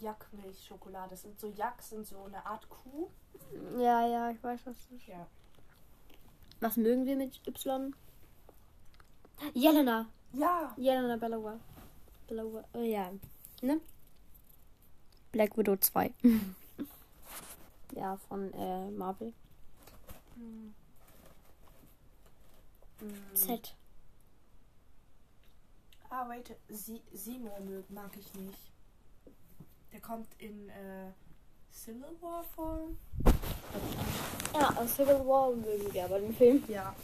Jackmilchschokolade. 0.00 1.10
Das 1.10 1.22
sind 1.22 1.38
so 1.38 1.48
Jacks, 1.48 1.90
sind 1.90 2.06
so 2.06 2.24
eine 2.24 2.44
Art 2.44 2.68
Kuh. 2.68 3.08
Ja, 3.78 4.06
ja, 4.06 4.30
ich 4.30 4.42
weiß, 4.42 4.60
was 4.64 4.76
das 4.76 4.98
ist. 4.98 5.06
Ja. 5.06 5.26
Was 6.60 6.76
mögen 6.76 7.06
wir 7.06 7.16
mit 7.16 7.46
Y? 7.46 7.94
Jelena. 9.54 10.06
Ja. 10.32 10.74
Jelena 10.76 11.16
Bellowa. 11.16 11.58
Bellowa. 12.26 12.64
Oh 12.74 12.82
ja. 12.82 13.12
Ne? 13.62 13.80
Black 15.32 15.56
Widow 15.56 15.76
2. 15.76 16.12
ja, 17.94 18.16
von 18.28 18.52
äh, 18.54 18.90
Marvel. 18.90 19.32
Mm. 20.36 20.72
Z. 23.34 23.74
Ah, 26.10 26.28
wait. 26.28 26.56
Sie 26.68 27.02
Simo 27.12 27.50
mag 27.90 28.16
ich 28.16 28.34
nicht. 28.34 28.72
Der 29.92 30.00
kommt 30.00 30.28
in 30.38 30.68
äh, 30.68 31.10
Civil 31.72 32.04
War 32.20 32.44
vor. 32.54 32.88
Ja, 34.54 34.70
aus 34.76 34.94
Civil 34.94 35.18
War 35.26 35.50
mögen 35.50 35.92
wir 35.92 36.04
aber 36.04 36.18
den 36.20 36.34
Film. 36.34 36.62
Ja. 36.68 36.94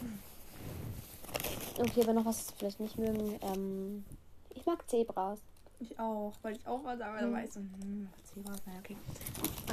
Okay, 1.77 2.03
aber 2.03 2.13
noch 2.13 2.25
was 2.25 2.51
vielleicht 2.57 2.79
nicht 2.79 2.97
mögen. 2.97 3.37
Ähm, 3.41 4.05
ich 4.53 4.65
mag 4.65 4.87
Zebras. 4.89 5.39
Ich 5.79 5.99
auch, 5.99 6.33
weil 6.41 6.55
ich 6.55 6.65
auch 6.65 6.83
was 6.83 7.01
aber 7.01 7.21
Mhm. 7.21 7.33
weiß. 7.33 7.55
Hm, 7.55 8.09
Zebras, 8.33 8.61
naja, 8.65 8.79
okay. 8.79 8.95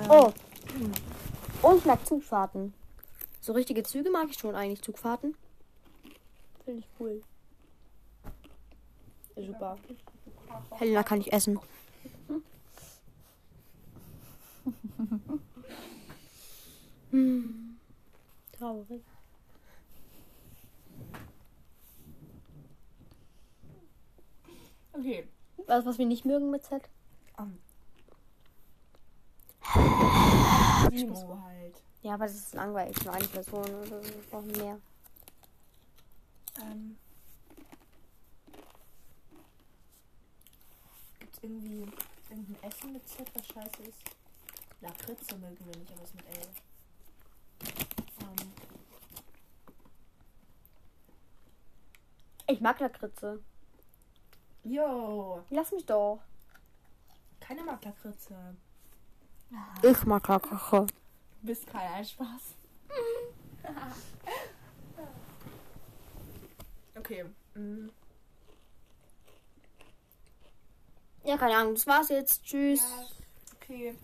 Oh. 0.09 0.33
Und 1.69 1.79
ich 1.79 1.85
mag 1.85 2.05
Zugfahrten. 2.07 2.75
So 3.41 3.53
richtige 3.53 3.83
Züge 3.83 4.11
mag 4.11 4.29
ich 4.31 4.39
schon 4.39 4.55
eigentlich. 4.55 4.83
Zugfahrten. 4.83 5.37
Finde 6.65 6.81
ich 6.81 6.89
cool. 6.99 7.23
Super. 9.37 9.79
Helena 10.79 11.03
kann 11.03 11.21
ich 11.21 11.33
essen. 11.33 11.59
Hm. 12.29 12.43
Traurig. 18.53 19.03
Okay. 24.93 25.29
Was, 25.67 25.85
was 25.85 25.99
wir 25.99 26.07
nicht 26.07 26.25
mögen 26.25 26.51
mit 26.51 26.65
Z? 26.65 26.89
Um. 27.39 27.59
Simo 30.91 31.43
halt. 31.43 31.83
Ja, 32.03 32.15
aber 32.15 32.27
das 32.27 32.35
ist 32.35 32.55
langweilig. 32.55 33.05
Nur 33.05 33.15
eine 33.15 33.27
Person 33.27 33.65
oder 33.65 33.87
so. 33.87 34.03
Wir 34.03 34.23
brauchen 34.31 34.53
mehr. 34.53 34.79
Ähm. 36.61 36.97
Gibt's 41.21 41.39
irgendwie 41.43 41.87
irgendein 42.31 42.63
Essen 42.63 42.93
mit 42.93 43.09
Z, 43.09 43.27
was 43.35 43.47
scheiße 43.47 43.83
ist? 43.85 44.22
Lakritze 44.83 45.37
mögen 45.39 45.64
wir 45.66 45.76
nicht, 45.78 45.93
aber 45.93 46.03
es 46.03 46.14
mit 46.14 46.26
L. 46.26 46.49
Ähm, 48.20 48.53
Ich 52.49 52.61
mag 52.61 52.80
Lakritze. 52.80 53.41
yo, 54.64 55.43
Lass 55.51 55.70
mich 55.72 55.87
doch. 55.87 56.20
keine 57.41 57.62
mag 57.62 57.83
Lakritze. 57.85 58.57
Ich 59.83 60.05
mag 60.05 60.26
Lakritze. 60.28 60.87
Du 60.87 61.47
bist 61.47 61.66
keiner 61.66 62.05
Spaß. 62.05 62.55
okay. 66.97 67.24
Mm. 67.55 67.89
Ja, 71.24 71.37
keine 71.39 71.57
Ahnung. 71.57 71.74
Das 71.74 71.87
war's 71.87 72.09
jetzt. 72.09 72.43
Tschüss. 72.45 72.80
Ja, 72.80 73.07
okay. 73.57 73.95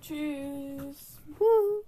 Tschüss. 0.00 1.18
Huhu. 1.38 1.87